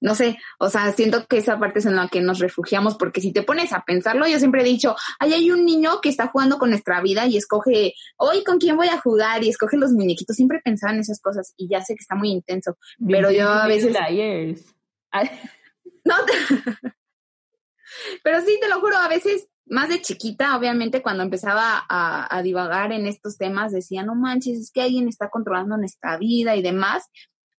no 0.00 0.14
sé, 0.14 0.38
o 0.58 0.70
sea, 0.70 0.90
siento 0.92 1.26
que 1.26 1.36
esa 1.36 1.58
parte 1.58 1.80
es 1.80 1.86
en 1.86 1.96
la 1.96 2.08
que 2.08 2.22
nos 2.22 2.38
refugiamos, 2.38 2.96
porque 2.96 3.20
si 3.20 3.30
te 3.30 3.42
pones 3.42 3.74
a 3.74 3.84
pensarlo, 3.84 4.26
yo 4.26 4.38
siempre 4.38 4.62
he 4.62 4.64
dicho, 4.64 4.96
ay, 5.18 5.34
hay 5.34 5.50
un 5.50 5.66
niño 5.66 6.00
que 6.00 6.08
está 6.08 6.28
jugando 6.28 6.58
con 6.58 6.70
nuestra 6.70 7.02
vida 7.02 7.26
y 7.26 7.36
escoge, 7.36 7.92
hoy 8.16 8.42
con 8.42 8.56
quién 8.56 8.78
voy 8.78 8.88
a 8.88 8.98
jugar 8.98 9.44
y 9.44 9.50
escoge 9.50 9.76
los 9.76 9.92
muñequitos, 9.92 10.36
siempre 10.36 10.62
pensaba 10.64 10.94
en 10.94 11.00
esas 11.00 11.20
cosas 11.20 11.52
y 11.58 11.68
ya 11.68 11.82
sé 11.82 11.94
que 11.94 12.00
está 12.00 12.14
muy 12.14 12.30
intenso, 12.30 12.78
pero 13.06 13.30
yo 13.30 13.50
a 13.50 13.66
veces... 13.66 13.94
No, 16.02 16.14
pero 18.24 18.40
sí, 18.40 18.56
te 18.58 18.68
lo 18.68 18.80
juro, 18.80 18.96
a 18.96 19.08
veces 19.08 19.49
más 19.70 19.88
de 19.88 20.02
chiquita, 20.02 20.56
obviamente, 20.56 21.00
cuando 21.00 21.22
empezaba 21.22 21.86
a, 21.88 22.42
divagar 22.42 22.90
en 22.92 23.06
estos 23.06 23.38
temas, 23.38 23.70
decía, 23.70 24.02
no 24.02 24.16
manches, 24.16 24.58
es 24.58 24.72
que 24.72 24.82
alguien 24.82 25.06
está 25.06 25.30
controlando 25.30 25.76
nuestra 25.76 26.18
vida 26.18 26.56
y 26.56 26.62
demás. 26.62 27.04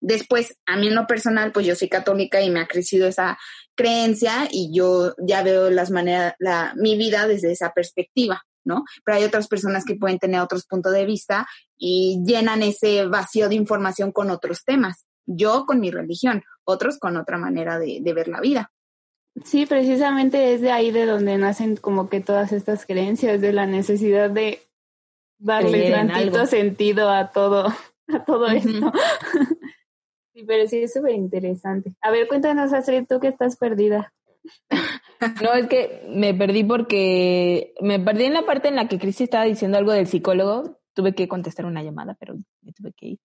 Después, 0.01 0.59
a 0.67 0.77
mí 0.77 0.89
en 0.89 0.97
lo 0.97 1.07
personal, 1.07 1.53
pues 1.53 1.67
yo 1.67 1.77
soy 1.77 1.89
católica 1.89 2.43
y 2.43 2.51
me 2.51 2.61
ha 2.61 2.67
crecido 2.67 3.07
esa 3.07 3.39
creencia 3.77 4.49
y 4.51 4.75
yo 4.75 5.15
ya 5.19 5.45
veo 5.45 5.71
las 5.71 5.93
maneras, 5.93 6.35
la, 6.41 6.75
mi 6.77 6.97
vida 6.97 7.29
desde 7.29 7.53
esa 7.53 7.73
perspectiva, 7.73 8.43
¿no? 8.65 8.85
Pero 9.05 9.19
hay 9.19 9.25
otras 9.25 9.47
personas 9.47 9.85
que 9.85 9.95
pueden 9.95 10.19
tener 10.19 10.41
otros 10.41 10.67
puntos 10.67 10.93
de 10.93 11.07
vista 11.07 11.47
y 11.79 12.21
llenan 12.27 12.63
ese 12.63 13.07
vacío 13.07 13.49
de 13.49 13.55
información 13.55 14.11
con 14.11 14.31
otros 14.31 14.65
temas. 14.65 15.07
Yo 15.27 15.65
con 15.65 15.79
mi 15.79 15.93
religión, 15.93 16.43
otros 16.65 16.99
con 16.99 17.17
otra 17.17 17.39
manera 17.39 17.79
de 17.79 18.13
ver 18.13 18.27
la 18.27 18.41
vida. 18.41 18.73
Sí, 19.45 19.67
precisamente 19.67 20.55
es 20.55 20.61
de 20.61 20.71
ahí 20.71 20.91
de 20.91 21.07
donde 21.07 21.39
nacen 21.39 21.77
como 21.77 22.09
que 22.09 22.21
todas 22.21 22.53
estas 22.53 22.85
creencias, 22.85 23.41
de 23.41 23.53
la 23.53 23.67
necesidad 23.67 24.31
de 24.31 24.61
darle 25.39 25.91
tantito 25.91 26.47
sentido 26.47 27.11
a 27.11 27.31
todo, 27.31 27.67
a 28.09 28.25
todo 28.25 28.47
esto. 28.49 28.93
Sí, 30.33 30.45
pero 30.47 30.69
sí 30.69 30.79
es 30.79 30.93
súper 30.93 31.13
interesante. 31.15 31.93
A 32.01 32.13
ver, 32.13 32.29
cuéntanos, 32.29 32.73
Astrid, 32.73 33.05
tú 33.09 33.19
que 33.19 33.29
estás 33.29 33.57
perdida. 33.57 34.13
No, 35.43 35.53
es 35.53 35.67
que 35.67 36.03
me 36.09 36.33
perdí 36.33 36.65
porque 36.65 37.75
me 37.83 38.01
perdí 38.01 38.25
en 38.25 38.33
la 38.33 38.47
parte 38.47 38.69
en 38.69 38.77
la 38.77 38.89
que 38.89 38.99
Cristi 38.99 39.25
estaba 39.25 39.45
diciendo 39.45 39.77
algo 39.77 39.93
del 39.93 40.07
psicólogo. 40.07 40.81
Tuve 40.95 41.15
que 41.15 41.29
contestar 41.29 41.67
una 41.67 41.83
llamada, 41.83 42.17
pero 42.19 42.37
me 42.63 42.73
tuve 42.73 42.95
que 42.95 43.07
ir. 43.07 43.19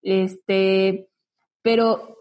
Este, 0.00 1.08
pero 1.60 2.19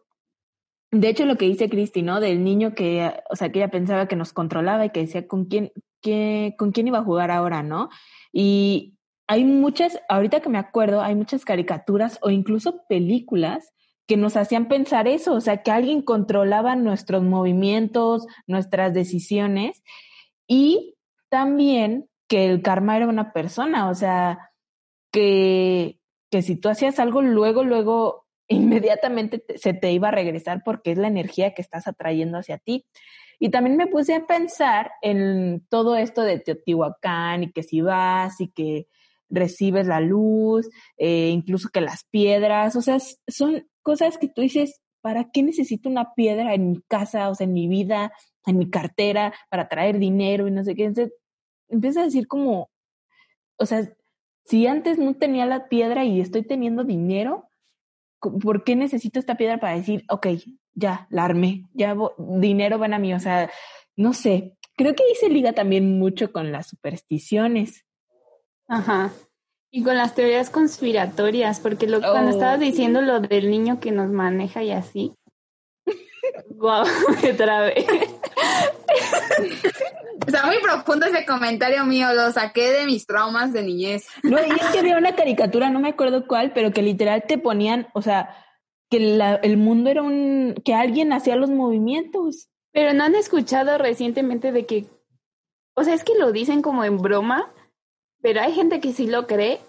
de 0.92 1.10
hecho 1.10 1.26
lo 1.26 1.38
que 1.38 1.46
dice 1.46 1.70
Cristi, 1.70 2.02
¿no? 2.02 2.20
Del 2.20 2.44
niño 2.44 2.74
que, 2.74 3.14
o 3.30 3.36
sea, 3.36 3.52
que 3.52 3.60
ella 3.60 3.72
pensaba 3.72 4.08
que 4.08 4.16
nos 4.16 4.34
controlaba 4.34 4.86
y 4.86 4.90
que 4.90 5.02
decía 5.02 5.28
con 5.28 5.46
quién, 5.46 5.72
qué, 6.02 6.56
con 6.58 6.72
quién 6.72 6.88
iba 6.88 7.00
a 7.00 7.04
jugar 7.04 7.32
ahora, 7.32 7.64
¿no? 7.64 7.90
Y 8.32 8.96
hay 9.28 9.44
muchas, 9.44 10.00
ahorita 10.10 10.40
que 10.40 10.50
me 10.50 10.58
acuerdo, 10.58 11.02
hay 11.02 11.16
muchas 11.16 11.46
caricaturas 11.46 12.18
o 12.22 12.32
incluso 12.32 12.84
películas 12.88 13.74
que 14.08 14.18
nos 14.18 14.36
hacían 14.36 14.68
pensar 14.68 15.08
eso, 15.08 15.34
o 15.34 15.42
sea, 15.42 15.62
que 15.62 15.70
alguien 15.70 16.02
controlaba 16.02 16.76
nuestros 16.76 17.22
movimientos, 17.22 18.26
nuestras 18.48 18.92
decisiones 18.92 19.84
y 20.48 20.96
también 21.30 22.10
que 22.28 22.48
el 22.48 22.64
karma 22.64 22.98
era 22.98 23.08
una 23.08 23.34
persona, 23.34 23.88
o 23.88 23.94
sea, 23.94 24.52
que, 25.12 26.00
que 26.32 26.42
si 26.42 26.56
tú 26.56 26.70
hacías 26.70 27.00
algo, 27.00 27.22
luego, 27.22 27.64
luego, 27.64 28.26
inmediatamente 28.50 29.44
se 29.56 29.74
te 29.74 29.92
iba 29.92 30.10
a 30.10 30.12
regresar 30.12 30.64
porque 30.66 30.92
es 30.92 30.98
la 30.98 31.08
energía 31.08 31.54
que 31.54 31.62
estás 31.62 31.88
atrayendo 31.88 32.38
hacia 32.38 32.58
ti. 32.58 32.86
Y 33.40 33.50
también 33.50 33.78
me 33.78 33.88
puse 33.88 34.16
a 34.16 34.26
pensar 34.26 34.92
en 35.02 35.66
todo 35.70 35.96
esto 35.96 36.24
de 36.24 36.40
Teotihuacán 36.40 37.44
y 37.44 37.52
que 37.52 37.64
si 37.64 37.80
vas 37.80 38.42
y 38.42 38.50
que 38.50 38.88
recibes 39.30 39.88
la 39.88 40.02
luz, 40.02 40.70
eh, 40.98 41.30
incluso 41.30 41.70
que 41.70 41.80
las 41.80 42.04
piedras, 42.06 42.76
o 42.76 42.82
sea, 42.82 42.98
son 43.28 43.68
cosas 43.82 44.18
que 44.18 44.28
tú 44.28 44.42
dices, 44.42 44.82
¿para 45.02 45.30
qué 45.32 45.44
necesito 45.44 45.88
una 45.88 46.14
piedra 46.16 46.54
en 46.54 46.72
mi 46.72 46.82
casa, 46.82 47.30
o 47.30 47.36
sea, 47.36 47.46
en 47.46 47.54
mi 47.54 47.68
vida, 47.68 48.12
en 48.46 48.58
mi 48.58 48.70
cartera, 48.70 49.34
para 49.50 49.70
traer 49.70 50.00
dinero 50.00 50.48
y 50.48 50.52
no 50.52 50.64
sé 50.64 50.76
qué? 50.76 50.86
Entonces, 50.86 51.14
empieza 51.70 52.02
a 52.02 52.06
decir 52.06 52.28
como, 52.28 52.70
o 53.58 53.66
sea, 53.66 53.88
si 54.46 54.68
antes 54.68 54.98
no 54.98 55.16
tenía 55.16 55.46
la 55.46 55.70
piedra 55.70 56.04
y 56.04 56.20
estoy 56.20 56.44
teniendo 56.44 56.84
dinero, 56.84 57.49
¿por 58.20 58.64
qué 58.64 58.76
necesito 58.76 59.20
esta 59.20 59.36
piedra 59.36 59.60
para 59.60 59.76
decir, 59.76 60.06
ok, 60.10 60.28
ya, 60.74 61.08
la 61.10 61.26
armé, 61.26 61.66
ya 61.74 61.96
dinero 62.18 62.78
van 62.78 62.94
a 62.94 63.00
mí? 63.00 63.14
O 63.14 63.20
sea, 63.20 63.50
no 63.96 64.14
sé, 64.14 64.56
creo 64.76 64.96
que 64.96 65.04
ahí 65.04 65.16
se 65.16 65.30
liga 65.30 65.54
también 65.54 66.00
mucho 66.00 66.32
con 66.32 66.52
las 66.52 66.68
supersticiones. 66.68 67.86
Ajá. 68.68 69.12
Y 69.72 69.84
con 69.84 69.98
las 69.98 70.16
teorías 70.16 70.50
conspiratorias, 70.50 71.60
porque 71.60 71.88
lo, 71.88 72.00
cuando 72.00 72.32
estabas 72.32 72.58
oh, 72.58 72.62
diciendo 72.62 73.02
lo 73.02 73.20
del 73.20 73.52
niño 73.52 73.80
que 73.80 73.92
nos 73.92 74.10
maneja 74.10 74.64
y 74.64 74.72
así, 74.72 75.14
wow, 76.56 76.86
me 77.22 77.34
trabé. 77.34 77.86
Está 80.28 80.46
muy 80.46 80.58
profundo 80.62 81.06
ese 81.06 81.26
comentario 81.26 81.86
mío, 81.86 82.14
lo 82.14 82.32
saqué 82.32 82.72
de 82.72 82.86
mis 82.86 83.06
traumas 83.06 83.54
de 83.54 83.64
niñez. 83.64 84.08
No, 84.24 84.38
y 84.40 84.50
es 84.50 84.68
que 84.72 84.80
había 84.80 84.98
una 84.98 85.16
caricatura, 85.16 85.70
no 85.70 85.80
me 85.80 85.90
acuerdo 85.90 86.28
cuál, 86.28 86.52
pero 86.54 86.72
que 86.72 86.82
literal 86.82 87.24
te 87.28 87.38
ponían, 87.38 87.88
o 87.94 88.02
sea, 88.02 88.36
que 88.90 89.00
la, 89.00 89.36
el 89.36 89.58
mundo 89.58 89.90
era 89.90 90.02
un, 90.02 90.56
que 90.66 90.74
alguien 90.74 91.14
hacía 91.14 91.36
los 91.36 91.50
movimientos. 91.50 92.50
Pero 92.72 92.94
no 92.94 93.04
han 93.04 93.16
escuchado 93.16 93.78
recientemente 93.78 94.52
de 94.52 94.66
que, 94.66 94.86
o 95.76 95.84
sea, 95.84 95.94
es 95.94 96.04
que 96.04 96.18
lo 96.18 96.32
dicen 96.32 96.62
como 96.62 96.84
en 96.84 96.98
broma, 96.98 97.52
pero 98.22 98.42
hay 98.42 98.54
gente 98.54 98.80
que 98.80 98.94
sí 98.94 99.08
lo 99.08 99.26
cree 99.26 99.60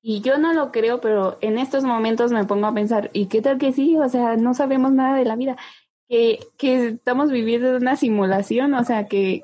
y 0.00 0.20
yo 0.20 0.38
no 0.38 0.52
lo 0.52 0.70
creo, 0.70 1.00
pero 1.00 1.38
en 1.40 1.58
estos 1.58 1.82
momentos 1.82 2.30
me 2.30 2.44
pongo 2.44 2.66
a 2.66 2.74
pensar, 2.74 3.10
¿y 3.14 3.26
qué 3.26 3.40
tal 3.40 3.58
que 3.58 3.72
sí? 3.72 3.96
O 3.96 4.08
sea, 4.08 4.36
no 4.36 4.52
sabemos 4.52 4.92
nada 4.92 5.16
de 5.16 5.24
la 5.24 5.34
vida, 5.34 5.56
que, 6.08 6.40
que 6.58 6.88
estamos 6.88 7.30
viviendo 7.30 7.76
una 7.76 7.96
simulación, 7.96 8.74
o 8.74 8.84
sea, 8.84 9.06
que... 9.06 9.42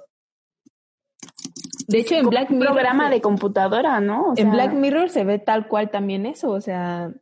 De 1.91 1.99
hecho, 1.99 2.15
en 2.15 2.29
Black 2.29 2.51
Mirror... 2.51 2.69
Un 2.69 2.75
programa 2.75 3.11
de 3.11 3.21
computadora, 3.21 4.01
¿no? 4.01 4.33
en 4.37 4.51
Black 4.51 4.73
Mirror 4.73 5.11
se 5.11 5.25
ve 5.25 5.39
tal 5.39 5.67
cual 5.67 5.91
también 5.91 6.25
eso, 6.25 6.51
o 6.51 6.61
sea... 6.61 7.13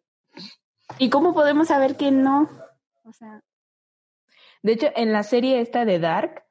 ¿Y 0.98 1.10
cómo 1.10 1.34
podemos 1.34 1.68
saber 1.68 1.96
que 1.96 2.10
no? 2.10 2.48
O 3.04 3.12
sea... 3.12 3.42
De 4.62 4.72
hecho, 4.72 4.88
en 4.94 5.12
la 5.12 5.22
serie 5.22 5.60
esta 5.60 5.84
de 5.84 5.98
Dark, 5.98 6.44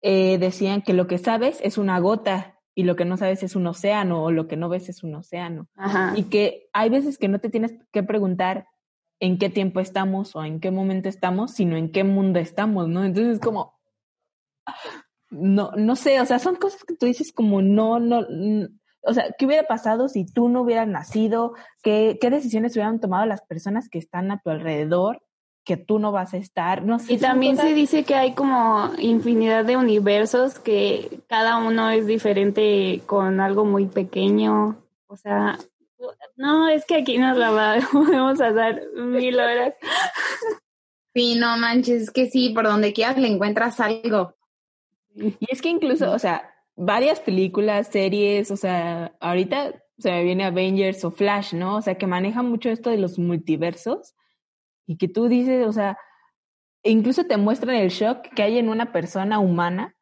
eh, 0.00 0.38
decían 0.38 0.80
que 0.80 0.94
lo 0.94 1.06
que 1.06 1.18
sabes 1.18 1.60
es 1.62 1.76
una 1.76 1.98
gota 1.98 2.58
y 2.74 2.84
lo 2.84 2.96
que 2.96 3.04
no 3.04 3.16
sabes 3.16 3.42
es 3.42 3.56
un 3.56 3.66
océano 3.66 4.22
o 4.22 4.30
lo 4.30 4.46
que 4.46 4.56
no 4.56 4.68
ves 4.68 4.88
es 4.88 5.02
un 5.02 5.14
océano. 5.16 5.68
Y 6.14 6.24
que 6.24 6.68
hay 6.72 6.88
veces 6.88 7.18
que 7.18 7.28
no 7.28 7.40
te 7.40 7.50
tienes 7.50 7.74
que 7.92 8.02
preguntar 8.02 8.68
en 9.20 9.38
qué 9.38 9.50
tiempo 9.50 9.80
estamos 9.80 10.36
o 10.36 10.44
en 10.44 10.60
qué 10.60 10.70
momento 10.70 11.08
estamos, 11.08 11.52
sino 11.52 11.76
en 11.76 11.90
qué 11.90 12.04
mundo 12.04 12.38
estamos, 12.38 12.88
¿no? 12.88 13.04
Entonces 13.04 13.40
como, 13.40 13.77
no, 15.30 15.72
no 15.76 15.96
sé, 15.96 16.20
o 16.20 16.26
sea, 16.26 16.38
son 16.38 16.56
cosas 16.56 16.84
que 16.84 16.94
tú 16.94 17.06
dices 17.06 17.32
como 17.32 17.62
no, 17.62 18.00
no, 18.00 18.26
o 19.02 19.14
sea, 19.14 19.34
¿qué 19.38 19.46
hubiera 19.46 19.66
pasado 19.66 20.08
si 20.08 20.26
tú 20.26 20.48
no 20.48 20.62
hubieras 20.62 20.88
nacido? 20.88 21.54
¿Qué, 21.82 22.18
qué 22.20 22.30
decisiones 22.30 22.74
hubieran 22.74 23.00
tomado 23.00 23.26
las 23.26 23.42
personas 23.42 23.88
que 23.88 23.98
están 23.98 24.30
a 24.30 24.40
tu 24.40 24.50
alrededor? 24.50 25.22
que 25.64 25.76
tú 25.76 25.98
no 25.98 26.12
vas 26.12 26.32
a 26.32 26.38
estar, 26.38 26.82
no 26.82 26.98
sé. 26.98 27.12
Y 27.12 27.18
también 27.18 27.58
se 27.58 27.74
dice 27.74 28.02
que 28.02 28.14
hay 28.14 28.32
como 28.32 28.90
infinidad 28.96 29.66
de 29.66 29.76
universos 29.76 30.58
que 30.58 31.20
cada 31.28 31.58
uno 31.58 31.90
es 31.90 32.06
diferente 32.06 33.02
con 33.04 33.38
algo 33.38 33.66
muy 33.66 33.84
pequeño, 33.84 34.78
o 35.08 35.16
sea, 35.18 35.58
no, 36.36 36.68
es 36.68 36.86
que 36.86 36.96
aquí 36.96 37.18
nos 37.18 37.36
la 37.36 37.82
podemos 37.92 38.40
hacer 38.40 38.88
mil 38.94 39.38
horas. 39.38 39.74
Sí, 41.14 41.34
no 41.34 41.58
manches, 41.58 42.04
es 42.04 42.10
que 42.12 42.30
sí, 42.30 42.50
por 42.50 42.64
donde 42.64 42.94
quieras 42.94 43.18
le 43.18 43.28
encuentras 43.28 43.78
algo. 43.80 44.37
Y 45.18 45.46
es 45.48 45.62
que 45.62 45.68
incluso, 45.68 46.12
o 46.12 46.18
sea, 46.18 46.54
varias 46.76 47.20
películas, 47.20 47.88
series, 47.88 48.50
o 48.50 48.56
sea, 48.56 49.12
ahorita 49.20 49.74
se 49.98 50.10
me 50.12 50.22
viene 50.22 50.44
Avengers 50.44 51.04
o 51.04 51.10
Flash, 51.10 51.54
¿no? 51.54 51.76
O 51.76 51.82
sea, 51.82 51.96
que 51.96 52.06
maneja 52.06 52.42
mucho 52.42 52.70
esto 52.70 52.90
de 52.90 52.98
los 52.98 53.18
multiversos 53.18 54.14
y 54.86 54.96
que 54.96 55.08
tú 55.08 55.28
dices, 55.28 55.66
o 55.66 55.72
sea, 55.72 55.98
incluso 56.84 57.24
te 57.24 57.36
muestran 57.36 57.76
el 57.76 57.90
shock 57.90 58.22
que 58.34 58.42
hay 58.42 58.58
en 58.58 58.68
una 58.68 58.92
persona 58.92 59.40
humana 59.40 59.96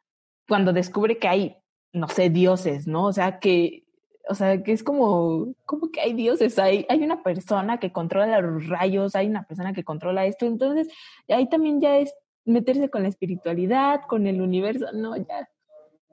cuando 0.47 0.73
descubre 0.73 1.19
que 1.19 1.29
hay, 1.29 1.57
no 1.93 2.09
sé, 2.09 2.29
dioses, 2.29 2.87
¿no? 2.87 3.07
O 3.07 3.13
sea, 3.13 3.39
que, 3.39 3.85
o 4.29 4.35
sea, 4.35 4.63
que 4.63 4.73
es 4.73 4.83
como, 4.83 5.55
como 5.65 5.91
que 5.91 6.01
hay 6.01 6.13
dioses, 6.13 6.59
hay, 6.59 6.85
hay 6.89 7.03
una 7.03 7.23
persona 7.23 7.81
que 7.81 7.91
controla 7.91 8.41
los 8.41 8.69
rayos, 8.69 9.17
hay 9.17 9.29
una 9.29 9.45
persona 9.45 9.73
que 9.73 9.85
controla 9.85 10.27
esto, 10.27 10.47
entonces 10.47 10.89
ahí 11.29 11.49
también 11.49 11.81
ya 11.81 11.99
es 11.99 12.15
meterse 12.47 12.89
con 12.89 13.03
la 13.03 13.09
espiritualidad, 13.09 14.03
con 14.09 14.27
el 14.27 14.41
universo, 14.41 14.87
no, 14.93 15.17
ya, 15.17 15.49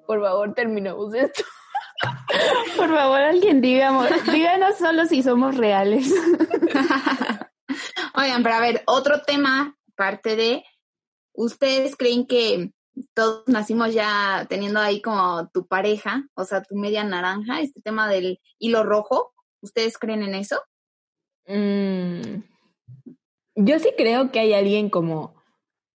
por 0.06 0.22
favor, 0.22 0.54
terminamos 0.54 1.14
esto. 1.14 1.44
Por 2.76 2.90
favor, 2.90 3.22
alguien 3.22 3.62
díganos, 3.62 4.10
díganos 4.30 4.78
solo 4.78 5.06
si 5.06 5.24
somos 5.24 5.56
reales. 5.56 6.12
Oigan, 8.16 8.44
pero 8.44 8.56
a 8.56 8.60
ver, 8.60 8.84
otro 8.88 9.22
tema, 9.22 9.78
parte 9.96 10.36
de, 10.36 10.66
¿ustedes 11.34 11.96
creen 11.96 12.28
que 12.28 12.74
todos 13.14 13.48
nacimos 13.48 13.94
ya 13.94 14.46
teniendo 14.50 14.80
ahí 14.80 15.02
como 15.02 15.50
tu 15.54 15.68
pareja, 15.68 16.28
o 16.34 16.44
sea, 16.44 16.64
tu 16.64 16.76
media 16.76 17.04
naranja, 17.04 17.62
este 17.62 17.82
tema 17.82 18.10
del 18.10 18.42
hilo 18.60 18.84
rojo? 18.84 19.34
¿Ustedes 19.62 19.98
creen 19.98 20.24
en 20.24 20.36
eso? 20.36 20.62
Mm, 21.48 22.42
yo 23.56 23.80
sí 23.80 23.94
creo 23.98 24.32
que 24.32 24.40
hay 24.40 24.54
alguien 24.54 24.90
como 24.90 25.36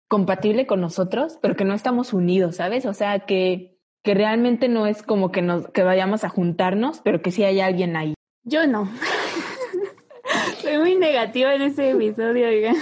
compatible 0.08 0.66
con 0.66 0.80
nosotros, 0.80 1.38
pero 1.40 1.54
que 1.54 1.64
no 1.64 1.74
estamos 1.74 2.12
unidos, 2.12 2.56
¿sabes? 2.56 2.86
O 2.86 2.94
sea, 2.94 3.20
que, 3.20 3.78
que 4.02 4.14
realmente 4.14 4.68
no 4.68 4.86
es 4.86 5.02
como 5.02 5.30
que 5.30 5.42
nos 5.42 5.68
que 5.68 5.82
vayamos 5.82 6.24
a 6.24 6.30
juntarnos, 6.30 7.00
pero 7.04 7.22
que 7.22 7.30
sí 7.30 7.44
hay 7.44 7.60
alguien 7.60 7.96
ahí. 7.96 8.14
Yo 8.42 8.66
no. 8.66 8.90
Soy 10.62 10.78
muy 10.78 10.96
negativa 10.96 11.54
en 11.54 11.62
ese 11.62 11.90
episodio, 11.90 12.48
oiga. 12.48 12.72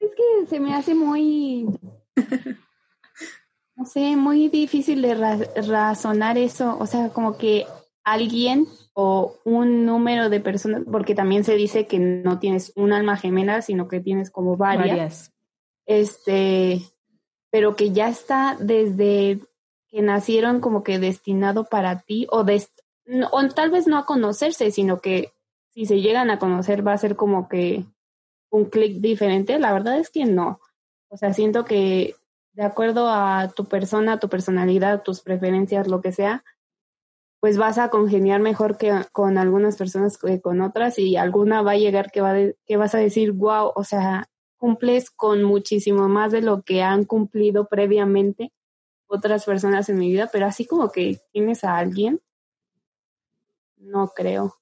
Es 0.00 0.14
que 0.16 0.46
se 0.48 0.58
me 0.58 0.74
hace 0.74 0.94
muy, 0.94 1.66
no 3.76 3.86
sé, 3.86 4.16
muy 4.16 4.48
difícil 4.48 5.02
de 5.02 5.14
razonar 5.68 6.38
eso. 6.38 6.76
O 6.78 6.86
sea, 6.86 7.10
como 7.10 7.38
que 7.38 7.66
alguien 8.04 8.66
o 8.94 9.36
un 9.44 9.86
número 9.86 10.28
de 10.28 10.40
personas, 10.40 10.82
porque 10.90 11.14
también 11.14 11.44
se 11.44 11.54
dice 11.54 11.86
que 11.86 11.98
no 11.98 12.38
tienes 12.38 12.72
un 12.76 12.92
alma 12.92 13.16
gemela, 13.16 13.62
sino 13.62 13.88
que 13.88 14.00
tienes 14.00 14.30
como 14.30 14.56
varias. 14.56 14.88
varias. 14.88 15.31
Este, 15.86 16.82
pero 17.50 17.76
que 17.76 17.92
ya 17.92 18.08
está 18.08 18.56
desde 18.58 19.40
que 19.88 20.02
nacieron 20.02 20.60
como 20.60 20.82
que 20.82 20.98
destinado 20.98 21.64
para 21.64 22.00
ti 22.00 22.26
o, 22.30 22.44
o 23.30 23.48
tal 23.48 23.70
vez 23.70 23.86
no 23.86 23.98
a 23.98 24.06
conocerse, 24.06 24.70
sino 24.70 25.00
que 25.00 25.32
si 25.70 25.86
se 25.86 26.00
llegan 26.00 26.30
a 26.30 26.38
conocer 26.38 26.86
va 26.86 26.92
a 26.92 26.98
ser 26.98 27.16
como 27.16 27.48
que 27.48 27.84
un 28.50 28.66
clic 28.66 29.00
diferente. 29.00 29.58
La 29.58 29.72
verdad 29.72 29.98
es 29.98 30.10
que 30.10 30.24
no. 30.24 30.60
O 31.08 31.16
sea, 31.16 31.32
siento 31.32 31.64
que 31.64 32.14
de 32.52 32.62
acuerdo 32.62 33.08
a 33.08 33.50
tu 33.54 33.64
persona, 33.64 34.18
tu 34.18 34.28
personalidad, 34.28 35.02
tus 35.02 35.20
preferencias, 35.20 35.88
lo 35.88 36.00
que 36.00 36.12
sea, 36.12 36.44
pues 37.40 37.58
vas 37.58 37.78
a 37.78 37.88
congeniar 37.88 38.40
mejor 38.40 38.76
que 38.76 38.92
con 39.10 39.36
algunas 39.36 39.76
personas 39.76 40.16
que 40.16 40.40
con 40.40 40.60
otras 40.60 40.98
y 40.98 41.16
alguna 41.16 41.62
va 41.62 41.72
a 41.72 41.76
llegar 41.76 42.10
que, 42.12 42.20
va 42.20 42.34
que 42.64 42.76
vas 42.76 42.94
a 42.94 42.98
decir, 42.98 43.32
wow, 43.32 43.72
o 43.74 43.84
sea, 43.84 44.28
cumples 44.62 45.10
con 45.10 45.42
muchísimo 45.42 46.08
más 46.08 46.30
de 46.30 46.40
lo 46.40 46.62
que 46.62 46.82
han 46.82 47.04
cumplido 47.04 47.66
previamente 47.66 48.52
otras 49.08 49.44
personas 49.44 49.88
en 49.88 49.98
mi 49.98 50.12
vida, 50.12 50.30
pero 50.32 50.46
así 50.46 50.66
como 50.66 50.92
que 50.92 51.18
tienes 51.32 51.64
a 51.64 51.76
alguien, 51.76 52.20
no 53.76 54.12
creo. 54.14 54.54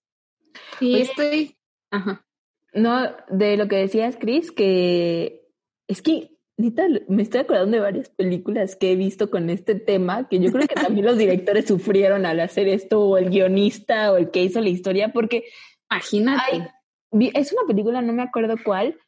Sí, 0.78 1.02
estoy, 1.02 1.58
ajá. 1.90 2.24
No, 2.72 3.14
de 3.28 3.58
lo 3.58 3.68
que 3.68 3.76
decías, 3.76 4.16
Chris, 4.18 4.50
que 4.50 5.46
es 5.86 6.00
que 6.00 6.34
me 6.56 7.22
estoy 7.22 7.40
acordando 7.42 7.76
de 7.76 7.82
varias 7.82 8.08
películas 8.08 8.76
que 8.76 8.92
he 8.92 8.96
visto 8.96 9.30
con 9.30 9.50
este 9.50 9.74
tema, 9.74 10.28
que 10.30 10.40
yo 10.40 10.50
creo 10.50 10.66
que 10.66 10.76
también 10.76 11.04
los 11.04 11.18
directores 11.18 11.66
sufrieron 11.66 12.24
al 12.24 12.40
hacer 12.40 12.68
esto, 12.68 13.02
o 13.02 13.18
el 13.18 13.28
guionista, 13.28 14.12
o 14.12 14.16
el 14.16 14.30
que 14.30 14.44
hizo 14.44 14.62
la 14.62 14.70
historia, 14.70 15.12
porque 15.12 15.44
imagínate. 15.90 16.72
es 17.34 17.52
una 17.52 17.66
película, 17.66 18.00
no 18.00 18.14
me 18.14 18.22
acuerdo 18.22 18.54
cuál. 18.64 18.98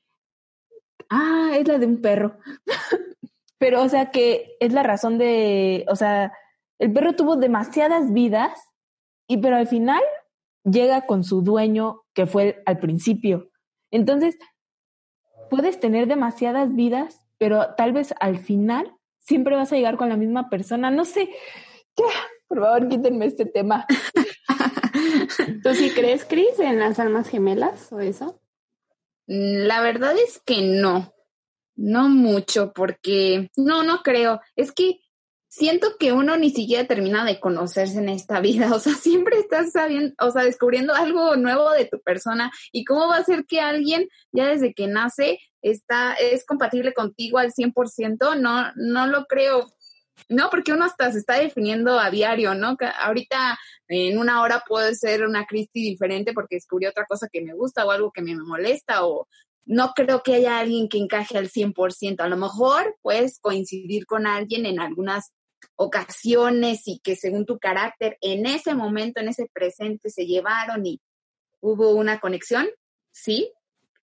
Ah, 1.13 1.53
es 1.55 1.69
la 1.69 1.79
de 1.79 1.87
un 1.87 2.01
perro. 2.01 2.39
pero, 3.59 3.83
o 3.83 3.89
sea, 3.89 4.11
que 4.11 4.57
es 4.61 4.73
la 4.73 4.83
razón 4.83 5.19
de, 5.19 5.85
o 5.89 5.97
sea, 5.97 6.33
el 6.79 6.93
perro 6.93 7.15
tuvo 7.15 7.37
demasiadas 7.37 8.13
vidas, 8.13 8.59
y 9.29 9.37
pero 9.39 9.57
al 9.57 9.67
final 9.67 10.03
llega 10.65 11.07
con 11.07 11.25
su 11.25 11.43
dueño 11.43 12.03
que 12.15 12.27
fue 12.27 12.63
al 12.67 12.79
principio. 12.79 13.51
Entonces, 13.91 14.39
puedes 15.51 15.79
tener 15.81 16.07
demasiadas 16.07 16.75
vidas 16.75 17.23
pero 17.43 17.75
tal 17.77 17.93
vez 17.93 18.15
al 18.21 18.39
final 18.39 18.95
siempre 19.19 19.57
vas 19.57 19.73
a 19.73 19.75
llegar 19.75 19.97
con 19.97 20.09
la 20.09 20.17
misma 20.17 20.49
persona. 20.49 20.93
No 20.93 21.05
sé, 21.05 21.29
ya, 21.97 22.05
por 22.47 22.61
favor, 22.61 22.89
quítenme 22.89 23.27
este 23.27 23.47
tema. 23.47 23.85
¿Tú 25.65 25.75
sí 25.75 25.91
crees, 25.91 26.25
Cris, 26.25 26.61
en 26.61 26.79
las 26.79 27.01
almas 27.01 27.29
gemelas 27.29 27.93
o 27.93 27.99
eso? 27.99 28.41
Mm, 29.33 29.67
la 29.67 29.81
verdad 29.81 30.15
es 30.19 30.41
que 30.45 30.61
no, 30.61 31.15
no 31.75 32.09
mucho, 32.09 32.73
porque 32.75 33.51
no, 33.57 33.83
no 33.83 34.03
creo. 34.03 34.41
Es 34.57 34.73
que 34.73 35.01
siento 35.49 35.97
que 35.99 36.13
uno 36.13 36.37
ni 36.37 36.51
siquiera 36.51 36.87
termina 36.87 37.25
de 37.25 37.41
conocerse 37.41 37.99
en 37.99 38.11
esta 38.11 38.41
vida, 38.43 38.75
o 38.75 38.79
sea, 38.79 38.95
siempre 38.95 39.39
estás 39.39 39.73
sabiendo, 39.73 40.15
o 40.21 40.31
sea, 40.31 40.45
descubriendo 40.45 40.95
algo 40.95 41.37
nuevo 41.37 41.71
de 41.71 41.87
tu 41.87 42.01
persona 42.01 42.51
y 42.73 42.85
cómo 42.85 43.09
va 43.09 43.17
a 43.17 43.25
ser 43.25 43.47
que 43.47 43.61
alguien 43.61 44.09
ya 44.33 44.49
desde 44.49 44.75
que 44.75 44.87
nace 44.87 45.39
está, 45.63 46.15
es 46.15 46.45
compatible 46.45 46.93
contigo 46.93 47.39
al 47.39 47.53
100%, 47.53 48.39
no, 48.39 48.73
no 48.77 49.07
lo 49.07 49.25
creo. 49.27 49.67
No, 50.29 50.51
porque 50.51 50.73
uno 50.73 50.85
hasta 50.85 51.11
se 51.13 51.19
está 51.19 51.39
definiendo 51.39 51.99
a 51.99 52.11
diario, 52.11 52.55
¿no? 52.55 52.77
ahorita 53.01 53.59
en 53.89 54.19
una 54.19 54.43
hora 54.43 54.63
puede 54.67 54.95
ser 54.95 55.25
una 55.25 55.47
Cristi 55.47 55.83
diferente 55.83 56.33
porque 56.33 56.57
descubrí 56.57 56.87
otra 56.87 57.05
cosa 57.07 57.29
que 57.31 57.43
me 57.43 57.55
gusta 57.55 57.85
o 57.85 57.91
algo 57.91 58.13
que 58.13 58.23
me 58.23 58.35
molesta 58.37 59.05
o 59.05 59.29
no 59.65 59.93
creo 59.95 60.23
que 60.23 60.35
haya 60.35 60.59
alguien 60.59 60.89
que 60.89 60.99
encaje 60.99 61.39
al 61.39 61.49
100%. 61.49 62.21
A 62.21 62.29
lo 62.29 62.37
mejor 62.37 62.97
puedes 63.03 63.39
coincidir 63.41 64.07
con 64.07 64.27
alguien 64.27 64.67
en 64.67 64.81
algunas 64.81 65.33
ocasiones 65.77 66.83
y 66.87 67.01
que 67.01 67.17
según 67.17 67.47
tu 67.47 67.59
carácter 67.59 68.19
en 68.21 68.47
ese 68.47 68.75
momento, 68.75 69.21
en 69.21 69.29
ese 69.29 69.49
presente 69.53 70.11
se 70.11 70.27
llevaron 70.27 70.85
y 70.87 71.01
hubo 71.61 71.95
una 71.95 72.21
conexión, 72.21 72.69
sí, 73.13 73.53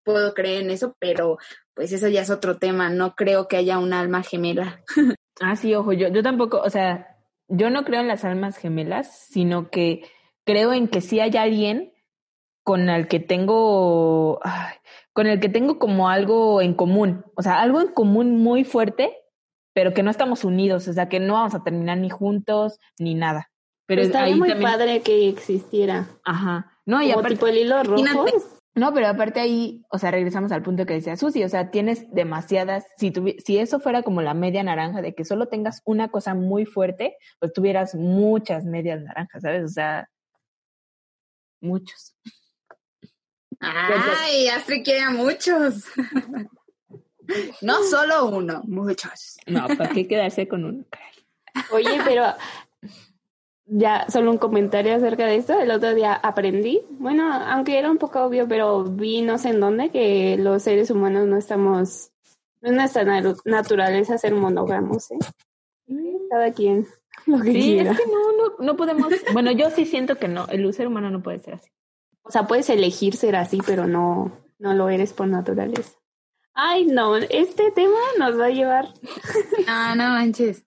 puedo 0.03 0.33
creer 0.33 0.63
en 0.63 0.71
eso, 0.71 0.95
pero 0.99 1.37
pues 1.73 1.91
eso 1.91 2.07
ya 2.07 2.21
es 2.21 2.29
otro 2.29 2.57
tema, 2.57 2.89
no 2.89 3.15
creo 3.15 3.47
que 3.47 3.57
haya 3.57 3.79
un 3.79 3.93
alma 3.93 4.23
gemela. 4.23 4.83
ah, 5.41 5.55
sí, 5.55 5.73
ojo, 5.75 5.93
yo, 5.93 6.07
yo 6.09 6.23
tampoco, 6.23 6.61
o 6.61 6.69
sea, 6.69 7.17
yo 7.47 7.69
no 7.69 7.83
creo 7.83 8.01
en 8.01 8.07
las 8.07 8.25
almas 8.25 8.57
gemelas, 8.57 9.27
sino 9.29 9.69
que 9.69 10.03
creo 10.45 10.73
en 10.73 10.87
que 10.87 11.01
sí 11.01 11.19
hay 11.19 11.35
alguien 11.37 11.93
con 12.63 12.89
el 12.89 13.07
que 13.07 13.19
tengo, 13.19 14.39
con 15.13 15.27
el 15.27 15.39
que 15.39 15.49
tengo 15.49 15.79
como 15.79 16.09
algo 16.09 16.61
en 16.61 16.73
común, 16.73 17.25
o 17.35 17.41
sea, 17.41 17.61
algo 17.61 17.81
en 17.81 17.89
común 17.89 18.37
muy 18.37 18.63
fuerte, 18.63 19.15
pero 19.73 19.93
que 19.93 20.03
no 20.03 20.11
estamos 20.11 20.43
unidos, 20.43 20.87
o 20.87 20.93
sea, 20.93 21.09
que 21.09 21.19
no 21.19 21.33
vamos 21.33 21.55
a 21.55 21.63
terminar 21.63 21.97
ni 21.97 22.09
juntos 22.09 22.79
ni 22.97 23.15
nada. 23.15 23.49
Pero 23.87 24.03
estaría 24.03 24.35
muy 24.35 24.53
padre 24.55 25.01
que 25.01 25.29
existiera. 25.29 26.07
Ajá. 26.23 26.73
No, 26.85 27.01
y 27.01 27.11
aparte, 27.11 27.35
tipo 27.35 27.47
el 27.47 27.57
hilo 27.57 27.81
rojo. 27.83 28.03
No, 28.79 28.93
pero 28.93 29.07
aparte 29.07 29.41
ahí, 29.41 29.83
o 29.89 29.99
sea, 29.99 30.09
regresamos 30.09 30.53
al 30.53 30.63
punto 30.63 30.85
que 30.85 30.93
decía 30.93 31.17
Susi, 31.17 31.43
o 31.43 31.49
sea, 31.49 31.69
tienes 31.69 32.09
demasiadas, 32.13 32.85
si, 32.97 33.11
si 33.45 33.57
eso 33.57 33.81
fuera 33.81 34.03
como 34.03 34.21
la 34.21 34.33
media 34.33 34.63
naranja, 34.63 35.01
de 35.01 35.13
que 35.13 35.25
solo 35.25 35.49
tengas 35.49 35.81
una 35.83 36.07
cosa 36.07 36.33
muy 36.33 36.65
fuerte, 36.65 37.17
pues 37.39 37.51
tuvieras 37.51 37.93
muchas 37.93 38.63
medias 38.63 39.01
naranjas, 39.01 39.41
¿sabes? 39.41 39.65
O 39.65 39.67
sea, 39.67 40.09
muchos. 41.59 42.15
Ay, 43.59 44.47
Astrid 44.47 44.85
quiere 44.85 45.01
a 45.01 45.09
muchos. 45.09 45.83
no 47.61 47.83
solo 47.83 48.29
uno, 48.29 48.61
muchos. 48.63 49.39
No, 49.45 49.67
¿para 49.67 49.89
qué 49.89 50.07
quedarse 50.07 50.47
con 50.47 50.63
uno? 50.63 50.85
Oye, 51.71 51.99
pero 52.05 52.33
ya 53.69 54.09
solo 54.09 54.31
un 54.31 54.37
comentario 54.37 54.95
acerca 54.95 55.25
de 55.25 55.35
esto. 55.35 55.59
El 55.59 55.71
otro 55.71 55.93
día 55.93 56.13
aprendí, 56.13 56.81
bueno, 56.89 57.31
aunque 57.31 57.77
era 57.77 57.89
un 57.91 57.97
poco 57.97 58.23
obvio, 58.23 58.47
pero 58.47 58.83
vi 58.83 59.21
no 59.21 59.37
sé 59.37 59.49
en 59.49 59.59
dónde 59.59 59.89
que 59.89 60.37
los 60.37 60.63
seres 60.63 60.89
humanos 60.89 61.27
no 61.27 61.37
estamos, 61.37 62.11
no 62.61 62.69
es 62.69 62.75
nuestra 62.75 63.03
naturaleza 63.45 64.17
ser 64.17 64.33
monógamos, 64.33 65.11
¿eh? 65.11 65.19
Cada 66.29 66.51
quien 66.51 66.87
lo 67.25 67.39
que 67.39 67.51
sí, 67.51 67.79
es 67.79 67.97
que 67.97 68.05
no, 68.05 68.31
no, 68.37 68.55
no 68.59 68.75
podemos. 68.75 69.07
bueno, 69.33 69.51
yo 69.51 69.69
sí 69.69 69.85
siento 69.85 70.17
que 70.17 70.27
no, 70.27 70.47
el 70.47 70.71
ser 70.73 70.87
humano 70.87 71.09
no 71.09 71.21
puede 71.21 71.39
ser 71.39 71.55
así. 71.55 71.69
O 72.23 72.31
sea, 72.31 72.47
puedes 72.47 72.69
elegir 72.69 73.15
ser 73.15 73.35
así, 73.35 73.59
pero 73.65 73.87
no, 73.87 74.31
no 74.59 74.73
lo 74.73 74.89
eres 74.89 75.13
por 75.13 75.27
naturaleza. 75.27 75.97
Ay, 76.53 76.85
no, 76.85 77.15
este 77.15 77.71
tema 77.71 77.97
nos 78.17 78.39
va 78.39 78.47
a 78.47 78.49
llevar. 78.49 78.89
No, 79.65 79.95
no 79.95 80.09
manches. 80.09 80.65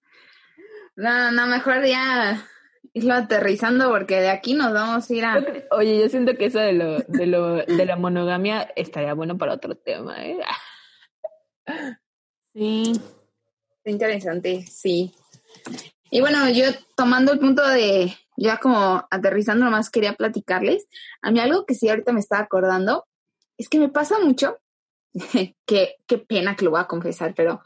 No, 0.97 1.31
no, 1.33 1.47
mejor 1.47 1.85
ya 1.85 2.47
irlo 2.95 3.15
aterrizando 3.15 3.91
porque 3.91 4.21
de 4.21 4.31
aquí 4.31 4.55
nos 4.55 4.73
vamos 4.73 5.09
a 5.09 5.15
ir 5.15 5.25
a... 5.25 5.45
Oye, 5.71 6.01
yo 6.01 6.09
siento 6.09 6.35
que 6.35 6.47
eso 6.47 6.59
de 6.59 6.73
lo, 6.73 6.99
de 6.99 7.27
lo, 7.27 7.57
de 7.57 7.87
la 7.87 7.97
monogamia 7.97 8.71
estaría 8.77 9.15
bueno 9.15 9.39
para 9.39 9.55
otro 9.55 9.75
tema, 9.77 10.25
¿eh? 10.25 10.41
Sí. 12.55 12.93
Interesante, 13.85 14.67
sí. 14.67 15.15
Y 16.11 16.21
bueno, 16.21 16.49
yo 16.51 16.65
tomando 16.95 17.33
el 17.33 17.39
punto 17.39 17.67
de, 17.67 18.15
ya 18.37 18.59
como 18.59 19.07
aterrizando 19.11 19.65
nomás 19.65 19.89
quería 19.89 20.13
platicarles, 20.13 20.87
a 21.23 21.31
mí 21.31 21.41
algo 21.41 21.65
que 21.65 21.75
sí 21.75 21.89
ahorita 21.89 22.13
me 22.13 22.21
estaba 22.21 22.43
acordando, 22.43 23.07
es 23.57 23.69
que 23.69 23.79
me 23.79 23.89
pasa 23.89 24.19
mucho, 24.19 24.59
que 25.67 25.97
qué 26.07 26.19
pena 26.19 26.55
que 26.55 26.67
lo 26.67 26.73
voy 26.73 26.81
a 26.81 26.87
confesar, 26.87 27.33
pero 27.35 27.63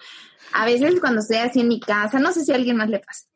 a 0.52 0.64
veces 0.64 1.00
cuando 1.00 1.20
estoy 1.20 1.38
así 1.38 1.60
en 1.60 1.68
mi 1.68 1.80
casa, 1.80 2.20
no 2.20 2.32
sé 2.32 2.44
si 2.44 2.52
a 2.52 2.54
alguien 2.54 2.76
más 2.76 2.88
le 2.88 3.00
pasa, 3.00 3.26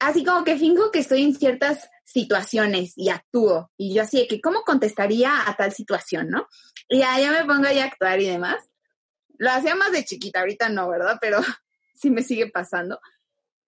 así 0.00 0.24
como 0.24 0.44
que 0.44 0.58
fingo 0.58 0.90
que 0.90 0.98
estoy 0.98 1.22
en 1.22 1.34
ciertas 1.34 1.88
situaciones 2.04 2.94
y 2.96 3.10
actúo. 3.10 3.70
Y 3.76 3.94
yo 3.94 4.02
así 4.02 4.18
de 4.18 4.26
que, 4.26 4.40
¿cómo 4.40 4.62
contestaría 4.62 5.48
a 5.48 5.56
tal 5.56 5.72
situación, 5.72 6.28
no? 6.28 6.48
Y 6.88 6.98
ya, 6.98 7.20
ya 7.20 7.30
me 7.30 7.44
pongo 7.44 7.66
a 7.66 7.84
actuar 7.84 8.20
y 8.20 8.26
demás. 8.26 8.68
Lo 9.38 9.50
hacía 9.50 9.74
más 9.76 9.92
de 9.92 10.04
chiquita, 10.04 10.40
ahorita 10.40 10.68
no, 10.70 10.88
¿verdad? 10.88 11.18
Pero 11.20 11.38
sí 11.94 12.10
me 12.10 12.22
sigue 12.22 12.48
pasando. 12.50 12.98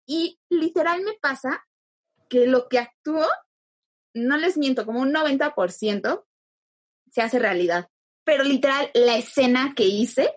Y 0.07 0.41
literal 0.49 1.03
me 1.03 1.14
pasa 1.20 1.64
que 2.28 2.47
lo 2.47 2.68
que 2.68 2.78
actúo, 2.78 3.26
no 4.14 4.37
les 4.39 4.57
miento, 4.57 4.85
como 4.85 5.01
un 5.01 5.12
90% 5.12 6.24
se 7.11 7.22
hace 7.22 7.39
realidad. 7.39 7.89
Pero 8.24 8.43
literal, 8.43 8.91
la 8.95 9.16
escena 9.16 9.74
que 9.76 9.85
hice 9.85 10.35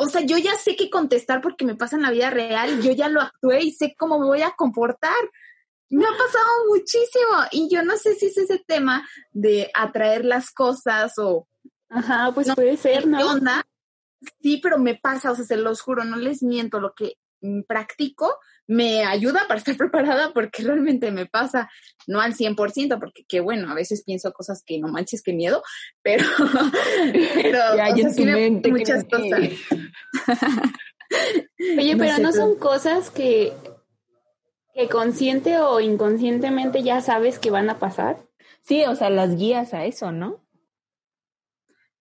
o 0.00 0.06
sea, 0.06 0.20
yo 0.20 0.38
ya 0.38 0.54
sé 0.54 0.76
qué 0.76 0.88
contestar 0.88 1.40
porque 1.40 1.64
me 1.64 1.74
pasa 1.74 1.96
en 1.96 2.02
la 2.02 2.12
vida 2.12 2.30
real, 2.30 2.80
yo 2.82 2.92
ya 2.92 3.08
lo 3.08 3.20
actué 3.20 3.62
y 3.64 3.72
sé 3.72 3.96
cómo 3.98 4.20
me 4.20 4.26
voy 4.26 4.42
a 4.42 4.52
comportar. 4.52 5.12
Me 5.90 6.04
ha 6.04 6.10
pasado 6.10 6.46
muchísimo 6.68 7.32
y 7.50 7.68
yo 7.68 7.82
no 7.82 7.96
sé 7.96 8.14
si 8.14 8.26
es 8.26 8.38
ese 8.38 8.62
tema 8.64 9.08
de 9.32 9.70
atraer 9.74 10.24
las 10.24 10.52
cosas 10.52 11.14
o... 11.18 11.48
Ajá, 11.88 12.30
pues 12.32 12.54
puede 12.54 12.76
ser, 12.76 13.08
¿no? 13.08 13.18
onda? 13.28 13.66
Sí, 14.40 14.60
pero 14.62 14.78
me 14.78 14.94
pasa, 14.94 15.32
o 15.32 15.34
sea, 15.34 15.44
se 15.44 15.56
los 15.56 15.80
juro, 15.80 16.04
no 16.04 16.16
les 16.16 16.44
miento, 16.44 16.78
lo 16.78 16.94
que 16.94 17.14
practico 17.66 18.38
me 18.68 19.04
ayuda 19.04 19.46
para 19.48 19.58
estar 19.58 19.76
preparada 19.78 20.32
porque 20.32 20.62
realmente 20.62 21.10
me 21.10 21.26
pasa, 21.26 21.68
no 22.06 22.20
al 22.20 22.34
100%, 22.34 23.00
porque 23.00 23.24
qué 23.26 23.40
bueno, 23.40 23.70
a 23.70 23.74
veces 23.74 24.04
pienso 24.04 24.32
cosas 24.32 24.62
que 24.64 24.78
no 24.78 24.88
manches, 24.88 25.22
qué 25.22 25.32
miedo, 25.32 25.62
pero, 26.02 26.24
pero 27.34 27.60
muchas 28.70 29.04
cosas. 29.04 29.40
Oye, 31.78 31.96
pero 31.96 32.18
no 32.18 32.32
son 32.32 32.56
cosas 32.56 33.10
que, 33.10 33.52
que 34.74 34.88
consciente 34.88 35.58
o 35.58 35.80
inconscientemente 35.80 36.82
ya 36.82 37.00
sabes 37.00 37.38
que 37.38 37.50
van 37.50 37.70
a 37.70 37.78
pasar. 37.78 38.22
Sí, 38.62 38.84
o 38.84 38.94
sea, 38.94 39.08
las 39.08 39.36
guías 39.36 39.72
a 39.72 39.86
eso, 39.86 40.12
¿no? 40.12 40.44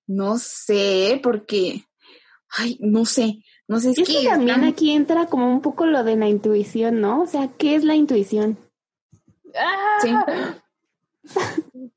No 0.05 0.38
sé, 0.38 1.19
porque, 1.23 1.85
ay, 2.49 2.77
no 2.81 3.05
sé, 3.05 3.43
no 3.68 3.80
sé, 3.80 3.91
es, 3.91 4.07
que, 4.07 4.24
también 4.28 4.63
aquí 4.63 4.91
entra 4.91 5.26
como 5.26 5.51
un 5.51 5.61
poco 5.61 5.86
lo 5.86 6.03
de 6.03 6.15
la 6.15 6.30
intuición, 6.30 7.01
¿no? 7.01 7.24
O 7.24 7.28
sea, 7.28 7.49
¿qué 7.57 7.76
es 7.76 7.84
la 7.84 7.95
intuición? 7.95 8.57
Sí. 10.01 10.13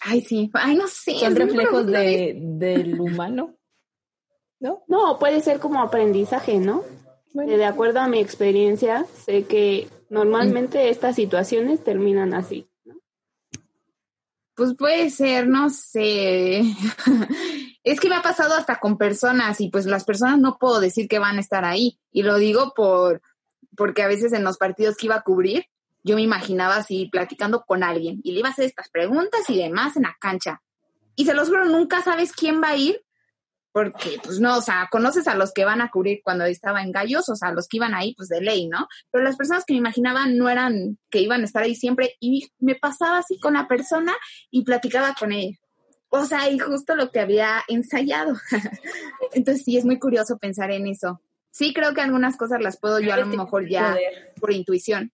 Ay, 0.00 0.20
sí. 0.20 0.50
Ay, 0.52 0.76
no 0.76 0.86
sé. 0.86 1.18
Son 1.18 1.34
reflejos 1.34 1.86
de, 1.86 2.34
del 2.36 3.00
humano, 3.00 3.54
¿no? 4.60 4.84
No, 4.86 5.18
puede 5.18 5.40
ser 5.40 5.60
como 5.60 5.80
aprendizaje, 5.80 6.58
¿no? 6.58 6.84
De 7.32 7.64
acuerdo 7.64 8.00
a 8.00 8.08
mi 8.08 8.20
experiencia, 8.20 9.06
sé 9.24 9.44
que 9.44 9.88
normalmente 10.08 10.90
estas 10.90 11.16
situaciones 11.16 11.82
terminan 11.82 12.34
así. 12.34 12.68
Pues 14.54 14.74
puede 14.74 15.10
ser, 15.10 15.48
no 15.48 15.70
sé. 15.70 16.62
es 17.84 18.00
que 18.00 18.08
me 18.08 18.16
ha 18.16 18.22
pasado 18.22 18.54
hasta 18.54 18.76
con 18.76 18.96
personas 18.96 19.60
y 19.60 19.68
pues 19.68 19.84
las 19.84 20.04
personas 20.04 20.38
no 20.38 20.58
puedo 20.58 20.80
decir 20.80 21.06
que 21.06 21.18
van 21.18 21.36
a 21.36 21.40
estar 21.40 21.64
ahí. 21.64 22.00
Y 22.10 22.22
lo 22.22 22.36
digo 22.36 22.72
por 22.74 23.22
porque 23.76 24.02
a 24.02 24.08
veces 24.08 24.32
en 24.32 24.44
los 24.44 24.56
partidos 24.56 24.96
que 24.96 25.06
iba 25.06 25.16
a 25.16 25.22
cubrir, 25.22 25.66
yo 26.02 26.16
me 26.16 26.22
imaginaba 26.22 26.76
así 26.76 27.08
platicando 27.10 27.64
con 27.64 27.82
alguien 27.82 28.20
y 28.22 28.32
le 28.32 28.40
iba 28.40 28.48
a 28.48 28.52
hacer 28.52 28.64
estas 28.64 28.88
preguntas 28.88 29.48
y 29.48 29.58
demás 29.58 29.96
en 29.96 30.04
la 30.04 30.16
cancha. 30.20 30.62
Y 31.16 31.26
se 31.26 31.34
los 31.34 31.48
juro, 31.48 31.64
nunca 31.66 32.02
sabes 32.02 32.32
quién 32.32 32.62
va 32.62 32.70
a 32.70 32.76
ir 32.76 33.04
porque 33.74 34.20
pues 34.22 34.38
no, 34.38 34.58
o 34.58 34.62
sea, 34.62 34.88
conoces 34.88 35.26
a 35.26 35.34
los 35.34 35.52
que 35.52 35.64
van 35.64 35.80
a 35.80 35.90
cubrir 35.90 36.20
cuando 36.22 36.44
estaba 36.44 36.80
en 36.80 36.92
Gallos, 36.92 37.28
o 37.28 37.34
sea, 37.34 37.50
los 37.50 37.66
que 37.66 37.78
iban 37.78 37.92
ahí, 37.92 38.14
pues 38.14 38.28
de 38.28 38.40
ley, 38.40 38.68
¿no? 38.68 38.86
Pero 39.10 39.24
las 39.24 39.34
personas 39.34 39.64
que 39.64 39.74
me 39.74 39.78
imaginaban 39.78 40.38
no 40.38 40.48
eran 40.48 40.96
que 41.10 41.18
iban 41.18 41.40
a 41.40 41.44
estar 41.44 41.64
ahí 41.64 41.74
siempre 41.74 42.14
y 42.20 42.48
me 42.60 42.76
pasaba 42.76 43.18
así 43.18 43.36
con 43.40 43.54
la 43.54 43.66
persona 43.66 44.14
y 44.48 44.62
platicaba 44.62 45.14
con 45.18 45.32
ella. 45.32 45.58
O 46.16 46.24
sea, 46.26 46.48
y 46.48 46.60
justo 46.60 46.94
lo 46.94 47.10
que 47.10 47.18
había 47.18 47.64
ensayado. 47.66 48.36
Entonces 49.32 49.64
sí, 49.64 49.76
es 49.76 49.84
muy 49.84 49.98
curioso 49.98 50.38
pensar 50.38 50.70
en 50.70 50.86
eso. 50.86 51.20
Sí, 51.50 51.74
creo 51.74 51.92
que 51.92 52.02
algunas 52.02 52.36
cosas 52.36 52.60
las 52.62 52.78
puedo 52.78 53.00
yo 53.00 53.12
a 53.12 53.16
lo 53.16 53.26
mejor 53.26 53.68
ya 53.68 53.96
por 54.40 54.52
intuición, 54.52 55.12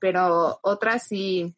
pero 0.00 0.58
otras 0.62 1.06
sí, 1.06 1.54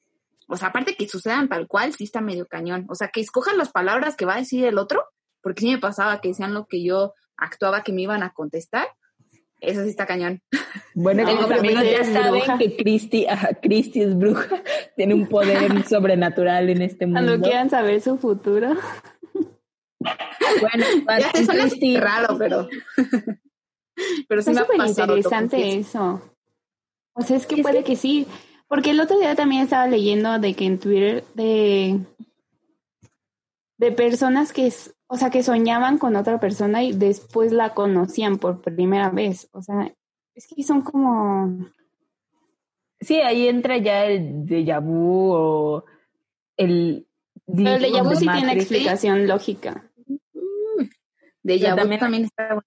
o 0.48 0.58
sea, 0.58 0.68
aparte 0.68 0.96
que 0.96 1.08
sucedan 1.08 1.48
tal 1.48 1.66
cual, 1.66 1.94
sí 1.94 2.04
está 2.04 2.20
medio 2.20 2.46
cañón. 2.46 2.84
O 2.90 2.94
sea, 2.94 3.08
que 3.08 3.22
escojan 3.22 3.56
las 3.56 3.72
palabras 3.72 4.16
que 4.16 4.26
va 4.26 4.34
a 4.34 4.38
decir 4.38 4.66
el 4.66 4.76
otro 4.76 5.02
porque 5.40 5.62
sí 5.62 5.70
me 5.70 5.78
pasaba 5.78 6.20
que 6.20 6.28
decían 6.28 6.52
lo 6.52 6.66
que 6.66 6.84
yo 6.84 7.14
actuaba 7.38 7.84
que 7.84 7.92
me 7.94 8.02
iban 8.02 8.22
a 8.22 8.34
contestar. 8.34 8.88
Eso 9.66 9.82
sí 9.82 9.90
está 9.90 10.06
cañón. 10.06 10.40
Bueno, 10.94 11.24
como 11.40 11.54
amigos 11.54 11.84
ya 11.84 12.04
saben 12.04 12.42
que 12.58 12.76
Cristi 12.76 13.26
es 14.00 14.16
bruja, 14.16 14.62
tiene 14.96 15.14
un 15.14 15.26
poder 15.26 15.84
sobrenatural 15.88 16.68
en 16.70 16.82
este 16.82 17.06
mundo. 17.06 17.20
Cuando 17.20 17.42
quieran 17.42 17.70
saber 17.70 18.00
su 18.00 18.18
futuro. 18.18 18.74
Bueno, 20.60 20.84
ya 21.18 21.32
te 21.32 21.44
suena 21.44 21.62
Christy... 21.68 21.96
raro, 21.96 22.36
pero 22.38 22.68
pero 24.28 24.42
sí 24.42 24.50
es 24.50 24.58
súper 24.58 24.86
interesante 24.86 25.78
eso. 25.78 26.20
O 27.14 27.22
sea, 27.22 27.36
es 27.36 27.46
que 27.46 27.62
puede 27.62 27.84
que 27.84 27.96
sí, 27.96 28.26
porque 28.68 28.90
el 28.90 29.00
otro 29.00 29.18
día 29.18 29.34
también 29.34 29.62
estaba 29.62 29.86
leyendo 29.86 30.38
de 30.38 30.54
que 30.54 30.66
en 30.66 30.78
Twitter 30.78 31.24
de 31.34 32.00
de 33.78 33.92
personas 33.92 34.52
que 34.52 34.72
o 35.06 35.16
sea, 35.16 35.30
que 35.30 35.42
soñaban 35.42 35.98
con 35.98 36.16
otra 36.16 36.40
persona 36.40 36.82
y 36.82 36.92
después 36.92 37.52
la 37.52 37.74
conocían 37.74 38.38
por 38.38 38.60
primera 38.62 39.10
vez. 39.10 39.48
O 39.52 39.62
sea, 39.62 39.92
es 40.34 40.46
que 40.46 40.62
son 40.62 40.82
como... 40.82 41.68
Sí, 43.00 43.20
ahí 43.20 43.48
entra 43.48 43.76
ya 43.78 44.06
el 44.06 44.46
déjà 44.46 44.80
vu 44.82 45.32
o 45.32 45.84
el... 46.56 47.06
Pero 47.46 47.76
el 47.76 47.82
déjà 47.82 48.02
vu 48.02 48.14
sí 48.14 48.26
tiene 48.26 48.54
explicación 48.54 49.26
lógica. 49.26 49.90
Déjà 51.42 51.74
vu 51.74 51.98
también, 51.98 52.24
está... 52.24 52.64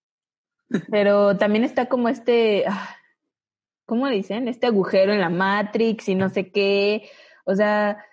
Pero 0.92 1.38
también 1.38 1.64
está 1.64 1.88
como 1.88 2.08
este... 2.08 2.66
Ah, 2.68 2.96
¿Cómo 3.86 4.08
dicen? 4.10 4.48
Este 4.48 4.68
agujero 4.68 5.14
en 5.14 5.22
la 5.22 5.30
Matrix 5.30 6.10
y 6.10 6.16
no 6.16 6.30
sé 6.30 6.52
qué. 6.52 7.10
O 7.46 7.56
sea, 7.56 8.06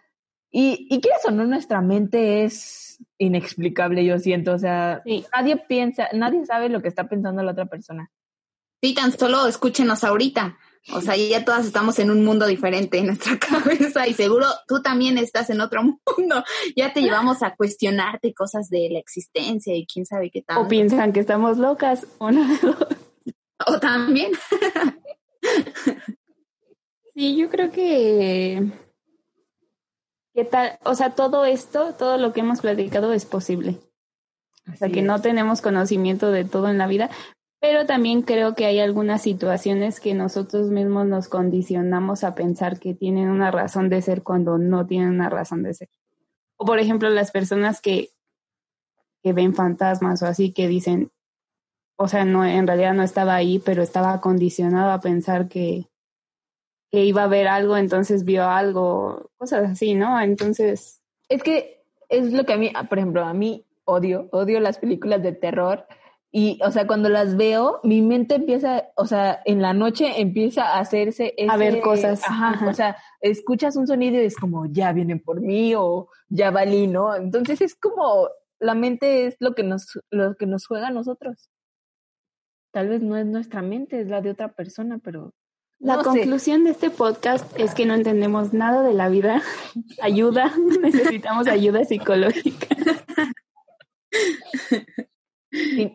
y, 0.51 0.87
y 0.89 1.01
quieres 1.01 1.25
o 1.27 1.33
no, 1.33 1.45
nuestra 1.45 1.81
mente 1.81 2.45
es 2.45 2.84
inexplicable, 3.18 4.05
yo 4.05 4.18
siento. 4.18 4.53
O 4.53 4.59
sea, 4.59 5.03
nadie 5.34 5.57
piensa, 5.57 6.09
nadie 6.12 6.45
sabe 6.47 6.68
lo 6.68 6.82
que 6.82 6.88
está 6.88 7.09
pensando 7.09 7.42
la 7.42 7.53
otra 7.53 7.66
persona. 7.66 8.11
Sí, 8.82 8.95
tan 8.95 9.12
solo 9.12 9.47
escúchenos 9.47 10.05
ahorita. 10.05 10.59
O 10.92 11.01
sea, 11.01 11.16
ya 11.16 11.45
todas 11.45 11.64
estamos 11.64 11.99
en 11.99 12.11
un 12.11 12.24
mundo 12.24 12.47
diferente 12.47 12.99
en 12.99 13.07
nuestra 13.07 13.38
cabeza 13.38 14.07
y 14.07 14.12
seguro 14.12 14.47
tú 14.68 14.82
también 14.82 15.16
estás 15.16 15.49
en 15.49 15.61
otro 15.61 15.82
mundo. 15.82 16.45
Ya 16.76 16.92
te 16.92 17.01
llevamos 17.01 17.42
a 17.42 17.55
cuestionarte 17.57 18.34
cosas 18.34 18.68
de 18.68 18.90
la 18.90 18.99
existencia 18.99 19.74
y 19.74 19.86
quién 19.86 20.05
sabe 20.05 20.30
qué 20.30 20.42
tal. 20.42 20.59
O 20.59 20.68
piensan 20.68 21.12
que 21.12 21.20
estamos 21.20 21.57
locas, 21.57 22.07
o 22.18 22.30
no. 22.30 22.47
O 23.66 23.78
también. 23.80 24.32
Sí, 27.14 27.36
yo 27.36 27.49
creo 27.49 27.70
que 27.70 28.70
¿Qué 30.35 30.45
tal? 30.45 30.78
O 30.85 30.97
sea, 30.97 31.11
todo 31.11 31.45
esto, 31.45 31.95
todo 31.95 32.18
lo 32.18 32.32
que 32.32 32.41
hemos 32.41 32.61
platicado 32.61 33.12
es 33.12 33.24
posible. 33.24 33.78
o 34.70 34.76
sea, 34.76 34.89
que 34.89 35.01
no 35.01 35.20
tenemos 35.20 35.61
conocimiento 35.61 36.32
de 36.32 36.45
todo 36.45 36.68
en 36.68 36.76
la 36.76 36.89
vida, 36.89 37.09
pero 37.61 37.87
también 37.87 38.22
creo 38.22 38.57
que 38.57 38.66
hay 38.66 38.80
algunas 38.80 39.22
situaciones 39.22 40.01
que 40.01 40.12
nosotros 40.12 40.70
mismos 40.70 41.07
nos 41.07 41.28
condicionamos 41.28 42.24
a 42.24 42.35
pensar 42.35 42.80
que 42.80 42.95
tienen 42.95 43.28
una 43.28 43.53
razón 43.53 43.89
de 43.89 44.03
ser 44.03 44.24
cuando 44.24 44.59
no 44.59 44.85
tienen 44.87 45.11
una 45.11 45.30
razón 45.30 45.62
de 45.62 45.74
ser. 45.74 45.89
O 46.57 46.66
por 46.66 46.80
ejemplo, 46.80 47.09
las 47.11 47.30
personas 47.30 47.80
que, 47.80 48.11
que 49.22 49.32
ven 49.32 49.55
fantasmas 49.55 50.20
o 50.22 50.26
así 50.26 50.53
que 50.53 50.66
dicen, 50.66 51.12
o 51.97 52.09
sea, 52.09 52.24
no, 52.24 52.45
en 52.45 52.66
realidad 52.66 52.95
no 52.95 53.05
estaba 53.05 53.37
ahí, 53.37 53.61
pero 53.61 53.85
estaba 53.85 54.20
condicionado 54.20 54.91
a 54.91 55.01
pensar 55.01 55.49
que, 55.49 55.87
que 56.95 57.05
iba 57.05 57.24
a 57.24 57.28
ver 57.28 57.49
algo, 57.49 57.76
entonces 57.76 58.24
vio 58.24 58.45
algo, 58.45 59.30
cosas 59.36 59.68
así, 59.68 59.95
¿no? 59.95 60.20
Entonces... 60.20 61.03
Es 61.28 61.42
que 61.42 61.82
es 62.09 62.32
lo 62.32 62.45
que 62.45 62.53
a 62.53 62.57
mí, 62.57 62.70
por 62.88 62.99
ejemplo, 62.99 63.24
a 63.24 63.34
mí 63.34 63.66
odio, 63.84 64.28
odio 64.30 64.61
las 64.61 64.78
películas 64.78 65.20
de 65.20 65.32
terror. 65.32 65.86
Y, 66.30 66.61
o 66.62 66.70
sea, 66.70 66.86
cuando 66.86 67.09
las 67.09 67.36
veo, 67.36 67.80
mi 67.82 68.01
mente 68.01 68.36
empieza, 68.36 68.84
o 68.95 69.07
sea, 69.07 69.40
en 69.45 69.61
la 69.61 69.72
noche 69.72 70.20
empieza 70.20 70.74
a 70.74 70.78
hacerse... 70.78 71.34
a 71.49 71.57
ver 71.57 71.80
cosas. 71.80 72.22
Ajá, 72.24 72.64
o 72.68 72.72
sea, 72.72 72.97
escuchas 73.20 73.74
un 73.74 73.88
sonido 73.88 74.20
y 74.22 74.26
es 74.26 74.36
como, 74.36 74.66
ya 74.66 74.92
vienen 74.92 75.18
por 75.18 75.40
mí 75.40 75.74
o 75.74 76.09
ya 76.28 76.53
valí, 76.53 76.86
¿no? 76.86 77.16
Entonces 77.16 77.61
es 77.61 77.74
como, 77.74 78.28
la 78.61 78.74
mente 78.76 79.26
es 79.26 79.36
lo 79.40 79.57
que 79.57 79.64
nos, 79.64 80.01
lo 80.11 80.36
que 80.36 80.47
nos 80.47 80.66
juega 80.68 80.88
a 80.88 80.92
nosotros. 80.92 81.51
Tal 82.72 82.88
vez 82.88 83.03
no 83.03 83.16
es 83.16 83.26
nuestra 83.26 83.62
mente, 83.62 84.01
es 84.01 84.09
la 84.09 84.20
de 84.20 84.30
otra 84.30 84.53
persona, 84.53 84.99
pero 85.03 85.32
la 85.85 85.99
conclusión 85.99 86.64
de 86.64 86.70
este 86.70 86.89
podcast 86.91 87.45
es 87.59 87.74
que 87.74 87.85
no 87.85 87.95
entendemos 87.95 88.55
nada 88.55 88.82
de 88.82 88.95
la 88.95 89.09
vida. 89.09 89.43
Ayuda, 90.03 90.53
necesitamos 90.82 91.47
ayuda 91.47 91.85
psicológica. 91.85 92.68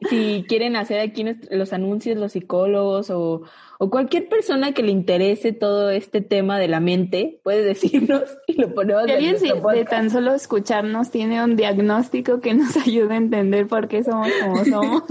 Si, 0.10 0.46
quieren 0.48 0.78
hacer 0.78 1.02
aquí 1.02 1.26
los 1.52 1.74
anuncios, 1.74 2.18
los 2.18 2.32
psicólogos 2.32 3.10
o, 3.10 3.42
cualquier 3.90 4.30
persona 4.30 4.72
que 4.74 4.84
le 4.84 4.92
interese 4.92 5.52
todo 5.52 5.90
este 5.90 6.22
tema 6.22 6.60
de 6.60 6.70
la 6.70 6.80
mente, 6.80 7.42
puede 7.44 7.64
decirnos 7.64 8.24
y 8.48 8.54
lo 8.54 8.74
ponemos. 8.74 9.04
Si 9.06 9.12
alguien 9.12 9.36
de 9.38 9.86
tan 9.86 10.12
solo 10.12 10.34
escucharnos 10.34 11.12
tiene 11.12 11.44
un 11.44 11.56
diagnóstico 11.58 12.40
que 12.40 12.54
nos 12.54 12.78
ayude 12.88 13.16
a 13.16 13.18
entender 13.18 13.68
por 13.68 13.88
qué 13.90 14.04
somos 14.04 14.30
como 14.42 14.64
somos. 14.64 15.04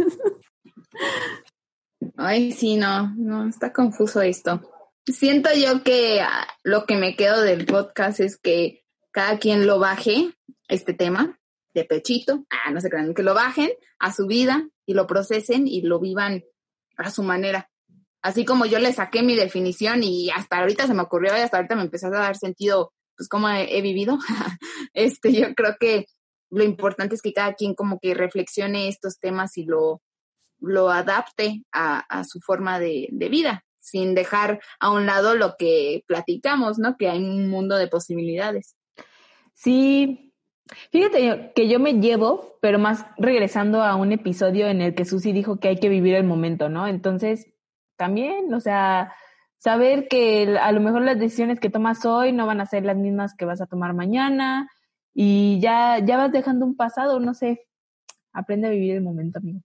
Ay, 2.21 2.51
sí, 2.51 2.77
no, 2.77 3.15
no, 3.17 3.49
está 3.49 3.73
confuso 3.73 4.21
esto. 4.23 4.61
Siento 5.07 5.51
yo 5.55 5.85
que 5.85 6.21
ah, 6.21 6.49
lo 6.65 6.85
que 6.85 6.97
me 6.97 7.15
quedo 7.15 7.43
del 7.43 7.65
podcast 7.65 8.19
es 8.19 8.37
que 8.37 8.85
cada 9.13 9.39
quien 9.39 9.69
lo 9.69 9.79
baje, 9.79 10.35
este 10.67 10.95
tema, 10.95 11.39
de 11.75 11.85
pechito, 11.85 12.45
ah, 12.51 12.73
no 12.73 12.81
se 12.81 12.91
crean, 12.91 13.15
que 13.15 13.23
lo 13.23 13.35
bajen 13.35 13.71
a 14.01 14.13
su 14.13 14.27
vida 14.27 14.69
y 14.85 14.95
lo 14.95 15.07
procesen 15.07 15.69
y 15.69 15.83
lo 15.83 16.01
vivan 16.01 16.43
a 16.97 17.09
su 17.13 17.23
manera. 17.23 17.71
Así 18.21 18.45
como 18.45 18.67
yo 18.67 18.81
le 18.81 18.93
saqué 18.93 19.23
mi 19.23 19.37
definición 19.37 20.03
y 20.03 20.29
hasta 20.31 20.59
ahorita 20.59 20.89
se 20.89 20.95
me 20.95 21.03
ocurrió 21.03 21.37
y 21.37 21.41
hasta 21.41 21.59
ahorita 21.59 21.77
me 21.77 21.83
empezó 21.83 22.09
a 22.09 22.11
dar 22.11 22.37
sentido, 22.37 22.93
pues 23.17 23.29
cómo 23.29 23.49
he, 23.49 23.81
vivido. 23.81 24.19
este, 24.93 25.33
yo 25.33 25.55
creo 25.55 25.77
que 25.79 26.07
lo 26.51 26.65
importante 26.65 27.15
es 27.15 27.23
que 27.23 27.33
cada 27.33 27.55
quien 27.55 27.77
como 27.77 28.01
que 28.01 28.15
reflexione 28.15 28.89
estos 28.89 29.21
temas 29.21 29.57
y 29.57 29.67
lo, 29.67 30.03
lo 30.61 30.91
adapte 30.91 31.65
a, 31.73 32.25
su 32.25 32.41
forma 32.41 32.79
de, 32.79 33.09
de 33.11 33.29
vida, 33.29 33.65
sin 33.81 34.15
dejar 34.15 34.61
a 34.81 34.91
un 34.91 35.07
lado 35.07 35.35
lo 35.35 35.57
que 35.59 36.05
platicamos, 36.07 36.79
¿no? 36.79 36.97
Que 36.97 37.09
hay 37.09 37.23
un 37.23 37.49
mundo 37.49 37.77
de 37.77 37.89
posibilidades. 37.89 38.77
Sí, 39.55 40.33
fíjate 40.93 41.53
que 41.55 41.69
yo 41.69 41.81
me 41.81 41.95
llevo, 41.95 42.59
pero 42.61 42.79
más 42.79 43.07
regresando 43.17 43.83
a 43.83 43.97
un 43.97 44.13
episodio 44.13 44.69
en 44.69 44.81
el 44.81 44.95
que 44.95 45.05
Susi 45.05 45.33
dijo 45.33 45.59
que 45.59 45.69
hay 45.69 45.77
que 45.77 45.89
vivir 45.89 46.15
el 46.15 46.25
momento, 46.25 46.69
¿no? 46.69 46.87
Entonces, 46.87 47.47
también, 47.97 48.53
o 48.55 48.61
sea, 48.61 49.13
saber 49.59 50.09
que 50.09 50.57
a 50.61 50.73
lo 50.73 50.81
mejor 50.81 51.03
las 51.03 51.19
decisiones 51.19 51.61
que 51.61 51.71
tomas 51.71 52.05
hoy 52.05 52.33
no 52.33 52.47
van 52.47 52.61
a 52.61 52.67
ser 52.67 52.85
las 52.85 52.97
mismas 52.97 53.35
que 53.35 53.45
vas 53.45 53.61
a 53.61 53.67
tomar 53.67 53.95
mañana 53.95 54.69
y 55.13 55.59
ya, 55.61 55.99
ya 55.99 56.17
vas 56.17 56.33
dejando 56.33 56.65
un 56.65 56.77
pasado, 56.77 57.19
no 57.21 57.35
sé, 57.35 57.67
aprende 58.33 58.69
a 58.69 58.71
vivir 58.71 58.95
el 58.95 59.03
momento, 59.03 59.41
amigo. 59.41 59.61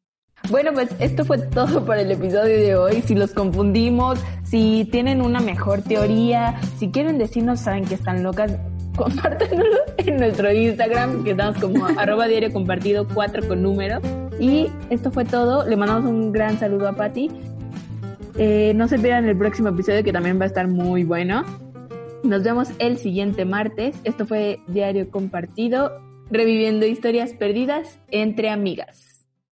Bueno, 0.50 0.72
pues 0.74 0.90
esto 1.00 1.26
fue 1.26 1.38
todo 1.38 1.86
por 1.86 1.98
el 1.98 2.12
episodio 2.12 2.58
de 2.58 2.76
hoy. 2.76 3.02
Si 3.02 3.16
los 3.16 3.32
confundimos, 3.32 4.20
si 4.44 4.88
tienen 4.92 5.22
una 5.22 5.40
mejor 5.40 5.82
teoría, 5.82 6.60
si 6.78 6.92
quieren 6.92 7.18
decirnos, 7.18 7.62
saben 7.62 7.86
que 7.86 7.96
están 7.96 8.24
locas, 8.24 8.58
compártanlo 8.96 9.66
en 9.98 10.18
nuestro 10.18 10.52
Instagram, 10.52 11.24
que 11.24 11.32
estamos 11.32 11.58
como 11.60 11.86
arroba 11.98 12.28
diario 12.28 12.52
compartido 12.52 13.08
4 13.08 13.48
con 13.48 13.64
número. 13.64 14.00
Y 14.40 14.68
esto 14.90 15.12
fue 15.12 15.26
todo. 15.26 15.66
Le 15.68 15.76
mandamos 15.76 16.10
un 16.10 16.32
gran 16.32 16.60
saludo 16.60 16.90
a 16.90 16.94
Patti 16.94 17.30
eh, 18.38 18.74
no 18.76 18.88
se 18.88 18.98
pierdan 18.98 19.26
el 19.26 19.38
próximo 19.38 19.70
episodio 19.70 20.04
que 20.04 20.12
también 20.12 20.40
va 20.40 20.46
a 20.46 20.48
estar 20.48 20.68
muy 20.68 21.04
bueno. 21.04 21.44
Nos 22.24 22.44
vemos 22.44 22.70
el 22.80 22.98
siguiente 22.98 23.46
martes. 23.46 23.96
Esto 24.04 24.26
fue 24.26 24.60
Diario 24.68 25.10
Compartido, 25.12 25.92
reviviendo 26.32 26.86
historias 26.86 27.34
perdidas 27.34 28.00
entre 28.10 28.50
amigas. 28.50 29.13